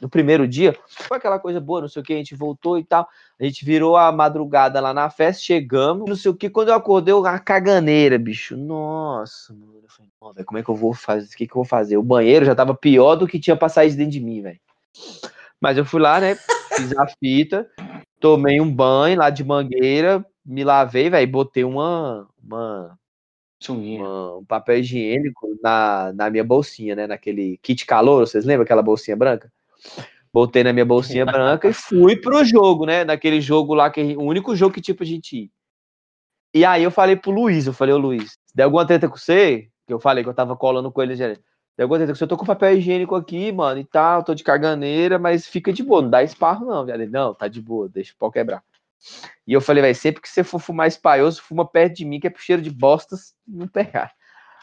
No 0.00 0.08
primeiro 0.08 0.46
dia, 0.46 0.76
foi 0.88 1.16
aquela 1.16 1.38
coisa 1.38 1.60
boa, 1.60 1.82
não 1.82 1.88
sei 1.88 2.02
o 2.02 2.04
que, 2.04 2.12
a 2.12 2.16
gente 2.16 2.34
voltou 2.34 2.78
e 2.78 2.84
tal. 2.84 3.08
A 3.40 3.44
gente 3.44 3.64
virou 3.64 3.96
a 3.96 4.10
madrugada 4.12 4.80
lá 4.80 4.92
na 4.92 5.08
festa, 5.10 5.42
chegamos, 5.42 6.08
não 6.08 6.16
sei 6.16 6.30
o 6.30 6.34
que. 6.34 6.50
Quando 6.50 6.68
eu 6.68 6.74
acordei, 6.74 7.12
eu- 7.12 7.24
a 7.26 7.38
caganeira, 7.38 8.18
bicho. 8.18 8.56
Nossa, 8.56 9.52
mano. 9.52 9.73
Eu 9.84 9.90
falei, 9.90 10.10
"Não, 10.20 10.32
velho, 10.32 10.46
como 10.46 10.58
é 10.58 10.62
que 10.62 10.68
eu 10.70 10.74
vou 10.74 10.94
fazer? 10.94 11.26
O 11.26 11.36
que, 11.36 11.46
que 11.46 11.52
eu 11.52 11.56
vou 11.56 11.64
fazer? 11.64 11.96
O 11.98 12.02
banheiro 12.02 12.44
já 12.44 12.54
tava 12.54 12.74
pior 12.74 13.16
do 13.16 13.26
que 13.28 13.38
tinha 13.38 13.54
pra 13.54 13.68
sair 13.68 13.90
de 13.90 13.96
dentro 13.96 14.12
de 14.12 14.20
mim, 14.20 14.40
velho. 14.40 14.58
Mas 15.60 15.76
eu 15.76 15.84
fui 15.84 16.00
lá, 16.00 16.18
né? 16.20 16.36
Fiz 16.74 16.96
a 16.96 17.06
fita, 17.06 17.68
tomei 18.18 18.60
um 18.60 18.70
banho 18.72 19.18
lá 19.18 19.28
de 19.30 19.44
mangueira, 19.44 20.24
me 20.44 20.64
lavei, 20.64 21.10
velho, 21.10 21.30
botei 21.30 21.64
uma, 21.64 22.26
uma, 22.42 22.98
Sunguinha. 23.60 24.00
uma- 24.02 24.38
um 24.38 24.44
papel 24.44 24.78
higiênico 24.78 25.54
na, 25.62 26.12
na 26.14 26.30
minha 26.30 26.44
bolsinha, 26.44 26.96
né? 26.96 27.06
Naquele 27.06 27.58
kit 27.58 27.84
calor, 27.84 28.26
vocês 28.26 28.44
lembram 28.44 28.64
aquela 28.64 28.82
bolsinha 28.82 29.16
branca? 29.16 29.52
Botei 30.32 30.64
na 30.64 30.72
minha 30.72 30.84
bolsinha 30.84 31.24
branca 31.24 31.68
e 31.68 31.72
fui 31.72 32.16
pro 32.16 32.42
jogo, 32.44 32.86
né? 32.86 33.04
Naquele 33.04 33.40
jogo 33.40 33.74
lá, 33.74 33.90
que 33.90 34.16
o 34.16 34.22
único 34.22 34.56
jogo 34.56 34.74
que 34.74 34.80
tipo 34.80 35.02
a 35.02 35.06
gente 35.06 35.36
ia. 35.36 35.48
E 36.52 36.64
aí 36.64 36.82
eu 36.82 36.90
falei 36.90 37.16
pro 37.16 37.30
Luiz, 37.32 37.66
eu 37.66 37.72
falei, 37.72 37.94
ô 37.94 37.98
Luiz, 37.98 38.32
se 38.32 38.54
der 38.56 38.62
alguma 38.64 38.86
treta 38.86 39.08
com 39.08 39.16
você, 39.16 39.68
que 39.86 39.92
eu 39.92 40.00
falei 40.00 40.22
que 40.22 40.30
eu 40.30 40.34
tava 40.34 40.56
colando 40.56 40.90
com 40.90 41.02
ele, 41.02 41.16
com 41.16 41.88
você, 41.88 42.24
eu 42.24 42.28
tô 42.28 42.36
com 42.36 42.46
papel 42.46 42.76
higiênico 42.76 43.14
aqui, 43.14 43.50
mano, 43.50 43.80
e 43.80 43.84
tal, 43.84 44.22
tô 44.22 44.34
de 44.34 44.44
caganeira, 44.44 45.18
mas 45.18 45.46
fica 45.46 45.72
de 45.72 45.82
boa, 45.82 46.02
não 46.02 46.10
dá 46.10 46.22
esparro 46.22 46.66
não. 46.66 46.88
Ele, 46.88 47.06
não, 47.06 47.34
tá 47.34 47.48
de 47.48 47.60
boa, 47.60 47.88
deixa 47.88 48.12
o 48.12 48.16
pau 48.16 48.30
quebrar. 48.30 48.62
E 49.46 49.52
eu 49.52 49.60
falei, 49.60 49.82
velho, 49.82 49.94
sempre 49.94 50.22
que 50.22 50.28
você 50.28 50.44
for 50.44 50.58
fumar 50.58 50.88
espaioso, 50.88 51.42
fuma 51.42 51.66
perto 51.66 51.96
de 51.96 52.04
mim, 52.04 52.20
que 52.20 52.26
é 52.26 52.30
pro 52.30 52.42
cheiro 52.42 52.62
de 52.62 52.70
bostas 52.70 53.34
não 53.46 53.68
pegar. 53.68 54.12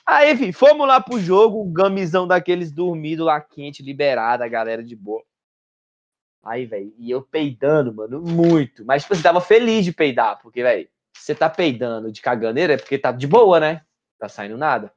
Aí, 0.06 0.32
enfim, 0.32 0.52
fomos 0.52 0.88
lá 0.88 1.00
pro 1.00 1.20
jogo, 1.20 1.64
um 1.64 1.72
gamizão 1.72 2.28
daqueles 2.28 2.72
dormido 2.72 3.26
lá 3.26 3.40
quente, 3.40 3.84
liberado, 3.84 4.44
a 4.44 4.48
galera 4.48 4.84
de 4.84 4.96
boa. 4.96 5.24
Aí, 6.44 6.66
velho, 6.66 6.92
e 6.98 7.12
eu 7.12 7.22
peidando, 7.22 7.94
mano, 7.94 8.20
muito. 8.20 8.84
Mas, 8.84 9.04
tipo, 9.04 9.16
você 9.16 9.22
tava 9.22 9.40
feliz 9.40 9.86
de 9.86 9.92
peidar, 9.94 10.42
porque, 10.42 10.64
velho, 10.64 10.88
você 11.14 11.36
tá 11.36 11.50
peidando 11.50 12.12
de 12.12 12.22
caganeira 12.22 12.74
é 12.74 12.78
porque 12.78 12.98
tá 12.98 13.12
de 13.12 13.28
boa, 13.28 13.60
né? 13.60 13.84
Tá 14.18 14.28
saindo 14.28 14.58
nada. 14.58 14.92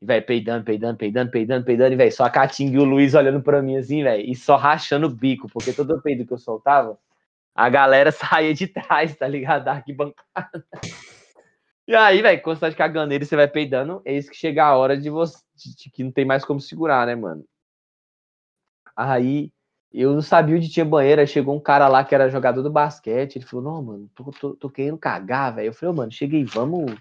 E, 0.00 0.06
velho, 0.06 0.26
peidando, 0.26 0.64
peidando, 0.64 0.98
peidando, 0.98 1.30
peidando, 1.30 1.64
peidando, 1.64 1.92
e, 1.94 1.96
velho, 1.96 2.12
só 2.12 2.24
a 2.24 2.30
Catinga 2.30 2.76
e 2.76 2.80
o 2.80 2.84
Luiz 2.84 3.14
olhando 3.14 3.42
pra 3.42 3.62
mim 3.62 3.76
assim, 3.76 4.02
velho, 4.02 4.24
e 4.28 4.34
só 4.34 4.56
rachando 4.56 5.06
o 5.06 5.10
bico, 5.10 5.48
porque 5.48 5.72
todo 5.72 6.00
peido 6.02 6.26
que 6.26 6.32
eu 6.32 6.38
soltava, 6.38 6.98
a 7.54 7.68
galera 7.70 8.12
saía 8.12 8.54
de 8.54 8.66
trás, 8.68 9.16
tá 9.16 9.28
ligado? 9.28 9.64
Da 9.64 9.72
arquibancada. 9.74 10.64
E 11.86 11.94
aí, 11.94 12.22
velho, 12.22 12.42
quando 12.42 12.56
você 12.56 12.60
tá 12.62 12.68
de 12.70 12.76
caganeira 12.76 13.22
e 13.24 13.26
você 13.26 13.36
vai 13.36 13.46
peidando, 13.48 14.02
é 14.04 14.14
isso 14.16 14.30
que 14.30 14.36
chega 14.36 14.64
a 14.64 14.76
hora 14.76 14.96
de 14.96 15.08
você, 15.10 15.38
de- 15.54 15.74
de 15.76 15.90
que 15.90 16.02
não 16.04 16.10
tem 16.12 16.24
mais 16.24 16.44
como 16.44 16.60
segurar, 16.60 17.06
né, 17.06 17.14
mano? 17.14 17.44
Aí, 18.96 19.52
eu 19.92 20.14
não 20.14 20.22
sabia 20.22 20.56
onde 20.56 20.68
tinha 20.68 20.84
banheiro, 20.84 21.20
aí 21.20 21.26
chegou 21.26 21.54
um 21.56 21.60
cara 21.60 21.88
lá 21.88 22.04
que 22.04 22.14
era 22.14 22.28
jogador 22.30 22.62
do 22.62 22.70
basquete, 22.70 23.36
ele 23.36 23.44
falou, 23.46 23.64
não, 23.64 23.82
mano, 23.82 24.10
tô, 24.14 24.24
tô, 24.32 24.54
tô 24.56 24.70
querendo 24.70 24.98
cagar, 24.98 25.54
velho. 25.54 25.68
Eu 25.68 25.72
falei, 25.74 25.92
ô, 25.92 25.96
mano, 25.96 26.12
chega 26.12 26.36
aí, 26.36 26.44
vamos, 26.44 26.92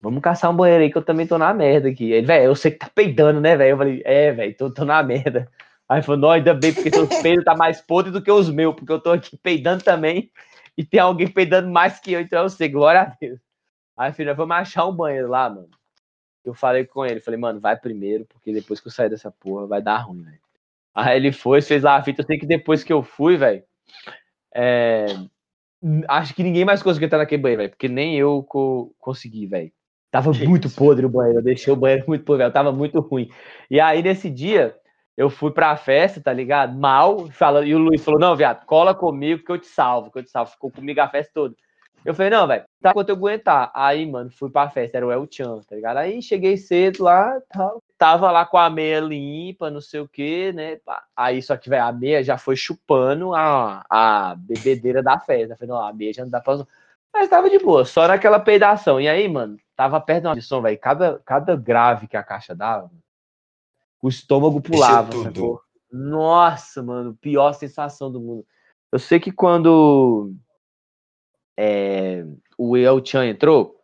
vamos 0.00 0.22
caçar 0.22 0.50
um 0.50 0.56
banheiro 0.56 0.84
aí 0.84 0.90
que 0.90 0.98
eu 0.98 1.04
também 1.04 1.26
tô 1.26 1.38
na 1.38 1.52
merda 1.54 1.88
aqui. 1.88 2.12
Ele, 2.12 2.26
velho, 2.26 2.44
eu 2.46 2.54
sei 2.56 2.70
que 2.72 2.78
tá 2.78 2.90
peidando, 2.94 3.40
né, 3.40 3.56
velho? 3.56 3.70
Eu 3.72 3.76
falei, 3.78 4.02
é, 4.04 4.32
velho, 4.32 4.56
tô, 4.56 4.70
tô 4.72 4.84
na 4.84 5.02
merda. 5.02 5.50
Aí 5.88 5.98
ele 5.98 6.04
falou, 6.06 6.20
não, 6.20 6.30
ainda 6.30 6.54
bem, 6.54 6.72
porque 6.74 6.90
seus 6.90 7.10
peidos 7.22 7.44
tá 7.44 7.54
mais 7.56 7.80
podre 7.80 8.10
do 8.12 8.22
que 8.22 8.30
os 8.30 8.50
meus, 8.50 8.74
porque 8.74 8.92
eu 8.92 9.00
tô 9.00 9.10
aqui 9.12 9.36
peidando 9.38 9.82
também, 9.82 10.30
e 10.76 10.84
tem 10.84 11.00
alguém 11.00 11.26
peidando 11.28 11.68
mais 11.70 11.98
que 11.98 12.12
eu, 12.12 12.20
então 12.20 12.42
eu 12.42 12.50
sei, 12.50 12.68
glória 12.68 13.02
a 13.02 13.04
Deus. 13.20 13.40
Aí, 13.96 14.12
filho, 14.12 14.34
vamos 14.36 14.56
achar 14.56 14.86
um 14.86 14.92
banheiro 14.94 15.28
lá, 15.28 15.48
mano. 15.50 15.68
Eu 16.44 16.54
falei 16.54 16.84
com 16.86 17.04
ele, 17.06 17.20
falei, 17.20 17.38
mano, 17.40 17.60
vai 17.60 17.76
primeiro, 17.76 18.24
porque 18.26 18.52
depois 18.52 18.80
que 18.80 18.88
eu 18.88 18.92
sair 18.92 19.10
dessa 19.10 19.30
porra 19.30 19.66
vai 19.66 19.82
dar 19.82 19.98
ruim, 19.98 20.22
velho. 20.22 20.38
Aí 20.94 21.16
ele 21.16 21.32
foi, 21.32 21.62
fez 21.62 21.82
lá 21.82 21.96
a 21.96 22.02
fita. 22.02 22.22
Eu 22.22 22.26
sei 22.26 22.38
que 22.38 22.46
depois 22.46 22.84
que 22.84 22.92
eu 22.92 23.02
fui, 23.02 23.36
velho, 23.36 23.62
é, 24.54 25.06
acho 26.08 26.34
que 26.34 26.42
ninguém 26.42 26.64
mais 26.64 26.82
conseguiu 26.82 27.06
entrar 27.06 27.18
naquele 27.18 27.42
banheiro, 27.42 27.62
velho, 27.62 27.70
porque 27.70 27.88
nem 27.88 28.16
eu 28.18 28.42
co- 28.42 28.92
consegui, 28.98 29.46
velho. 29.46 29.72
Tava 30.10 30.32
Que 30.32 30.46
muito 30.46 30.68
isso? 30.68 30.76
podre 30.76 31.04
o 31.04 31.08
banheiro, 31.08 31.40
eu 31.40 31.44
deixei 31.44 31.72
o 31.72 31.76
banheiro 31.76 32.04
muito 32.08 32.24
podre, 32.24 32.50
tava 32.50 32.72
muito 32.72 33.00
ruim. 33.00 33.28
E 33.70 33.78
aí, 33.78 34.02
nesse 34.02 34.30
dia, 34.30 34.74
eu 35.16 35.28
fui 35.28 35.50
pra 35.50 35.76
festa, 35.76 36.20
tá 36.20 36.32
ligado? 36.32 36.78
Mal, 36.78 37.26
falando, 37.32 37.66
e 37.66 37.74
o 37.74 37.78
Luiz 37.78 38.04
falou: 38.04 38.20
Não, 38.20 38.36
viado, 38.36 38.64
cola 38.64 38.94
comigo 38.94 39.44
que 39.44 39.50
eu 39.50 39.58
te 39.58 39.66
salvo, 39.66 40.10
que 40.10 40.18
eu 40.18 40.22
te 40.22 40.30
salvo. 40.30 40.52
Ficou 40.52 40.70
comigo 40.70 41.00
a 41.00 41.08
festa 41.08 41.32
toda. 41.34 41.54
Eu 42.04 42.14
falei: 42.14 42.30
Não, 42.30 42.46
velho, 42.46 42.64
tá 42.80 42.92
quanto 42.92 43.08
eu 43.08 43.16
aguentar. 43.16 43.70
Aí, 43.74 44.06
mano, 44.06 44.30
fui 44.30 44.48
pra 44.48 44.70
festa, 44.70 44.96
era 44.96 45.06
o 45.06 45.12
El 45.12 45.26
Chan, 45.30 45.60
tá 45.68 45.74
ligado? 45.74 45.96
Aí 45.96 46.22
cheguei 46.22 46.56
cedo 46.56 47.02
lá, 47.02 47.36
tal. 47.52 47.82
Tava 47.98 48.30
lá 48.30 48.46
com 48.46 48.56
a 48.56 48.70
meia 48.70 49.00
limpa, 49.00 49.70
não 49.70 49.80
sei 49.80 49.98
o 49.98 50.08
que, 50.08 50.52
né? 50.52 50.78
Aí, 51.16 51.42
só 51.42 51.56
que, 51.56 51.68
velho, 51.68 51.82
a 51.84 51.92
meia 51.92 52.22
já 52.22 52.38
foi 52.38 52.54
chupando 52.54 53.34
a, 53.34 53.84
a 53.90 54.36
bebedeira 54.38 55.02
da 55.02 55.18
festa. 55.18 55.54
Eu 55.54 55.58
falei: 55.58 55.74
Não, 55.74 55.84
a 55.84 55.92
meia 55.92 56.12
já 56.12 56.22
não 56.22 56.30
dá 56.30 56.40
pra. 56.40 56.64
Mas 57.12 57.28
tava 57.28 57.50
de 57.50 57.58
boa, 57.58 57.84
só 57.84 58.06
naquela 58.06 58.38
peidação. 58.38 59.00
E 59.00 59.08
aí, 59.08 59.28
mano, 59.28 59.58
tava 59.74 60.00
perto 60.00 60.22
de 60.22 60.28
uma 60.28 60.40
som, 60.40 60.62
velho. 60.62 60.78
Cada, 60.78 61.18
cada 61.24 61.56
grave 61.56 62.06
que 62.06 62.16
a 62.16 62.22
caixa 62.22 62.54
dava, 62.54 62.90
o 64.02 64.08
estômago 64.08 64.60
pulava. 64.60 65.12
sacou? 65.22 65.60
Nossa, 65.90 66.82
mano, 66.82 67.16
pior 67.20 67.52
sensação 67.54 68.10
do 68.10 68.20
mundo. 68.20 68.46
Eu 68.92 68.98
sei 68.98 69.18
que 69.18 69.32
quando 69.32 70.32
é, 71.58 72.24
o 72.56 72.76
El 72.76 73.04
Chan 73.04 73.26
entrou, 73.26 73.76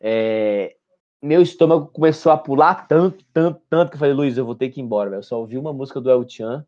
é, 0.00 0.76
meu 1.22 1.42
estômago 1.42 1.86
começou 1.88 2.32
a 2.32 2.38
pular 2.38 2.86
tanto, 2.86 3.24
tanto, 3.32 3.60
tanto 3.68 3.90
que 3.90 3.96
eu 3.96 3.98
falei, 4.00 4.14
Luiz, 4.14 4.36
eu 4.36 4.44
vou 4.44 4.54
ter 4.54 4.70
que 4.70 4.80
ir 4.80 4.82
embora, 4.82 5.10
velho. 5.10 5.20
Eu 5.20 5.24
só 5.24 5.38
ouvi 5.38 5.56
uma 5.56 5.72
música 5.72 6.00
do 6.00 6.10
El 6.10 6.28
Chan 6.28 6.64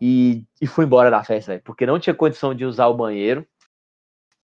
e, 0.00 0.44
e 0.60 0.66
fui 0.66 0.84
embora 0.84 1.10
da 1.10 1.24
festa, 1.24 1.52
velho, 1.52 1.62
porque 1.64 1.86
não 1.86 1.98
tinha 1.98 2.14
condição 2.14 2.54
de 2.54 2.64
usar 2.64 2.86
o 2.86 2.94
banheiro 2.94 3.46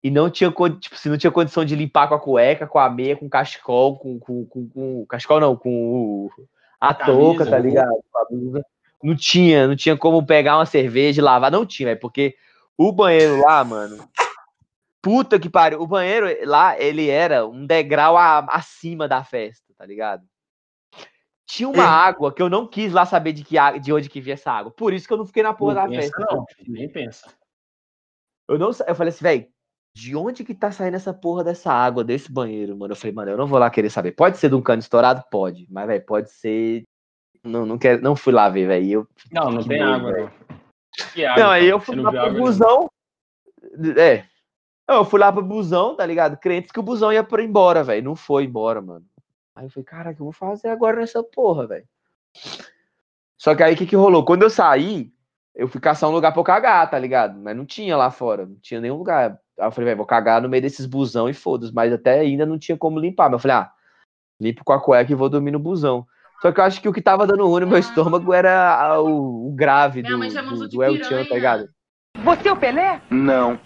e 0.03 0.11
não 0.11 0.29
tinha, 0.29 0.51
tipo, 0.51 0.95
assim, 0.95 1.09
não 1.09 1.17
tinha 1.17 1.31
condição 1.31 1.63
de 1.63 1.75
limpar 1.75 2.07
com 2.09 2.15
a 2.15 2.19
cueca, 2.19 2.67
com 2.67 2.77
a 2.77 2.89
meia, 2.89 3.15
com 3.15 3.25
o 3.25 3.29
cachecol, 3.29 3.97
com, 3.97 4.19
com, 4.19 4.45
com, 4.45 4.67
com- 4.69 5.05
cachecol 5.05 5.39
não, 5.39 5.55
com 5.55 5.69
o- 5.69 6.31
a 6.79 6.93
touca, 6.93 7.45
tá 7.45 7.51
roupa. 7.57 7.59
ligado? 7.59 8.65
Não 9.01 9.15
tinha, 9.15 9.65
não 9.67 9.75
tinha 9.75 9.95
como 9.97 10.25
pegar 10.25 10.57
uma 10.57 10.65
cerveja 10.65 11.21
e 11.21 11.23
lavar, 11.23 11.49
não 11.51 11.65
tinha, 11.65 11.87
velho, 11.89 11.99
porque 11.99 12.35
o 12.77 12.91
banheiro 12.91 13.37
lá, 13.41 13.63
mano. 13.63 13.97
Puta 15.01 15.37
que 15.39 15.49
pariu. 15.49 15.81
O 15.81 15.87
banheiro 15.87 16.27
lá, 16.45 16.79
ele 16.79 17.09
era 17.09 17.45
um 17.45 17.65
degrau 17.65 18.17
a- 18.17 18.39
acima 18.49 19.07
da 19.07 19.23
festa, 19.23 19.73
tá 19.77 19.85
ligado? 19.85 20.23
Tinha 21.45 21.67
uma 21.67 21.83
água 21.83 22.33
que 22.33 22.41
eu 22.41 22.49
não 22.49 22.65
quis 22.65 22.91
lá 22.93 23.05
saber 23.05 23.33
de, 23.33 23.43
que, 23.43 23.55
de 23.81 23.91
onde 23.93 24.09
que 24.09 24.21
vinha 24.21 24.33
essa 24.33 24.51
água. 24.51 24.71
Por 24.71 24.93
isso 24.93 25.05
que 25.05 25.13
eu 25.13 25.17
não 25.17 25.25
fiquei 25.25 25.43
na 25.43 25.53
porra 25.53 25.73
Não 25.75 25.81
da 25.83 25.89
pensa, 25.89 26.15
festa. 26.17 26.25
não. 26.35 26.45
Nem 26.67 26.89
pensa. 26.89 27.29
Eu 28.47 28.57
não 28.57 28.71
eu 28.87 28.95
falei 28.95 29.09
assim, 29.09 29.23
velho, 29.23 29.47
de 29.95 30.15
onde 30.15 30.43
que 30.43 30.55
tá 30.55 30.71
saindo 30.71 30.95
essa 30.95 31.13
porra 31.13 31.43
dessa 31.43 31.71
água 31.71 32.03
desse 32.03 32.31
banheiro, 32.31 32.75
mano? 32.75 32.93
Eu 32.93 32.97
falei, 32.97 33.13
mano, 33.13 33.31
eu 33.31 33.37
não 33.37 33.47
vou 33.47 33.59
lá 33.59 33.69
querer 33.69 33.89
saber. 33.89 34.11
Pode 34.13 34.37
ser 34.37 34.49
de 34.49 34.55
um 34.55 34.61
cano 34.61 34.79
estourado? 34.79 35.23
Pode. 35.29 35.67
Mas, 35.69 35.87
velho, 35.87 36.05
pode 36.05 36.31
ser. 36.31 36.83
Não, 37.43 37.65
não, 37.65 37.77
quero, 37.77 38.01
não 38.01 38.15
fui 38.15 38.33
lá 38.33 38.49
ver, 38.49 38.67
velho. 38.67 39.07
Não, 39.31 39.51
não 39.51 39.61
Que 39.61 39.69
tem 39.69 39.79
doido, 39.79 39.93
água, 39.93 40.11
não. 40.11 40.19
Água, 40.19 41.43
Não, 41.43 41.49
aí 41.51 41.61
cara? 41.61 41.65
eu 41.65 41.79
fui 41.79 41.95
lá 41.95 42.11
pro 42.11 42.33
busão. 42.33 42.89
É. 43.97 44.25
Não, 44.87 44.95
Eu 44.97 45.05
fui 45.05 45.19
lá 45.19 45.31
pro 45.31 45.43
busão, 45.43 45.95
tá 45.95 46.05
ligado? 46.05 46.37
Crentes 46.37 46.71
que 46.71 46.79
o 46.79 46.83
busão 46.83 47.13
ia 47.13 47.23
pra 47.23 47.43
embora, 47.43 47.83
velho. 47.83 48.03
Não 48.03 48.15
foi 48.15 48.45
embora, 48.45 48.81
mano. 48.81 49.05
Aí 49.55 49.65
eu 49.65 49.69
falei, 49.69 49.85
caraca, 49.85 50.11
o 50.11 50.15
que 50.15 50.21
eu 50.21 50.25
vou 50.25 50.33
fazer 50.33 50.69
agora 50.69 50.99
nessa 50.99 51.23
porra, 51.23 51.67
velho? 51.67 51.87
Só 53.37 53.53
que 53.55 53.61
aí 53.61 53.73
o 53.75 53.77
que, 53.77 53.85
que 53.85 53.95
rolou? 53.95 54.25
Quando 54.25 54.43
eu 54.43 54.49
saí, 54.49 55.13
eu 55.53 55.67
fui 55.67 55.79
caçar 55.79 56.09
um 56.09 56.13
lugar 56.13 56.31
pra 56.31 56.39
eu 56.39 56.45
cagar, 56.45 56.89
tá 56.89 56.97
ligado? 56.97 57.39
Mas 57.39 57.55
não 57.55 57.65
tinha 57.65 57.95
lá 57.95 58.09
fora, 58.09 58.45
não 58.45 58.55
tinha 58.55 58.81
nenhum 58.81 58.97
lugar. 58.97 59.39
Aí 59.59 59.67
eu 59.67 59.71
falei, 59.71 59.85
velho, 59.85 59.97
vou 59.97 60.05
cagar 60.05 60.41
no 60.41 60.49
meio 60.49 60.61
desses 60.61 60.85
busão 60.85 61.29
e 61.29 61.33
foda-se. 61.33 61.73
Mas 61.73 61.91
até 61.93 62.19
ainda 62.19 62.45
não 62.45 62.57
tinha 62.57 62.77
como 62.77 62.99
limpar. 62.99 63.25
Mas 63.29 63.33
eu 63.33 63.39
falei, 63.39 63.57
ah, 63.57 63.71
limpo 64.41 64.63
com 64.63 64.73
a 64.73 64.79
cueca 64.81 65.11
e 65.11 65.15
vou 65.15 65.29
dormir 65.29 65.51
no 65.51 65.59
busão. 65.59 66.05
Só 66.41 66.51
que 66.51 66.59
eu 66.59 66.63
acho 66.63 66.81
que 66.81 66.89
o 66.89 66.93
que 66.93 67.01
tava 67.01 67.25
dando 67.25 67.47
ruim 67.47 67.61
no 67.61 67.67
meu 67.67 67.77
estômago 67.77 68.33
era 68.33 68.75
a- 68.75 68.99
o, 69.01 69.47
o 69.47 69.51
grave 69.55 70.01
do, 70.03 70.19
do, 70.19 70.67
do 70.67 70.83
El 70.83 71.01
Chan, 71.03 71.23
tá 71.25 71.35
ligado? 71.35 71.69
Você 72.17 72.49
é 72.49 72.51
o 72.51 72.57
Pelé? 72.57 73.01
Não, 73.09 73.57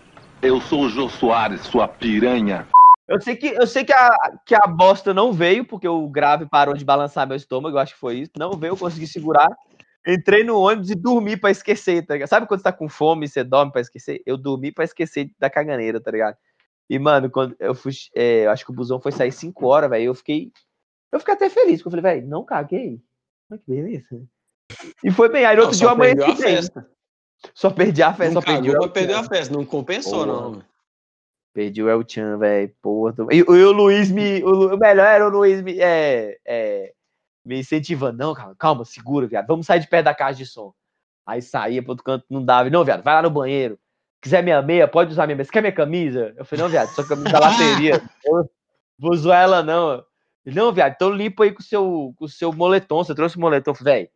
eu 0.42 0.62
sou 0.62 0.82
o 0.82 0.90
Jô 0.90 1.10
Soares, 1.10 1.62
sua 1.62 1.88
piranha. 1.88 2.68
Eu 3.08 3.20
sei 3.22 3.36
que, 3.36 3.48
eu 3.48 3.66
sei 3.66 3.84
que, 3.86 3.94
a, 3.94 4.10
que 4.46 4.54
a 4.54 4.68
bosta 4.68 5.14
não 5.14 5.32
veio, 5.32 5.66
porque 5.66 5.88
o 5.88 6.08
grave 6.10 6.46
parou 6.46 6.74
de 6.76 6.84
balançar 6.86 7.26
meu 7.26 7.38
estômago, 7.38 7.78
eu 7.78 7.80
acho 7.80 7.94
que 7.94 8.00
foi 8.00 8.18
isso. 8.18 8.32
Não 8.38 8.52
veio, 8.52 8.74
eu 8.74 8.78
consegui 8.78 9.08
segurar. 9.08 9.48
Entrei 10.08 10.44
no 10.44 10.58
ônibus 10.60 10.90
e 10.90 10.96
dormi 10.96 11.36
pra 11.36 11.52
esquecer, 11.52 12.06
tá 12.06 12.14
ligado? 12.14 12.30
Sabe 12.30 12.48
quando 12.48 12.60
você 12.62 12.64
tá 12.64 12.72
com 12.72 12.88
fome 12.88 13.26
e 13.26 13.30
você 13.30 13.44
dorme 13.44 13.72
pra 13.72 13.82
esquecer? 13.82 14.22
Eu 14.26 14.38
dormi 14.38 14.72
pra 14.72 14.86
esquecer 14.86 15.30
da 15.38 15.50
caganeira, 15.50 16.00
tá 16.00 16.10
ligado? 16.12 16.38
E, 16.90 16.98
mano, 16.98 17.30
quando 17.30 17.56
eu 17.60 17.76
fui. 17.76 17.92
é, 18.16 18.46
eu 18.46 18.52
acho 18.52 18.64
que 18.66 18.72
o 18.72 18.76
busão 18.76 19.00
foi 19.02 19.12
sair 19.12 19.32
5 19.34 19.66
horas, 19.68 19.90
velho. 19.90 20.06
Eu 20.06 20.16
fiquei. 20.16 20.52
Eu 21.12 21.20
fiquei 21.20 21.34
até 21.34 21.50
feliz, 21.50 21.82
porque 21.82 21.88
eu 21.96 22.02
falei, 22.02 22.16
velho, 22.22 22.28
não 22.30 22.46
caguei. 22.46 23.02
Olha 23.52 23.60
que 23.60 23.70
beleza. 23.70 24.24
E 25.04 25.12
foi 25.12 25.28
bem. 25.30 25.44
Aí 25.46 25.56
no 25.56 25.64
Não, 25.64 25.68
outro 25.68 25.78
dia 25.78 25.88
eu 25.88 25.92
amanheci 25.92 26.36
festa. 26.42 26.90
Só 27.54 27.70
perdi 27.70 28.02
a 28.02 28.14
festa, 28.14 28.34
Não 28.34 28.42
só 28.42 28.48
perdi 28.48 28.68
cagou, 28.70 28.86
mas 28.86 28.92
perdeu 28.94 29.18
a 29.18 29.24
festa. 29.24 29.54
Não 29.54 29.66
compensou, 29.66 30.26
não. 30.26 30.52
mano. 30.52 30.66
Perdi 31.54 31.82
o 31.84 31.90
El 31.90 32.04
Chan, 32.08 32.38
velho. 32.38 32.74
Porra. 32.82 33.14
tô- 33.14 33.32
E, 33.32 33.38
e 33.38 33.42
o 33.42 33.72
Luiz 33.72 34.10
me. 34.12 34.44
O, 34.44 34.50
Lu- 34.50 34.76
o 34.76 34.78
melhor 34.78 35.06
era 35.08 35.26
o 35.26 35.30
Luiz 35.30 35.62
me. 35.62 35.80
É, 35.80 36.38
é, 36.46 36.94
me 37.48 37.60
incentivando. 37.60 38.18
Não, 38.18 38.34
calma, 38.34 38.56
calma, 38.58 38.86
segura, 38.86 39.28
viado. 39.28 39.48
Vamos 39.48 39.66
sair 39.66 39.80
de 39.80 39.88
perto 39.88 40.06
da 40.06 40.14
caixa 40.14 40.38
de 40.38 40.46
som. 40.46 40.74
Aí 41.26 41.42
saía 41.42 41.82
pro 41.82 41.92
outro 41.92 42.04
canto, 42.04 42.26
não 42.30 42.44
dava. 42.44 42.70
Não, 42.70 42.84
viado, 42.84 43.04
vai 43.04 43.16
lá 43.16 43.22
no 43.22 43.30
banheiro. 43.30 43.80
Quiser 44.22 44.44
minha 44.44 44.62
meia, 44.62 44.88
pode 44.88 45.12
usar 45.12 45.26
minha 45.26 45.36
meia. 45.36 45.46
Você 45.46 45.52
quer 45.52 45.62
minha 45.62 45.74
camisa? 45.74 46.34
Eu 46.38 46.46
falei, 46.46 46.64
não, 46.64 46.70
viado, 46.70 46.90
sua 46.90 47.08
camisa 47.08 47.30
da 47.30 47.40
lateria. 47.40 48.02
Eu 48.26 48.50
vou 49.00 49.16
zoar 49.16 49.44
ela, 49.44 49.64
não. 49.64 50.04
Ele, 50.46 50.56
não, 50.56 50.72
viado, 50.72 50.94
então 50.94 51.10
limpa 51.10 51.44
aí 51.44 51.52
com 51.52 51.62
o 51.62 51.64
seu, 51.64 52.14
com 52.18 52.26
o 52.26 52.30
seu 52.30 52.52
moletom. 52.54 53.04
Você 53.04 53.14
trouxe 53.14 53.38
o 53.38 53.40
moletom. 53.40 53.72
Eu 53.72 53.76
falei, 53.76 53.94
velho, 53.94 54.10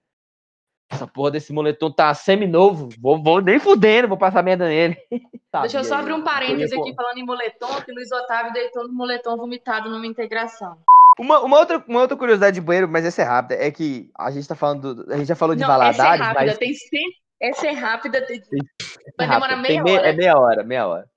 essa 0.91 1.07
porra 1.07 1.32
desse 1.32 1.53
moletom 1.53 1.91
tá 1.91 2.13
semi-novo. 2.13 2.89
Vou, 2.99 3.21
vou 3.21 3.41
nem 3.41 3.59
fudendo, 3.59 4.07
vou 4.07 4.17
passar 4.17 4.43
merda 4.43 4.67
nele. 4.67 4.97
Deixa 5.61 5.79
eu 5.79 5.84
só 5.84 5.95
abrir 5.95 6.13
um 6.13 6.23
parênteses 6.23 6.71
aqui 6.71 6.93
falando 6.93 7.17
em 7.17 7.25
moletom, 7.25 7.82
que 7.82 7.91
o 7.91 7.95
Luiz 7.95 8.11
Otávio 8.11 8.53
deitou 8.53 8.88
no 8.88 8.93
moletom 8.93 9.36
vomitado 9.38 9.89
numa 9.89 10.07
integração. 10.07 10.77
Uma, 11.22 11.39
uma, 11.41 11.59
outra, 11.59 11.84
uma 11.88 12.01
outra 12.01 12.17
curiosidade 12.17 12.55
de 12.55 12.61
banheiro, 12.61 12.89
mas 12.89 13.05
essa 13.05 13.22
é 13.22 13.26
rápida, 13.26 13.63
é 13.63 13.69
que 13.69 14.09
a 14.17 14.32
gente 14.32 14.47
tá 14.47 14.55
falando. 14.55 14.95
do- 15.05 15.13
a 15.13 15.17
gente 15.17 15.28
já 15.28 15.36
falou 15.36 15.55
de 15.55 15.61
Não, 15.61 15.67
essa 15.69 15.76
é 15.76 15.95
Valadares, 16.07 16.22
rápida, 16.22 16.45
mas. 16.47 16.57
tem 16.57 16.74
sempre. 16.74 17.22
Essa 17.39 17.67
é 17.67 17.72
rápida, 17.72 18.26
tem- 18.26 18.38
é 18.39 19.11
vai 19.17 19.28
demorar 19.28 19.55
rápida, 19.55 19.55
meia 19.57 19.67
tem 19.67 19.84
meia- 19.84 19.99
hora. 19.99 20.07
É 20.09 20.13
meia 20.13 20.38
hora, 20.39 20.63
meia 20.63 20.88
hora. 20.88 21.09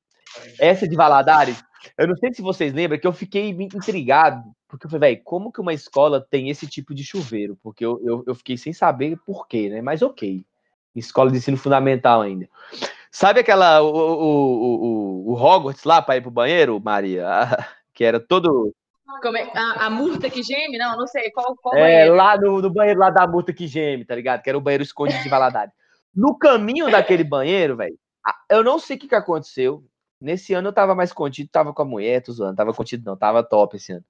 Essa 0.59 0.86
de 0.86 0.94
Valadares, 0.94 1.64
eu 1.96 2.07
não 2.07 2.16
sei 2.16 2.34
se 2.34 2.42
vocês 2.42 2.72
lembram 2.74 2.98
que 2.98 3.07
eu 3.07 3.12
fiquei 3.14 3.48
intrigado, 3.50 4.42
porque 4.68 4.84
eu 4.86 4.90
falei, 4.90 5.12
velho, 5.14 5.22
como 5.24 5.50
que 5.50 5.61
uma 5.61 5.72
escola 5.72 6.20
tem 6.20 6.50
esse 6.50 6.66
tipo 6.66 6.94
de 6.94 7.02
chuveiro? 7.02 7.57
Porque 7.62 7.82
eu, 7.84 7.98
eu, 8.05 8.24
eu 8.26 8.34
fiquei 8.34 8.59
sem 8.59 8.72
saber 8.74 9.16
por 9.24 9.48
quê, 9.48 9.70
né? 9.70 9.80
Mas 9.80 10.02
ok. 10.02 10.44
Escola 10.94 11.30
de 11.30 11.38
ensino 11.38 11.57
fundamental 11.57 12.20
ainda. 12.20 12.46
Sabe 13.11 13.40
aquela. 13.40 13.80
O, 13.80 13.86
o, 13.88 14.22
o, 14.22 14.84
o- 14.84 15.32
o 15.32 15.34
Hogwarts 15.34 15.84
lá 15.84 16.02
pra 16.02 16.16
ir 16.16 16.20
pro 16.20 16.30
banheiro, 16.30 16.78
Maria? 16.78 17.24
Que 17.94 18.02
era 18.05 18.18
todo. 18.18 18.74
É- 19.22 19.58
a, 19.58 19.86
a 19.86 19.90
murta 19.90 20.28
que 20.30 20.42
geme? 20.42 20.78
Não, 20.78 20.96
não 20.96 21.06
sei. 21.06 21.30
Qual, 21.30 21.56
qual 21.56 21.74
É, 21.76 21.80
banheiro? 21.80 22.14
lá 22.14 22.36
no, 22.36 22.60
no 22.62 22.70
banheiro 22.70 23.00
lá 23.00 23.10
da 23.10 23.26
multa 23.26 23.52
que 23.52 23.66
geme, 23.66 24.04
tá 24.04 24.14
ligado? 24.14 24.42
Que 24.42 24.48
era 24.48 24.58
o 24.58 24.60
banheiro 24.60 24.82
escondido 24.82 25.22
de 25.22 25.28
Valadares. 25.28 25.72
No 26.14 26.36
caminho 26.38 26.90
daquele 26.90 27.24
banheiro, 27.24 27.76
velho, 27.76 27.98
eu 28.50 28.62
não 28.62 28.78
sei 28.78 28.96
o 28.96 28.98
que, 29.00 29.08
que 29.08 29.14
aconteceu. 29.14 29.84
Nesse 30.20 30.54
ano 30.54 30.68
eu 30.68 30.72
tava 30.72 30.94
mais 30.94 31.12
contido, 31.12 31.50
tava 31.50 31.72
com 31.72 31.82
a 31.82 31.84
mulher, 31.84 32.22
tô 32.22 32.32
zoando, 32.32 32.56
tava 32.56 32.72
contido 32.72 33.04
não, 33.04 33.16
tava 33.16 33.42
top 33.42 33.76
esse 33.76 33.92
ano. 33.92 34.04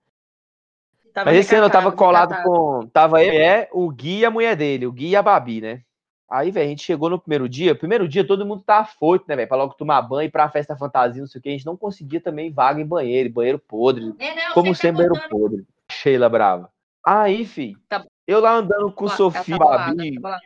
Tava 1.12 1.30
Mas 1.30 1.40
esse 1.40 1.54
ano 1.54 1.66
eu 1.66 1.70
tava 1.70 1.92
colado 1.92 2.30
recatado. 2.30 2.50
com. 2.50 2.88
Tava 2.92 3.22
eu, 3.24 3.32
é, 3.32 3.68
o 3.72 3.88
Gui 3.90 4.18
e 4.18 4.24
a 4.24 4.30
mulher 4.30 4.56
dele, 4.56 4.86
o 4.86 4.92
Gui 4.92 5.10
e 5.10 5.16
a 5.16 5.22
Babi, 5.22 5.60
né? 5.60 5.82
Aí, 6.30 6.50
velho, 6.50 6.66
a 6.66 6.68
gente 6.70 6.82
chegou 6.82 7.10
no 7.10 7.18
primeiro 7.18 7.48
dia. 7.48 7.74
Primeiro 7.74 8.08
dia 8.08 8.26
todo 8.26 8.46
mundo 8.46 8.62
tá 8.62 8.78
afoito, 8.78 9.26
né, 9.28 9.36
velho? 9.36 9.48
Pra 9.48 9.56
logo 9.56 9.74
tomar 9.74 10.00
banho, 10.02 10.26
ir 10.26 10.30
pra 10.30 10.48
festa 10.48 10.76
fantasia, 10.76 11.20
não 11.20 11.28
sei 11.28 11.38
o 11.38 11.42
que. 11.42 11.48
A 11.50 11.52
gente 11.52 11.66
não 11.66 11.76
conseguia 11.76 12.20
também 12.20 12.50
vaga 12.52 12.80
em 12.80 12.86
banheiro, 12.86 13.30
banheiro 13.30 13.58
podre. 13.58 14.14
É, 14.18 14.34
não, 14.34 14.54
Como 14.54 14.74
você 14.74 14.82
sempre, 14.82 15.04
tá 15.04 15.10
banheiro 15.10 15.28
podre. 15.28 15.66
Sheila 15.90 16.28
brava. 16.28 16.70
Aí, 17.06 17.44
fi, 17.44 17.76
Tá- 17.88 18.04
eu 18.26 18.40
lá 18.40 18.52
andando 18.54 18.90
com 18.92 19.04
Ah, 19.06 19.10
tá 19.10 19.16
Sofia, 19.16 19.58
bolada, 19.58 19.94
Babi. 19.94 20.14
tá 20.14 20.20
bolada. 20.20 20.42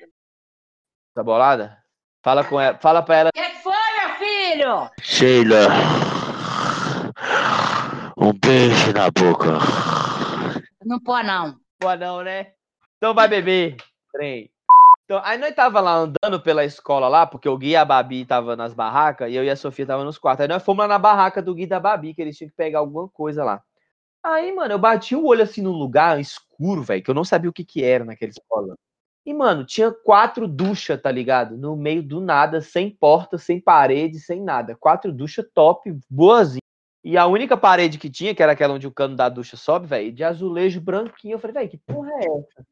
Tá 1.15 1.23
bolada? 1.23 1.79
Fala 2.25 2.45
com 2.45 2.61
ela, 2.61 2.77
fala 2.79 3.03
pra 3.03 3.17
ela. 3.17 3.31
O 3.31 3.33
que 3.33 3.51
foi, 3.63 3.73
meu 3.73 4.17
filho? 4.17 4.91
Sheila, 5.01 5.59
um 8.17 8.33
beijo 8.33 8.93
na 8.93 9.11
boca. 9.11 9.59
Não 10.85 10.99
pode, 11.01 11.27
não. 11.29 11.57
Pô, 11.79 11.95
não, 11.95 12.23
né? 12.23 12.53
Então 12.97 13.15
vai 13.15 13.29
beber. 13.29 13.77
Trem. 14.13 14.51
Então, 15.09 15.23
aí 15.25 15.39
nós 15.39 15.55
tava 15.55 15.81
lá 15.81 15.95
andando 15.95 16.39
pela 16.39 16.67
escola 16.67 17.09
lá, 17.09 17.27
porque 17.27 17.49
o 17.49 17.57
Gui 17.57 17.71
e 17.71 17.77
a 17.77 17.83
Babi 17.83 18.27
tava 18.27 18.55
nas 18.55 18.75
barracas 18.75 19.33
e 19.33 19.37
eu 19.37 19.43
e 19.43 19.49
a 19.49 19.57
Sofia 19.57 19.87
tava 19.87 20.05
nos 20.05 20.19
quartos. 20.19 20.43
Aí 20.43 20.49
nós 20.49 20.63
fomos 20.63 20.83
lá 20.83 20.87
na 20.87 20.99
barraca 20.99 21.41
do 21.41 21.55
Gui 21.55 21.63
e 21.63 21.67
da 21.67 21.81
Babi, 21.81 22.13
que 22.13 22.21
eles 22.21 22.37
tinham 22.37 22.51
que 22.51 22.55
pegar 22.55 22.81
alguma 22.81 23.09
coisa 23.09 23.43
lá. 23.43 23.63
Aí, 24.23 24.55
mano, 24.55 24.75
eu 24.75 24.79
bati 24.79 25.17
o 25.17 25.25
olho 25.25 25.43
assim 25.43 25.63
num 25.63 25.73
lugar 25.73 26.21
escuro, 26.21 26.83
velho, 26.83 27.03
que 27.03 27.11
eu 27.11 27.15
não 27.15 27.25
sabia 27.25 27.49
o 27.49 27.53
que 27.55 27.65
que 27.65 27.83
era 27.83 28.05
naquela 28.05 28.31
escola. 28.31 28.77
E, 29.25 29.33
mano, 29.33 29.65
tinha 29.65 29.91
quatro 29.91 30.47
duchas, 30.47 31.01
tá 31.01 31.11
ligado? 31.11 31.57
No 31.57 31.75
meio 31.75 32.03
do 32.03 32.21
nada, 32.21 32.61
sem 32.61 32.91
porta, 32.91 33.39
sem 33.39 33.59
parede, 33.59 34.21
sem 34.21 34.43
nada. 34.43 34.77
Quatro 34.77 35.11
duchas 35.11 35.47
top, 35.55 35.91
boazinha. 36.11 36.61
E 37.03 37.17
a 37.17 37.27
única 37.27 37.57
parede 37.57 37.97
que 37.97 38.11
tinha, 38.11 38.35
que 38.35 38.43
era 38.43 38.53
aquela 38.53 38.75
onde 38.75 38.87
o 38.87 38.93
cano 38.93 39.17
da 39.17 39.31
ducha 39.31 39.57
sobe, 39.57 39.87
velho, 39.87 40.13
de 40.13 40.23
azulejo 40.23 40.83
branquinho. 40.83 41.37
Eu 41.37 41.39
falei, 41.39 41.55
velho, 41.55 41.71
que 41.71 41.79
porra 41.79 42.11
é 42.13 42.27
essa? 42.27 42.67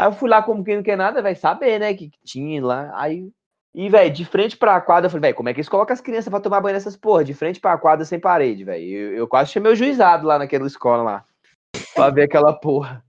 Aí 0.00 0.06
eu 0.06 0.12
fui 0.12 0.30
lá 0.30 0.42
como 0.42 0.64
quem 0.64 0.76
não 0.76 0.82
quer 0.82 0.96
nada, 0.96 1.20
vai 1.20 1.34
saber, 1.34 1.78
né, 1.78 1.92
que, 1.92 2.10
tinha 2.24 2.64
lá. 2.64 2.90
Aí, 2.94 3.30
e, 3.74 3.86
velho, 3.90 4.10
de 4.10 4.24
frente 4.24 4.56
pra 4.56 4.80
quadra, 4.80 5.08
eu 5.08 5.10
falei, 5.10 5.20
velho, 5.20 5.34
como 5.34 5.50
é 5.50 5.52
que 5.52 5.60
eles 5.60 5.68
colocam 5.68 5.92
as 5.92 6.00
crianças 6.00 6.30
pra 6.30 6.40
tomar 6.40 6.62
banho 6.62 6.72
nessas 6.72 6.96
porra? 6.96 7.22
De 7.22 7.34
frente 7.34 7.60
pra 7.60 7.76
quadra 7.76 8.02
sem 8.06 8.18
parede, 8.18 8.64
velho. 8.64 8.82
Eu, 8.82 9.12
eu 9.12 9.28
quase 9.28 9.52
chamei 9.52 9.70
o 9.70 9.76
juizado 9.76 10.26
lá 10.26 10.38
naquela 10.38 10.66
escola 10.66 11.02
lá. 11.02 11.24
Pra 11.94 12.08
ver 12.08 12.22
aquela 12.22 12.50
porra. 12.54 13.04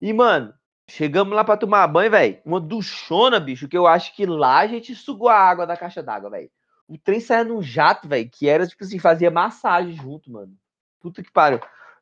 E, 0.00 0.12
mano, 0.12 0.54
chegamos 0.88 1.34
lá 1.34 1.42
pra 1.42 1.56
tomar 1.56 1.88
banho, 1.88 2.12
velho. 2.12 2.38
Uma 2.44 2.60
duchona, 2.60 3.40
bicho, 3.40 3.66
que 3.66 3.76
eu 3.76 3.84
acho 3.84 4.14
que 4.14 4.24
lá 4.24 4.58
a 4.60 4.68
gente 4.68 4.94
sugou 4.94 5.28
a 5.28 5.34
água 5.34 5.66
da 5.66 5.76
caixa 5.76 6.00
d'água, 6.00 6.30
velho. 6.30 6.48
O 6.86 6.96
trem 6.96 7.18
saia 7.18 7.42
num 7.42 7.60
jato, 7.60 8.06
velho, 8.06 8.30
que 8.30 8.48
era, 8.48 8.68
tipo 8.68 8.84
assim, 8.84 9.00
fazia 9.00 9.32
massagem 9.32 9.96
junto, 9.96 10.30
mano. 10.30 10.52
Puta 11.00 11.24
que 11.24 11.32
pariu. 11.32 11.58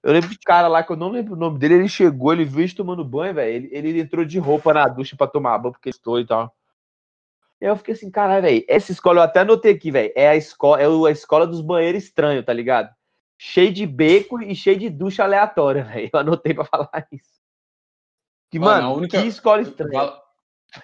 Eu 0.06 0.12
lembro 0.12 0.28
de 0.30 0.38
cara 0.38 0.68
lá, 0.68 0.84
que 0.84 0.92
eu 0.92 0.96
não 0.96 1.08
lembro 1.08 1.34
o 1.34 1.36
nome 1.36 1.58
dele, 1.58 1.74
ele 1.74 1.88
chegou, 1.88 2.32
ele 2.32 2.44
viu 2.44 2.60
a 2.60 2.62
gente 2.62 2.76
tomando 2.76 3.04
banho, 3.04 3.34
velho. 3.34 3.66
Ele, 3.72 3.88
ele 3.88 4.00
entrou 4.00 4.24
de 4.24 4.38
roupa 4.38 4.72
na 4.72 4.86
ducha 4.86 5.16
pra 5.16 5.26
tomar 5.26 5.58
banho, 5.58 5.72
porque 5.72 5.88
estou 5.90 6.20
e 6.20 6.24
tal. 6.24 6.54
E 7.60 7.64
aí 7.64 7.72
eu 7.72 7.76
fiquei 7.76 7.92
assim, 7.94 8.08
caralho, 8.08 8.42
velho, 8.42 8.64
essa 8.68 8.92
escola, 8.92 9.18
eu 9.18 9.24
até 9.24 9.40
anotei 9.40 9.72
aqui, 9.72 9.90
velho, 9.90 10.12
é 10.14 10.28
a 10.28 10.36
escola, 10.36 10.80
é 10.80 10.86
a 10.86 11.10
escola 11.10 11.44
dos 11.44 11.60
banheiros 11.60 12.04
estranhos, 12.04 12.44
tá 12.44 12.52
ligado? 12.52 12.94
Cheio 13.36 13.72
de 13.72 13.84
beco 13.84 14.40
e 14.40 14.54
cheio 14.54 14.78
de 14.78 14.88
ducha 14.88 15.24
aleatória, 15.24 15.82
velho. 15.92 16.08
Eu 16.12 16.20
anotei 16.20 16.54
pra 16.54 16.64
falar 16.64 17.08
isso. 17.10 17.40
Que, 18.48 18.60
Mano, 18.60 18.82
mano, 18.82 18.96
única- 18.98 19.20
que 19.20 19.26
escola 19.26 19.60
estranha. 19.62 19.90
Val- 19.92 20.22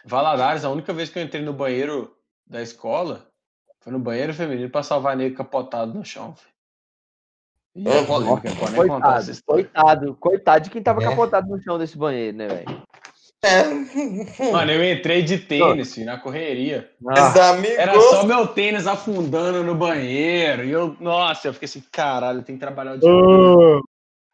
Valadares, 0.05 0.65
a 0.65 0.71
única 0.71 0.93
vez 0.93 1.11
que 1.11 1.19
eu 1.21 1.23
entrei 1.23 1.43
no 1.45 1.53
banheiro 1.53 2.13
da 2.45 2.61
escola 2.61 3.31
foi 3.81 3.93
no 3.93 4.01
banheiro 4.01 4.35
feminino 4.35 4.69
pra 4.69 4.83
salvar 4.83 5.17
nego 5.17 5.37
capotado 5.37 5.95
no 5.95 6.05
chão. 6.05 6.35
É 7.75 8.05
Coitado, 8.05 9.33
coitado, 9.47 10.15
coitado 10.17 10.65
de 10.65 10.71
quem 10.71 10.83
tava 10.83 11.03
É. 11.03 11.09
capotado 11.09 11.49
no 11.49 11.63
chão 11.63 11.79
desse 11.79 11.97
banheiro, 11.97 12.37
né, 12.37 12.47
velho? 12.47 12.83
É. 13.45 14.53
Mano, 14.53 14.71
eu 14.71 14.93
entrei 14.93 15.23
de 15.23 15.39
tênis, 15.39 15.95
filho, 15.95 16.07
na 16.07 16.19
correria. 16.19 16.91
Ah, 17.09 17.51
amigos. 17.51 17.77
Era 17.77 18.01
só 18.01 18.25
meu 18.25 18.47
tênis 18.47 18.87
afundando 18.87 19.65
no 19.65 19.75
banheiro. 19.75 20.65
E 20.65 20.71
eu, 20.71 20.97
nossa, 21.01 21.49
eu 21.49 21.53
fiquei 21.55 21.67
assim, 21.67 21.83
caralho, 21.91 22.43
tenho 22.43 22.59
que 22.59 22.65
trabalhar 22.65 22.93
o 22.93 22.99
dia 22.99 23.11
inteiro. 23.11 23.83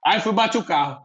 Aí 0.04 0.20
fui 0.20 0.32
bater 0.32 0.58
o 0.58 0.64
carro. 0.64 1.02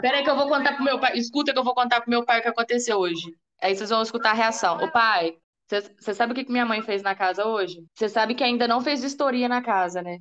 Pera 0.00 0.16
aí 0.18 0.22
que 0.22 0.30
eu 0.30 0.36
vou 0.36 0.48
contar 0.48 0.74
pro 0.74 0.84
meu 0.84 1.00
pai. 1.00 1.16
Escuta 1.16 1.52
que 1.52 1.58
eu 1.58 1.64
vou 1.64 1.74
contar 1.74 2.00
pro 2.00 2.10
meu 2.10 2.24
pai 2.24 2.38
o 2.38 2.42
que 2.42 2.48
aconteceu 2.48 2.98
hoje. 2.98 3.34
Aí 3.60 3.74
vocês 3.74 3.90
vão 3.90 4.02
escutar 4.02 4.30
a 4.30 4.34
reação. 4.34 4.76
Ô 4.76 4.92
pai, 4.92 5.34
você 5.68 6.14
sabe 6.14 6.32
o 6.32 6.34
que 6.34 6.44
que 6.44 6.52
minha 6.52 6.64
mãe 6.64 6.82
fez 6.82 7.02
na 7.02 7.14
casa 7.14 7.46
hoje? 7.46 7.84
Você 7.94 8.08
sabe 8.08 8.34
que 8.34 8.42
ainda 8.42 8.66
não 8.66 8.80
fez 8.80 9.02
vistoria 9.02 9.48
na 9.48 9.62
casa, 9.62 10.02
né? 10.02 10.18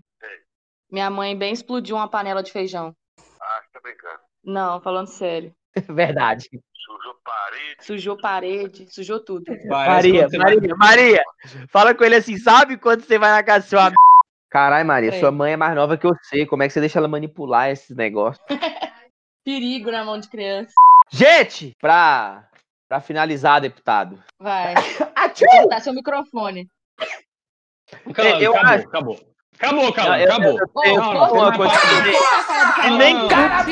Minha 0.92 1.10
mãe 1.10 1.38
bem 1.38 1.54
explodiu 1.54 1.96
uma 1.96 2.10
panela 2.10 2.44
de 2.44 2.52
feijão. 2.52 2.94
Ah, 3.42 3.62
tá 3.74 3.80
brincando. 3.82 4.20
Não, 4.44 4.82
falando 4.82 5.08
sério. 5.08 5.54
Verdade. 5.90 6.50
Sujou 6.74 7.16
parede. 7.24 7.76
Sujou 7.82 8.18
parede, 8.18 8.94
sujou 8.94 9.24
tudo. 9.24 9.46
Parece 9.68 10.12
Maria, 10.12 10.30
você 10.30 10.38
Maria, 10.38 10.76
Maria, 10.76 11.24
fala 11.70 11.94
com 11.94 12.04
ele 12.04 12.16
assim, 12.16 12.38
sabe 12.38 12.78
quando 12.78 13.04
você 13.04 13.20
vai 13.20 13.32
na 13.32 13.44
casa 13.44 13.66
do 13.66 13.70
seu 13.70 13.80
amigo? 13.80 13.98
Caralho, 14.50 14.88
Maria, 14.88 15.12
sua 15.20 15.32
mãe 15.32 15.54
é 15.54 15.58
mais 15.58 15.76
nova 15.76 15.98
que 15.98 16.08
você, 16.08 16.46
como 16.46 16.64
é 16.64 16.68
que 16.68 16.74
você 16.74 16.80
deixa 16.80 17.00
ela 17.00 17.08
manipular 17.08 17.70
esses 17.70 17.96
negócios? 17.96 18.44
Perigo 19.44 19.92
na 19.92 20.06
mão 20.06 20.18
de 20.18 20.30
criança. 20.30 20.74
Gente, 21.12 21.74
pra, 21.80 22.50
pra 22.88 23.02
finalizar, 23.02 23.62
deputado. 23.62 24.22
Vai. 24.40 24.74
Dá 25.70 25.80
seu 25.80 25.94
microfone. 25.94 26.68
Calma, 28.14 28.42
Eu 28.42 28.54
acabou, 28.56 28.74
acho- 28.74 28.88
acabou. 28.88 29.20
Acabou, 29.60 29.88
acabou, 29.88 31.68
E 32.86 32.90
nem 32.98 33.26
O 33.26 33.28
cara 33.28 33.66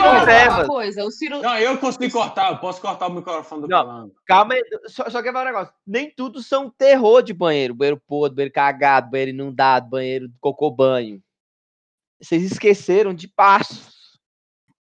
uma 0.49 0.65
coisa. 0.65 1.03
O 1.05 1.11
Ciro. 1.11 1.41
Não, 1.43 1.57
eu 1.59 1.77
consegui 1.77 2.09
cortar, 2.09 2.51
eu 2.51 2.57
posso 2.57 2.81
cortar 2.81 3.07
o 3.07 3.13
microfone 3.13 3.61
do 3.61 3.67
Não. 3.67 3.85
Calango. 3.85 4.15
Calma 4.25 4.55
aí, 4.55 4.63
só, 4.87 5.07
só 5.09 5.21
quer 5.21 5.31
falar 5.31 5.43
um 5.43 5.53
negócio. 5.53 5.73
Nem 5.85 6.09
tudo 6.09 6.41
são 6.41 6.71
terror 6.71 7.21
de 7.21 7.33
banheiro. 7.33 7.75
Banheiro 7.75 8.01
podre, 8.07 8.35
banheiro 8.37 8.53
cagado, 8.53 9.11
banheiro 9.11 9.31
inundado, 9.31 9.87
banheiro 9.89 10.27
cocô 10.41 10.71
banho. 10.71 11.21
Vocês 12.19 12.41
esqueceram 12.43 13.13
de 13.13 13.27
passos. 13.27 13.93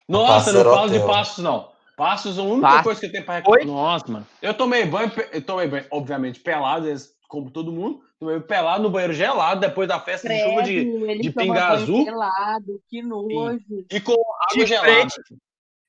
Nossa, 0.08 0.52
não 0.52 0.64
falo 0.64 0.90
de 0.90 1.00
passos, 1.00 1.44
não. 1.44 1.71
Passos, 2.02 2.40
a 2.40 2.42
única 2.42 2.68
Passos. 2.68 2.84
coisa 2.84 3.00
que 3.00 3.06
eu 3.06 3.12
tenho 3.12 3.26
pra 3.26 3.36
reclamar. 3.36 3.66
Nossa, 3.66 4.12
mano. 4.12 4.28
Eu 4.42 4.54
tomei 4.56 4.86
banho, 4.86 5.12
eu 5.32 5.42
tomei 5.42 5.68
banho, 5.68 5.86
obviamente, 5.92 6.40
pelado, 6.40 6.88
como 7.28 7.52
todo 7.52 7.72
mundo. 7.72 8.02
Tomei 8.20 8.36
banho 8.38 8.48
pelado 8.48 8.82
no 8.84 8.90
banheiro 8.90 9.14
gelado, 9.14 9.62
depois 9.62 9.88
da 9.88 10.00
festa 10.00 10.28
de 10.28 10.40
chuva 10.40 10.64
de. 10.64 10.84
Credo, 10.84 11.22
de 11.22 11.30
pinga 11.32 11.68
azul. 11.68 12.04
pelado, 12.06 12.82
que 12.90 13.04
nojo. 13.04 13.86
E 13.92 14.00
com 14.00 14.14
água 14.14 14.48
De 14.54 14.66
gelada. 14.66 14.92
frente. 14.92 15.14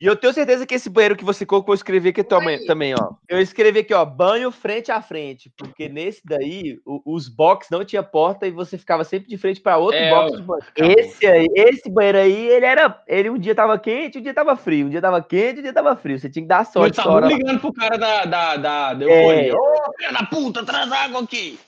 E 0.03 0.07
eu 0.07 0.17
tenho 0.17 0.33
certeza 0.33 0.67
que 0.67 0.75
esse 0.75 0.91
banheiro 0.91 1.15
que 1.15 1.25
você 1.25 1.47
colocou, 1.47 1.73
eu 1.73 1.77
escrevi 1.77 2.09
aqui 2.09 2.25
também, 2.25 2.67
também, 2.67 2.93
ó. 2.93 3.13
Eu 3.29 3.41
escrevi 3.41 3.79
aqui, 3.79 3.95
ó, 3.95 4.05
banho 4.05 4.51
frente 4.51 4.91
a 4.91 5.01
frente. 5.01 5.49
Porque 5.57 5.89
nesse 5.89 6.21
daí, 6.25 6.81
o- 6.85 7.01
os 7.15 7.29
box 7.29 7.69
não 7.71 7.85
tinha 7.85 8.03
porta 8.03 8.45
e 8.45 8.51
você 8.51 8.77
ficava 8.77 9.05
sempre 9.05 9.29
de 9.29 9.39
frente 9.39 9.61
para 9.61 9.79
outro 9.79 9.97
É, 10.01 10.11
box 10.11 10.33
ó, 10.33 10.37
de 10.39 10.43
banho. 10.43 10.63
Esse 10.99 11.25
aí, 11.25 11.47
esse 11.55 11.89
banheiro 11.89 12.19
aí, 12.19 12.49
ele 12.49 12.67
era. 12.67 13.01
Ele 13.07 13.31
um 13.31 13.39
dia 13.39 13.55
tava 13.55 13.79
quente, 13.79 14.19
um 14.19 14.23
dia 14.23 14.35
tava 14.35 14.57
frio. 14.57 14.87
Um 14.87 14.91
dia 14.91 15.01
tava 15.01 15.23
quente, 15.23 15.61
um 15.61 15.63
dia 15.63 15.73
tava 15.73 15.95
frio. 15.95 16.19
Você 16.19 16.29
tinha 16.29 16.43
que 16.43 16.49
dar 16.49 16.67
Eu 16.67 16.73
sorte. 16.73 16.99
essa 16.99 17.09
tava 17.09 17.21
lá. 17.21 17.29
ligando 17.29 17.61
pro 17.61 17.73
cara 17.73 17.97
da, 17.97 18.25
da, 18.25 18.57
da, 18.57 18.95
da 18.95 19.07
É. 19.09 19.55
Ô, 19.55 19.93
filha 19.97 20.13
da 20.13 20.27
puta, 20.27 20.65
traz 20.67 20.91
água 20.91 21.23
aqui. 21.23 21.61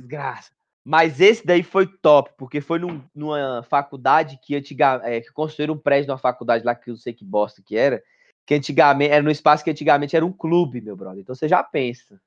Desgraça. 0.00 0.50
Mas 0.84 1.20
esse 1.20 1.46
daí 1.46 1.62
foi 1.62 1.86
top, 1.86 2.30
porque 2.36 2.60
foi 2.60 2.78
num- 2.78 3.02
numa 3.14 3.62
faculdade 3.62 4.38
que 4.42 4.54
antiga, 4.54 5.00
é, 5.02 5.20
que 5.20 5.32
construíram 5.32 5.74
um 5.74 5.78
prédio 5.78 6.08
numa 6.08 6.18
faculdade 6.18 6.64
lá 6.64 6.74
que 6.74 6.90
eu 6.90 6.92
não 6.92 6.98
sei 6.98 7.14
que 7.14 7.24
bosta 7.24 7.62
que 7.64 7.76
era, 7.76 8.02
que 8.46 8.54
antigamente 8.54 9.10
era 9.10 9.22
no 9.22 9.30
espaço 9.30 9.64
que 9.64 9.70
antigamente 9.70 10.14
era 10.14 10.26
um 10.26 10.32
clube, 10.32 10.82
meu 10.82 10.94
brother. 10.94 11.20
Então 11.20 11.34
você 11.34 11.48
já 11.48 11.62
pensa. 11.62 12.20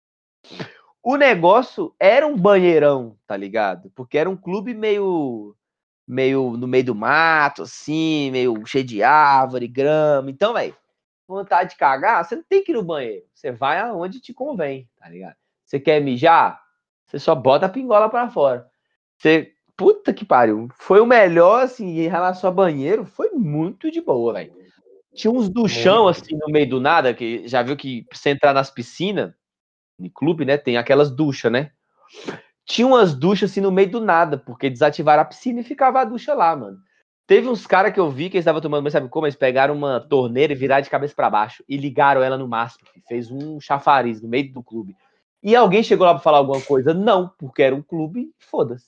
O 1.04 1.16
negócio 1.16 1.96
era 2.00 2.26
um 2.28 2.36
banheirão, 2.36 3.16
tá 3.28 3.38
ligado? 3.38 3.92
Porque 3.96 4.18
era 4.18 4.30
um 4.30 4.36
clube 4.36 4.74
meio 4.74 5.56
meio 6.08 6.52
no 6.58 6.68
meio 6.68 6.86
do 6.86 6.96
mato, 6.96 7.64
assim, 7.64 8.32
meio 8.32 8.66
cheio 8.66 8.84
de 8.84 9.04
árvore, 9.04 9.68
grama. 9.68 10.32
Então, 10.32 10.54
velho, 10.54 10.76
vontade 11.28 11.72
de 11.72 11.76
cagar, 11.78 12.24
você 12.26 12.36
não 12.36 12.44
tem 12.44 12.64
que 12.64 12.72
ir 12.72 12.76
no 12.76 12.84
banheiro. 12.84 13.26
Você 13.36 13.52
vai 13.52 13.80
aonde 13.80 14.20
te 14.20 14.34
convém, 14.34 14.90
tá 14.98 15.10
ligado? 15.10 15.36
Você 15.66 15.80
quer 15.80 16.02
mijar? 16.02 16.62
Você 17.08 17.20
só 17.20 17.34
bota 17.34 17.66
a 17.66 17.70
pingola 17.70 18.10
pra 18.10 18.30
fora. 18.30 18.68
Você. 19.18 19.54
Puta 19.76 20.12
que 20.12 20.26
pariu. 20.26 20.70
Foi 20.80 21.00
o 21.00 21.06
melhor, 21.06 21.62
assim, 21.62 22.00
em 22.00 22.08
relação 22.08 22.50
a 22.50 22.54
banheiro, 22.54 23.06
foi 23.06 23.30
muito 23.30 23.92
de 23.92 24.02
boa, 24.02 24.34
velho. 24.34 24.52
Tinha 25.14 25.32
uns 25.32 25.50
duchão, 25.50 26.08
assim, 26.08 26.36
no 26.36 26.48
meio 26.48 26.68
do 26.68 26.82
nada, 26.82 27.14
que 27.14 27.48
já 27.48 27.62
viu 27.62 27.78
que 27.78 28.04
pra 28.10 28.18
você 28.18 28.32
entrar 28.32 28.54
nas 28.54 28.72
piscinas, 28.72 29.34
em 30.00 30.10
clube, 30.10 30.46
né? 30.46 30.58
Tem 30.58 30.78
aquelas 30.78 31.12
duchas, 31.12 31.52
né? 31.52 31.72
Tinha 32.66 32.88
umas 32.88 33.14
duchas, 33.14 33.52
assim, 33.52 33.62
no 33.62 33.72
meio 33.72 33.90
do 33.92 34.02
nada, 34.02 34.36
porque 34.36 34.68
desativaram 34.68 35.22
a 35.22 35.26
piscina 35.26 35.62
e 35.62 35.64
ficava 35.64 36.02
a 36.02 36.06
ducha 36.06 36.34
lá, 36.34 36.56
mano. 36.56 36.78
Teve 37.28 37.48
uns 37.48 37.68
caras 37.68 37.94
que 37.94 38.00
eu 38.00 38.10
vi 38.10 38.30
que 38.30 38.38
eles 38.38 38.44
estavam 38.44 38.62
tomando, 38.62 38.84
mas 38.84 38.94
sabe 38.94 39.10
como? 39.10 39.28
Eles 39.28 39.36
pegaram 39.36 39.76
uma 39.76 40.00
torneira 40.00 40.54
e 40.54 40.56
viraram 40.56 40.82
de 40.82 40.90
cabeça 40.90 41.14
pra 41.14 41.30
baixo 41.30 41.64
e 41.70 41.78
ligaram 41.78 42.24
ela 42.24 42.38
no 42.38 42.48
máximo. 42.48 42.88
Fez 43.08 43.30
um 43.30 43.60
chafariz 43.60 44.22
no 44.22 44.30
meio 44.30 44.52
do 44.52 44.64
clube. 44.64 44.96
E 45.48 45.56
alguém 45.56 45.82
chegou 45.82 46.06
lá 46.06 46.14
pra 46.14 46.22
falar 46.22 46.40
alguma 46.40 46.60
coisa? 46.60 46.94
Não, 46.94 47.30
porque 47.40 47.64
era 47.64 47.74
um 47.74 47.82
clube, 47.82 48.34
foda-se. 48.38 48.86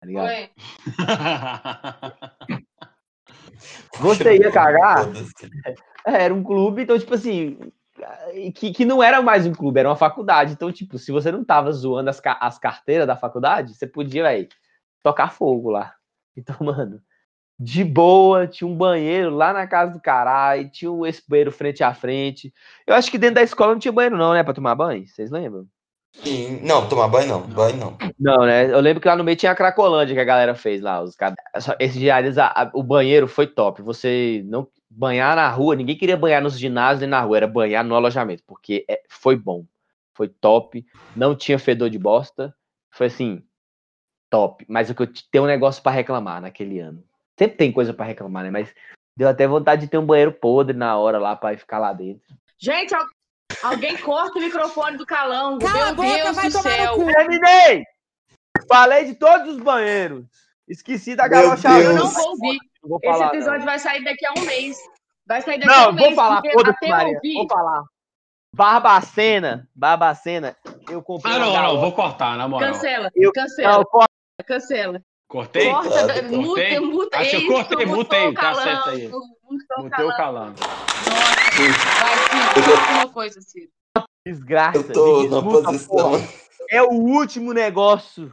Tá 0.00 0.06
ligado? 0.06 0.28
Oi. 0.28 0.50
Você 3.98 4.38
ia 4.38 4.52
cagar? 4.52 5.04
É, 6.06 6.22
era 6.22 6.32
um 6.32 6.44
clube, 6.44 6.82
então, 6.82 6.96
tipo 6.96 7.12
assim, 7.12 7.58
que, 8.54 8.72
que 8.72 8.84
não 8.84 9.02
era 9.02 9.20
mais 9.20 9.44
um 9.44 9.52
clube, 9.52 9.80
era 9.80 9.88
uma 9.88 9.96
faculdade. 9.96 10.52
Então, 10.52 10.70
tipo, 10.70 10.96
se 10.96 11.10
você 11.10 11.32
não 11.32 11.44
tava 11.44 11.72
zoando 11.72 12.08
as, 12.08 12.22
as 12.24 12.56
carteiras 12.60 13.08
da 13.08 13.16
faculdade, 13.16 13.74
você 13.74 13.88
podia, 13.88 14.22
velho, 14.22 14.48
tocar 15.02 15.32
fogo 15.32 15.70
lá. 15.70 15.92
Então, 16.36 16.54
mano, 16.64 17.02
de 17.58 17.82
boa, 17.82 18.46
tinha 18.46 18.68
um 18.68 18.76
banheiro 18.76 19.34
lá 19.34 19.52
na 19.52 19.66
casa 19.66 19.92
do 19.92 20.00
caralho, 20.00 20.70
tinha 20.70 20.92
um- 20.92 21.04
esse 21.04 21.28
banheiro 21.28 21.50
frente 21.50 21.82
a 21.82 21.92
frente. 21.92 22.54
Eu 22.86 22.94
acho 22.94 23.10
que 23.10 23.18
dentro 23.18 23.34
da 23.34 23.42
escola 23.42 23.72
não 23.72 23.80
tinha 23.80 23.90
banheiro, 23.90 24.16
não, 24.16 24.32
né, 24.32 24.44
pra 24.44 24.54
tomar 24.54 24.76
banho? 24.76 25.04
Vocês 25.08 25.32
lembram? 25.32 25.66
Sim. 26.22 26.60
Não, 26.62 26.88
tomar 26.88 27.08
banho 27.08 27.28
não. 27.28 27.42
Banho 27.42 27.76
não. 27.76 27.98
Não, 28.18 28.44
né? 28.46 28.70
Eu 28.72 28.80
lembro 28.80 29.00
que 29.00 29.08
lá 29.08 29.16
no 29.16 29.24
meio 29.24 29.36
tinha 29.36 29.52
a 29.52 29.54
Cracolândia 29.54 30.14
que 30.14 30.20
a 30.20 30.24
galera 30.24 30.54
fez 30.54 30.80
lá. 30.80 31.00
Os 31.02 31.14
caras- 31.14 31.36
só- 31.60 31.76
Esse 31.78 31.98
dia, 31.98 32.18
eles- 32.18 32.38
a- 32.38 32.46
a- 32.48 32.70
o 32.74 32.82
banheiro 32.82 33.28
foi 33.28 33.46
top. 33.46 33.82
Você 33.82 34.42
não 34.46 34.66
banhar 34.90 35.36
na 35.36 35.48
rua, 35.48 35.76
ninguém 35.76 35.96
queria 35.96 36.16
banhar 36.16 36.40
nos 36.42 36.58
ginásios 36.58 37.00
nem 37.00 37.10
na 37.10 37.20
rua, 37.20 37.36
era 37.36 37.46
banhar 37.46 37.84
no 37.84 37.94
alojamento, 37.94 38.42
porque 38.46 38.84
é- 38.88 39.02
foi 39.08 39.36
bom. 39.36 39.64
Foi 40.14 40.28
top. 40.28 40.84
Não 41.14 41.34
tinha 41.34 41.58
fedor 41.58 41.90
de 41.90 41.98
bosta. 41.98 42.54
Foi 42.90 43.08
assim, 43.08 43.42
top. 44.30 44.64
Mas 44.68 44.88
o 44.90 44.94
que 44.94 45.02
eu 45.02 45.08
tenho 45.30 45.44
um 45.44 45.48
negócio 45.48 45.82
pra 45.82 45.92
reclamar 45.92 46.40
naquele 46.40 46.80
ano. 46.80 47.04
Sempre 47.38 47.56
tem 47.58 47.70
coisa 47.70 47.92
pra 47.92 48.06
reclamar, 48.06 48.44
né? 48.44 48.50
Mas 48.50 48.74
deu 49.16 49.28
até 49.28 49.46
vontade 49.46 49.82
de 49.82 49.88
ter 49.88 49.98
um 49.98 50.06
banheiro 50.06 50.32
podre 50.32 50.76
na 50.76 50.96
hora 50.96 51.18
lá 51.18 51.36
pra 51.36 51.56
ficar 51.56 51.78
lá 51.78 51.92
dentro. 51.92 52.22
Gente, 52.58 52.94
alguém 53.68 53.96
corta 53.98 54.38
o 54.38 54.42
microfone 54.42 54.96
do 54.96 55.06
Calango. 55.06 55.58
Cala 55.64 55.82
a 55.82 55.86
Meu 55.86 55.94
boca, 55.96 56.08
Deus 56.08 56.36
vai 56.36 56.48
do 56.48 56.52
tomar 56.52 56.70
no 56.70 56.76
céu. 56.76 56.94
cu. 56.94 57.06
Terminei! 57.06 57.84
Falei 58.68 59.04
de 59.04 59.14
todos 59.14 59.54
os 59.56 59.60
banheiros. 59.62 60.24
Esqueci 60.68 61.14
da 61.14 61.28
galocha 61.28 61.68
Eu 61.78 61.94
não 61.94 62.08
vou 62.08 62.28
ouvir. 62.30 62.58
Não 62.82 62.88
vou 62.90 62.98
Esse 63.02 63.12
falar, 63.12 63.26
episódio 63.28 63.58
não. 63.60 63.66
vai 63.66 63.78
sair 63.78 64.02
daqui 64.04 64.26
a 64.26 64.32
um 64.38 64.44
mês. 64.44 64.76
Vai 65.26 65.42
sair 65.42 65.58
daqui 65.58 65.70
a 65.72 65.76
Não, 65.76 65.90
um 65.90 65.96
vou 65.96 66.04
mês, 66.06 66.14
falar, 66.16 66.36
porque 66.42 66.52
foda-se, 66.52 66.76
até 66.76 66.86
eu 66.86 66.90
Maria. 66.90 67.14
ouvir. 67.14 67.34
Vou 67.34 67.48
falar. 67.48 67.82
Barbacena, 68.54 69.68
Barbacena, 69.74 70.56
eu 70.88 71.02
comprei 71.02 71.34
Ah, 71.34 71.38
não, 71.38 71.52
não, 71.52 71.80
vou 71.80 71.92
cortar, 71.92 72.36
na 72.38 72.48
moral. 72.48 72.72
Cancela, 72.72 73.10
Eu- 73.14 73.30
cancela, 73.32 73.78
Não, 73.78 74.06
cancela. 74.46 75.02
Cortei? 75.28 75.70
Corta, 75.70 75.90
Cortei. 75.90 76.78
muta, 76.78 76.80
muta. 76.80 77.18
Acho 77.18 77.30
que 77.30 77.36
eu 77.36 77.46
cortei, 77.52 77.86
mutei, 77.86 78.34
tá 78.34 78.54
certo 78.54 78.90
aí. 78.90 79.10
Mutei 79.78 80.04
o 80.04 80.16
Calango. 80.16 80.54
Nossa, 80.60 81.60
vai, 82.00 82.16
Ciro, 82.54 82.76
corta 82.76 82.92
uma 82.92 83.08
coisa, 83.08 83.40
Ciro. 83.40 83.70
Desgraça. 84.24 84.78
Eu 84.78 84.92
tô 84.92 85.22
me 85.22 85.28
na 85.28 85.42
posição. 85.42 85.96
porra. 85.96 86.28
É 86.70 86.82
o 86.82 86.90
último 86.90 87.52
negócio. 87.52 88.32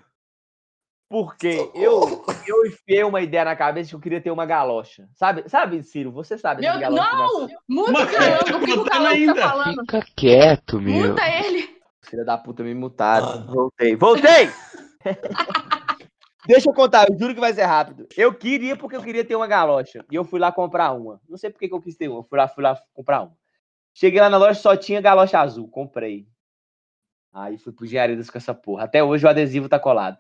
Porque 1.09 1.69
eu, 1.75 2.25
eu 2.47 2.65
enfiei 2.65 3.03
uma 3.03 3.21
ideia 3.21 3.45
na 3.45 3.55
cabeça 3.55 3.89
que 3.89 3.95
eu 3.95 3.99
queria 3.99 4.19
ter 4.19 4.31
uma 4.31 4.47
galocha. 4.47 5.07
Sabe, 5.13 5.47
sabe 5.47 5.83
Ciro? 5.83 6.11
Você 6.11 6.39
sabe 6.39 6.61
Meu 6.61 6.79
galocha 6.79 7.03
da- 7.11 7.15
não! 7.17 7.47
Muta 7.69 7.89
o 7.89 7.93
Mano, 7.93 8.11
Calango, 8.11 8.45
tá 8.45 8.55
o 8.57 8.59
que 8.59 8.71
o 8.71 8.77
contando 8.77 8.89
Calango 8.89 9.07
ainda. 9.13 9.35
tá 9.35 9.49
falando? 9.49 9.79
Fica 9.81 10.05
quieto, 10.15 10.81
meu. 10.81 11.09
Muta 11.09 11.21
ele. 11.29 11.69
Filha 12.01 12.25
da 12.25 12.37
puta 12.37 12.63
me 12.63 12.73
mutaram. 12.73 13.27
Mano. 13.27 13.53
Voltei. 13.53 13.95
Voltei! 13.95 14.49
Deixa 16.45 16.69
eu 16.69 16.73
contar, 16.73 17.07
eu 17.09 17.17
juro 17.17 17.33
que 17.33 17.39
vai 17.39 17.53
ser 17.53 17.63
rápido. 17.63 18.07
Eu 18.17 18.33
queria 18.33 18.75
porque 18.75 18.95
eu 18.95 19.01
queria 19.01 19.23
ter 19.23 19.35
uma 19.35 19.47
galocha. 19.47 20.05
E 20.11 20.15
eu 20.15 20.25
fui 20.25 20.39
lá 20.39 20.51
comprar 20.51 20.91
uma. 20.91 21.21
Não 21.29 21.37
sei 21.37 21.49
por 21.49 21.59
que 21.59 21.69
que 21.69 21.73
eu 21.73 21.81
quis 21.81 21.95
ter 21.95 22.09
uma. 22.09 22.19
Eu 22.19 22.23
fui 22.23 22.37
lá, 22.37 22.47
fui 22.47 22.63
lá 22.63 22.77
comprar 22.93 23.21
uma. 23.21 23.37
Cheguei 23.93 24.19
lá 24.19 24.29
na 24.29 24.37
loja, 24.37 24.55
só 24.55 24.75
tinha 24.75 24.99
galocha 24.99 25.39
azul. 25.39 25.67
Comprei. 25.69 26.27
Aí 27.31 27.57
fui 27.57 27.71
pro 27.71 27.85
Engenharidas 27.85 28.29
com 28.29 28.37
essa 28.37 28.53
porra. 28.53 28.83
Até 28.83 29.03
hoje 29.03 29.25
o 29.25 29.29
adesivo 29.29 29.69
tá 29.69 29.79
colado. 29.79 30.17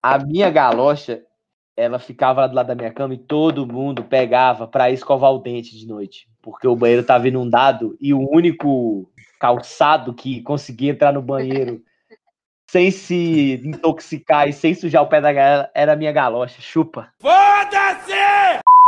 A 0.00 0.18
minha 0.18 0.48
galocha, 0.48 1.22
ela 1.76 1.98
ficava 1.98 2.42
lá 2.42 2.46
do 2.46 2.54
lado 2.54 2.68
da 2.68 2.74
minha 2.74 2.92
cama 2.92 3.14
e 3.14 3.18
todo 3.18 3.66
mundo 3.66 4.04
pegava 4.04 4.68
pra 4.68 4.90
escovar 4.90 5.32
o 5.32 5.38
dente 5.38 5.76
de 5.76 5.86
noite. 5.86 6.28
Porque 6.40 6.68
o 6.68 6.76
banheiro 6.76 7.02
tava 7.02 7.26
inundado 7.26 7.96
e 8.00 8.14
o 8.14 8.20
único 8.30 9.10
calçado 9.40 10.14
que 10.14 10.40
conseguia 10.42 10.92
entrar 10.92 11.12
no 11.12 11.20
banheiro 11.22 11.82
sem 12.74 12.90
se 12.90 13.60
intoxicar 13.64 14.48
e 14.48 14.52
sem 14.52 14.74
sujar 14.74 15.00
o 15.00 15.06
pé 15.06 15.20
da 15.20 15.32
galera 15.32 15.70
era 15.72 15.92
a 15.92 15.96
minha 15.96 16.10
galocha. 16.10 16.60
Chupa. 16.60 17.08
O 17.22 17.28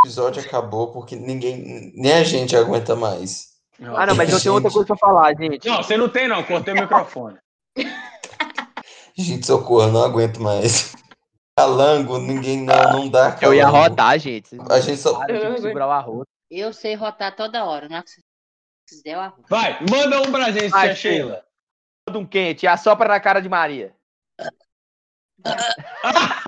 episódio 0.05 0.43
acabou 0.43 0.91
porque 0.91 1.14
ninguém, 1.14 1.93
nem 1.95 2.12
a 2.14 2.24
gente 2.24 2.57
aguenta 2.57 2.97
mais. 2.97 3.45
Ah, 3.80 4.05
não, 4.05 4.16
mas 4.16 4.32
eu 4.32 4.41
tenho 4.41 4.55
outra 4.55 4.72
coisa 4.72 4.89
pra 4.89 4.97
falar, 4.97 5.37
gente. 5.37 5.68
Não, 5.68 5.76
você 5.84 5.97
não 5.97 6.09
tem, 6.09 6.26
não. 6.26 6.43
Cortei 6.43 6.74
o 6.74 6.80
microfone. 6.80 7.39
Gente, 9.16 9.47
socorro, 9.47 9.93
não 9.93 10.03
aguento 10.03 10.43
mais. 10.43 10.93
Calango, 11.57 12.18
ninguém 12.18 12.64
não, 12.64 12.93
não 12.93 13.09
dá 13.09 13.39
Eu 13.41 13.55
ia 13.55 13.66
calango. 13.66 13.84
rodar, 13.84 14.18
gente. 14.18 14.57
A 14.68 14.80
gente 14.80 15.01
só. 15.01 15.20
Eu 16.51 16.72
sei 16.72 16.97
rotar 16.97 17.37
toda 17.37 17.64
hora, 17.64 17.89
não 17.89 17.99
é 17.99 18.03
que 18.03 18.11
vocês 18.11 19.03
der 19.05 19.16
o 19.16 19.20
arroz. 19.20 19.45
Vai, 19.49 19.78
manda 19.89 20.20
um 20.22 20.32
pra 20.32 20.51
gente, 20.51 20.70
Vai, 20.70 20.89
tia 20.89 20.97
Sheila. 20.97 21.45
Um 22.09 22.24
quente, 22.24 22.68
assopra 22.68 23.09
na 23.09 23.18
cara 23.18 23.40
de 23.40 23.48
Maria. 23.48 23.92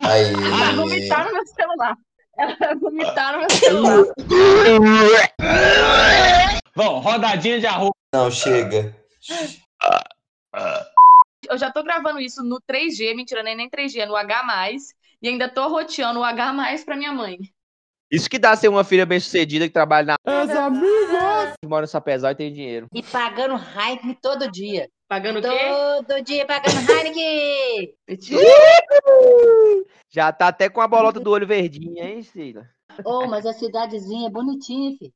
Aí. 0.02 0.32
Ela 0.32 0.72
vomitar 0.76 1.26
no 1.26 1.32
meu 1.32 1.46
celular. 1.46 1.96
Ela 2.38 2.74
vomitar 2.76 3.32
no 3.32 3.38
meu 3.40 3.50
celular. 3.50 4.04
Vamos, 6.76 7.04
rodadinha 7.04 7.59
de 7.59 7.66
arroz. 7.66 7.90
Não, 8.14 8.30
chega. 8.30 8.96
Eu 11.50 11.59
já 11.59 11.72
tô 11.72 11.82
gravando 11.82 12.20
isso 12.20 12.44
no 12.44 12.61
3G, 12.61 13.16
mentira, 13.16 13.42
nem, 13.42 13.56
nem 13.56 13.68
3G, 13.68 13.98
é 13.98 14.06
no 14.06 14.14
H+, 14.14 14.76
e 15.20 15.28
ainda 15.28 15.48
tô 15.48 15.66
roteando 15.68 16.20
o 16.20 16.24
H+, 16.24 16.84
pra 16.84 16.96
minha 16.96 17.12
mãe. 17.12 17.38
Isso 18.11 18.30
que 18.30 18.38
dá 18.38 18.56
ser 18.56 18.68
uma 18.68 18.84
filha 18.84 19.04
bem 19.04 19.20
sucedida 19.20 19.66
que 19.66 19.72
trabalha 19.72 20.06
na. 20.06 20.16
As 20.24 20.50
amigas! 20.50 21.52
Mora 21.64 21.82
no 21.82 21.86
Sapezal 21.86 22.30
e 22.30 22.34
tem 22.34 22.52
dinheiro. 22.52 22.86
E 22.94 23.02
pagando 23.02 23.54
Heineken 23.54 24.14
todo 24.14 24.50
dia. 24.50 24.88
Pagando 25.06 25.40
o 25.40 25.42
quê? 25.42 25.48
Todo 26.06 26.22
dia 26.22 26.46
pagando 26.46 26.90
Heineken. 26.90 27.94
Já 30.09 30.32
tá 30.32 30.48
até 30.48 30.70
com 30.70 30.80
a 30.80 30.88
bolota 30.88 31.20
do 31.20 31.30
olho 31.30 31.46
verdinho, 31.46 32.02
hein, 32.02 32.22
Sheila? 32.22 32.66
Ô, 33.04 33.26
mas 33.26 33.44
a 33.44 33.52
cidadezinha 33.52 34.28
é 34.28 34.30
bonitinha, 34.30 34.96
filho. 34.96 35.12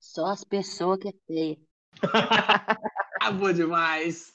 Só 0.00 0.26
as 0.26 0.42
pessoas 0.42 0.98
que 0.98 1.08
é 1.08 1.12
feia. 1.28 1.56
Acabou 3.20 3.52
demais. 3.52 4.32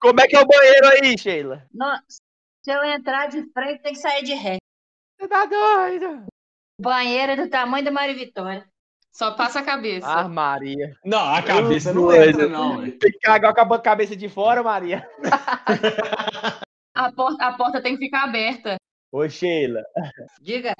Como 0.00 0.20
é 0.20 0.28
que 0.28 0.36
é 0.36 0.40
o 0.40 0.46
banheiro 0.46 0.86
aí, 0.86 1.18
Sheila? 1.18 1.66
Nossa, 1.74 2.18
se 2.62 2.70
eu 2.70 2.84
entrar 2.84 3.26
de 3.26 3.42
frente, 3.52 3.82
tem 3.82 3.94
que 3.94 3.98
sair 3.98 4.22
de 4.22 4.34
ré. 4.34 4.58
Você 5.18 5.26
tá 5.26 5.44
doido? 5.44 6.26
Banheiro 6.80 7.32
é 7.32 7.36
do 7.36 7.48
tamanho 7.48 7.84
da 7.84 7.90
Maria 7.90 8.14
Vitória. 8.14 8.66
Só 9.12 9.30
passa 9.32 9.60
a 9.60 9.64
cabeça. 9.64 10.06
Ah, 10.08 10.28
Maria. 10.28 10.96
Não, 11.04 11.32
a 11.32 11.40
cabeça 11.40 11.92
não 11.92 12.06
Doido. 12.06 12.24
entra, 12.30 12.48
não. 12.48 12.80
Tem 12.82 13.12
que 13.12 13.18
cagar 13.20 13.54
com 13.54 13.74
a 13.74 13.80
cabeça 13.80 14.16
de 14.16 14.28
fora, 14.28 14.60
Maria. 14.62 15.08
A 16.94 17.12
porta, 17.12 17.44
a 17.46 17.52
porta 17.56 17.80
tem 17.82 17.96
que 17.96 18.04
ficar 18.04 18.24
aberta. 18.24 18.76
Ô, 19.12 19.28
Sheila. 19.28 19.82
Diga, 20.40 20.74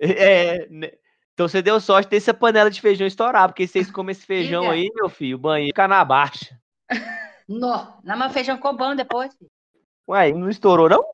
É, 0.00 0.66
né? 0.68 0.90
Então 1.32 1.48
você 1.48 1.62
deu 1.62 1.80
sorte 1.80 2.06
de 2.06 2.10
ter 2.10 2.16
essa 2.16 2.34
panela 2.34 2.70
de 2.70 2.80
feijão 2.80 3.06
estourar, 3.06 3.48
porque 3.48 3.66
vocês 3.66 3.90
comem 3.90 4.12
esse 4.12 4.26
feijão 4.26 4.62
Diga. 4.62 4.74
aí, 4.74 4.90
meu 4.94 5.08
filho, 5.08 5.36
o 5.36 5.40
banheiro 5.40 5.68
fica 5.70 5.86
na 5.88 6.04
baixa. 6.04 6.58
nó, 7.48 7.92
na 8.02 8.16
mas 8.16 8.32
feijão 8.32 8.56
ficou 8.56 8.76
bom 8.76 8.94
depois. 8.94 9.32
filho. 9.34 9.50
Ué, 10.08 10.32
não 10.32 10.50
estourou, 10.50 10.88
não? 10.88 11.04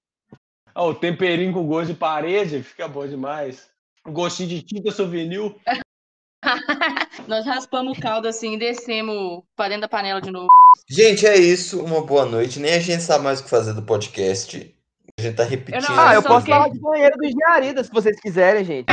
Ó, 0.74 0.90
o 0.90 0.94
temperinho 0.94 1.52
com 1.52 1.66
gosto 1.66 1.92
de 1.92 1.98
parede 1.98 2.62
fica 2.62 2.88
bom 2.88 3.06
demais. 3.06 3.70
Gostinho 4.06 4.48
de 4.48 4.62
tinta 4.62 4.90
souvenir. 4.90 5.54
Nós 7.26 7.46
raspamos 7.46 7.96
o 7.96 8.00
caldo 8.00 8.28
assim 8.28 8.54
e 8.54 8.58
descemos 8.58 9.42
pra 9.56 9.68
dentro 9.68 9.82
da 9.82 9.88
panela 9.88 10.20
de 10.20 10.30
novo. 10.30 10.48
Gente, 10.88 11.26
é 11.26 11.36
isso. 11.36 11.82
Uma 11.82 12.02
boa 12.04 12.26
noite. 12.26 12.60
Nem 12.60 12.74
a 12.74 12.78
gente 12.80 13.02
sabe 13.02 13.24
mais 13.24 13.40
o 13.40 13.44
que 13.44 13.50
fazer 13.50 13.72
do 13.72 13.82
podcast. 13.82 14.74
A 15.18 15.22
gente 15.22 15.36
tá 15.36 15.44
repetindo. 15.44 15.82
Eu 15.82 15.88
não- 15.96 15.98
Ah, 16.06 16.14
eu 16.14 16.22
posso 16.22 16.46
falar 16.46 16.68
de 16.68 16.78
banheiro 16.80 17.16
do 17.16 17.24
Engenharia, 17.24 17.82
se 17.84 17.90
vocês 17.90 18.20
quiserem, 18.20 18.64
gente. 18.64 18.86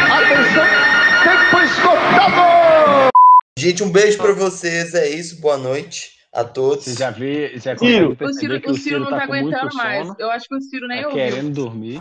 Gente, 3.58 3.84
um 3.84 3.92
beijo 3.92 4.18
pra 4.18 4.34
vocês. 4.34 4.94
É 4.94 5.10
isso. 5.10 5.42
Boa 5.42 5.58
noite 5.58 6.12
a 6.34 6.44
todos. 6.44 6.86
Você 6.86 6.94
já 6.98 7.12
vê, 7.12 7.58
já 7.60 7.76
Ciro. 7.78 8.12
O 8.14 8.16
Ciro, 8.16 8.16
perceber 8.16 8.60
que 8.62 8.72
o 8.72 8.76
Ciro 8.76 9.00
não 9.02 9.10
tá 9.10 9.28
muito 9.28 9.48
aguentando 9.54 9.76
mais. 9.76 10.08
sono, 10.08 10.16
Eu 10.20 10.32
acho 10.32 10.48
que 10.48 10.56
o 10.56 10.62
Ciro 10.62 10.88
nem 10.88 11.02
tá 11.02 11.08
ouviu. 11.10 11.24
querendo 11.26 11.52
dormir. 11.54 12.00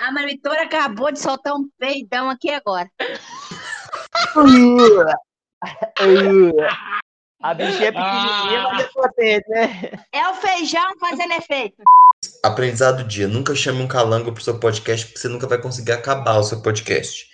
A 0.00 0.12
Vitória 0.26 0.62
acabou 0.62 1.10
de 1.10 1.18
soltar 1.18 1.54
um 1.54 1.68
peidão 1.78 2.30
aqui 2.30 2.50
agora. 2.50 2.88
A 7.42 7.54
bichinha 7.54 7.88
é 7.88 7.92
pequenininha, 7.92 8.60
Ah. 8.60 8.68
mas 8.72 8.84
é 8.84 8.88
potente, 8.88 9.48
né? 9.48 9.90
É 10.12 10.28
o 10.28 10.34
feijão 10.34 10.98
fazendo 10.98 11.32
efeito. 11.32 11.76
Aprendizado 12.44 13.02
do 13.02 13.08
dia. 13.08 13.28
Nunca 13.28 13.54
chame 13.54 13.80
um 13.82 13.88
calango 13.88 14.32
pro 14.32 14.42
seu 14.42 14.58
podcast, 14.58 15.06
porque 15.06 15.18
você 15.20 15.28
nunca 15.28 15.46
vai 15.46 15.60
conseguir 15.60 15.92
acabar 15.92 16.38
o 16.38 16.44
seu 16.44 16.60
podcast. 16.62 17.26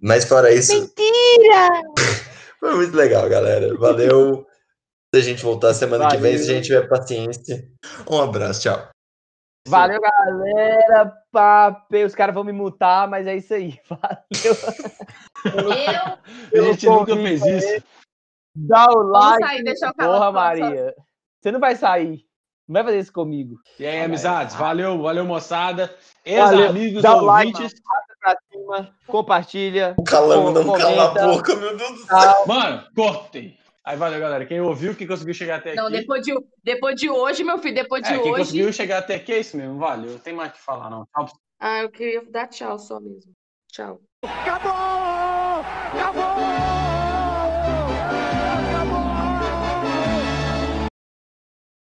Mas 0.00 0.24
fora 0.24 0.52
isso. 0.52 0.72
Mentira! 0.72 1.82
Foi 2.60 2.74
muito 2.74 2.96
legal, 2.96 3.28
galera. 3.28 3.76
Valeu. 3.76 4.44
Se 5.14 5.20
a 5.20 5.24
gente 5.24 5.42
voltar 5.42 5.72
semana 5.74 6.08
que 6.08 6.16
vem, 6.16 6.36
se 6.36 6.50
a 6.50 6.54
gente 6.54 6.66
tiver 6.66 6.88
paciência. 6.88 7.64
Um 8.10 8.20
abraço, 8.20 8.62
tchau. 8.62 8.88
Valeu, 9.68 10.00
galera. 10.00 11.12
Pape. 11.32 12.04
Os 12.04 12.14
caras 12.14 12.34
vão 12.34 12.44
me 12.44 12.52
mutar, 12.52 13.08
mas 13.08 13.26
é 13.26 13.36
isso 13.36 13.54
aí. 13.54 13.78
Valeu. 13.88 14.56
Eu, 16.52 16.64
A 16.64 16.72
gente 16.72 16.86
Eu 16.86 16.92
nunca 16.92 17.16
fez 17.16 17.44
isso. 17.44 17.84
Dá 18.54 18.86
o 18.90 19.02
like. 19.02 19.46
sair, 19.46 19.62
o 19.62 19.94
calor 19.94 20.14
Porra, 20.18 20.32
Maria. 20.32 20.94
Você 21.40 21.52
não 21.52 21.60
vai 21.60 21.76
sair. 21.76 22.26
Não 22.66 22.74
vai 22.74 22.84
fazer 22.84 22.98
isso 22.98 23.12
comigo. 23.12 23.56
E 23.78 23.86
aí, 23.86 24.02
amizades, 24.02 24.54
valeu, 24.54 25.00
valeu, 25.00 25.24
moçada. 25.24 25.94
Valeu. 26.26 26.60
Ex-amigos, 26.60 27.02
Dá 27.02 27.16
o 27.16 27.24
like, 27.24 27.54
ouvintes. 27.54 27.80
pra 28.20 28.36
cima, 28.52 28.94
compartilha. 29.06 29.94
O 29.96 30.04
calango 30.04 30.50
não 30.50 30.76
cala 30.76 31.04
a 31.04 31.26
boca, 31.26 31.56
meu 31.56 31.74
Deus 31.76 31.90
do 31.92 32.06
céu. 32.06 32.46
Mano, 32.46 32.84
cortem. 32.94 33.57
Aí 33.88 33.96
valeu, 33.96 34.20
galera. 34.20 34.44
Quem 34.44 34.60
ouviu, 34.60 34.94
quem 34.94 35.06
conseguiu 35.06 35.32
chegar 35.32 35.56
até 35.60 35.70
aqui. 35.70 35.80
Não, 35.80 35.90
depois 35.90 36.22
de, 36.22 36.34
depois 36.62 36.94
de 36.94 37.08
hoje, 37.08 37.42
meu 37.42 37.56
filho, 37.56 37.74
depois 37.74 38.02
de 38.02 38.12
É, 38.12 38.18
quem 38.18 38.32
hoje. 38.32 38.40
conseguiu 38.42 38.70
chegar 38.70 38.98
até 38.98 39.14
aqui 39.14 39.32
é 39.32 39.40
isso 39.40 39.56
mesmo. 39.56 39.78
Valeu. 39.78 40.12
Não 40.12 40.18
tem 40.18 40.34
mais 40.34 40.50
o 40.50 40.52
que 40.52 40.60
falar, 40.60 40.90
não. 40.90 41.06
Tchau. 41.06 41.26
Ah, 41.58 41.78
eu 41.78 41.90
queria 41.90 42.22
dar 42.30 42.48
tchau 42.48 42.78
só 42.78 43.00
mesmo. 43.00 43.32
Tchau. 43.72 43.98
Acabou! 44.22 45.64
Acabou! 45.94 46.97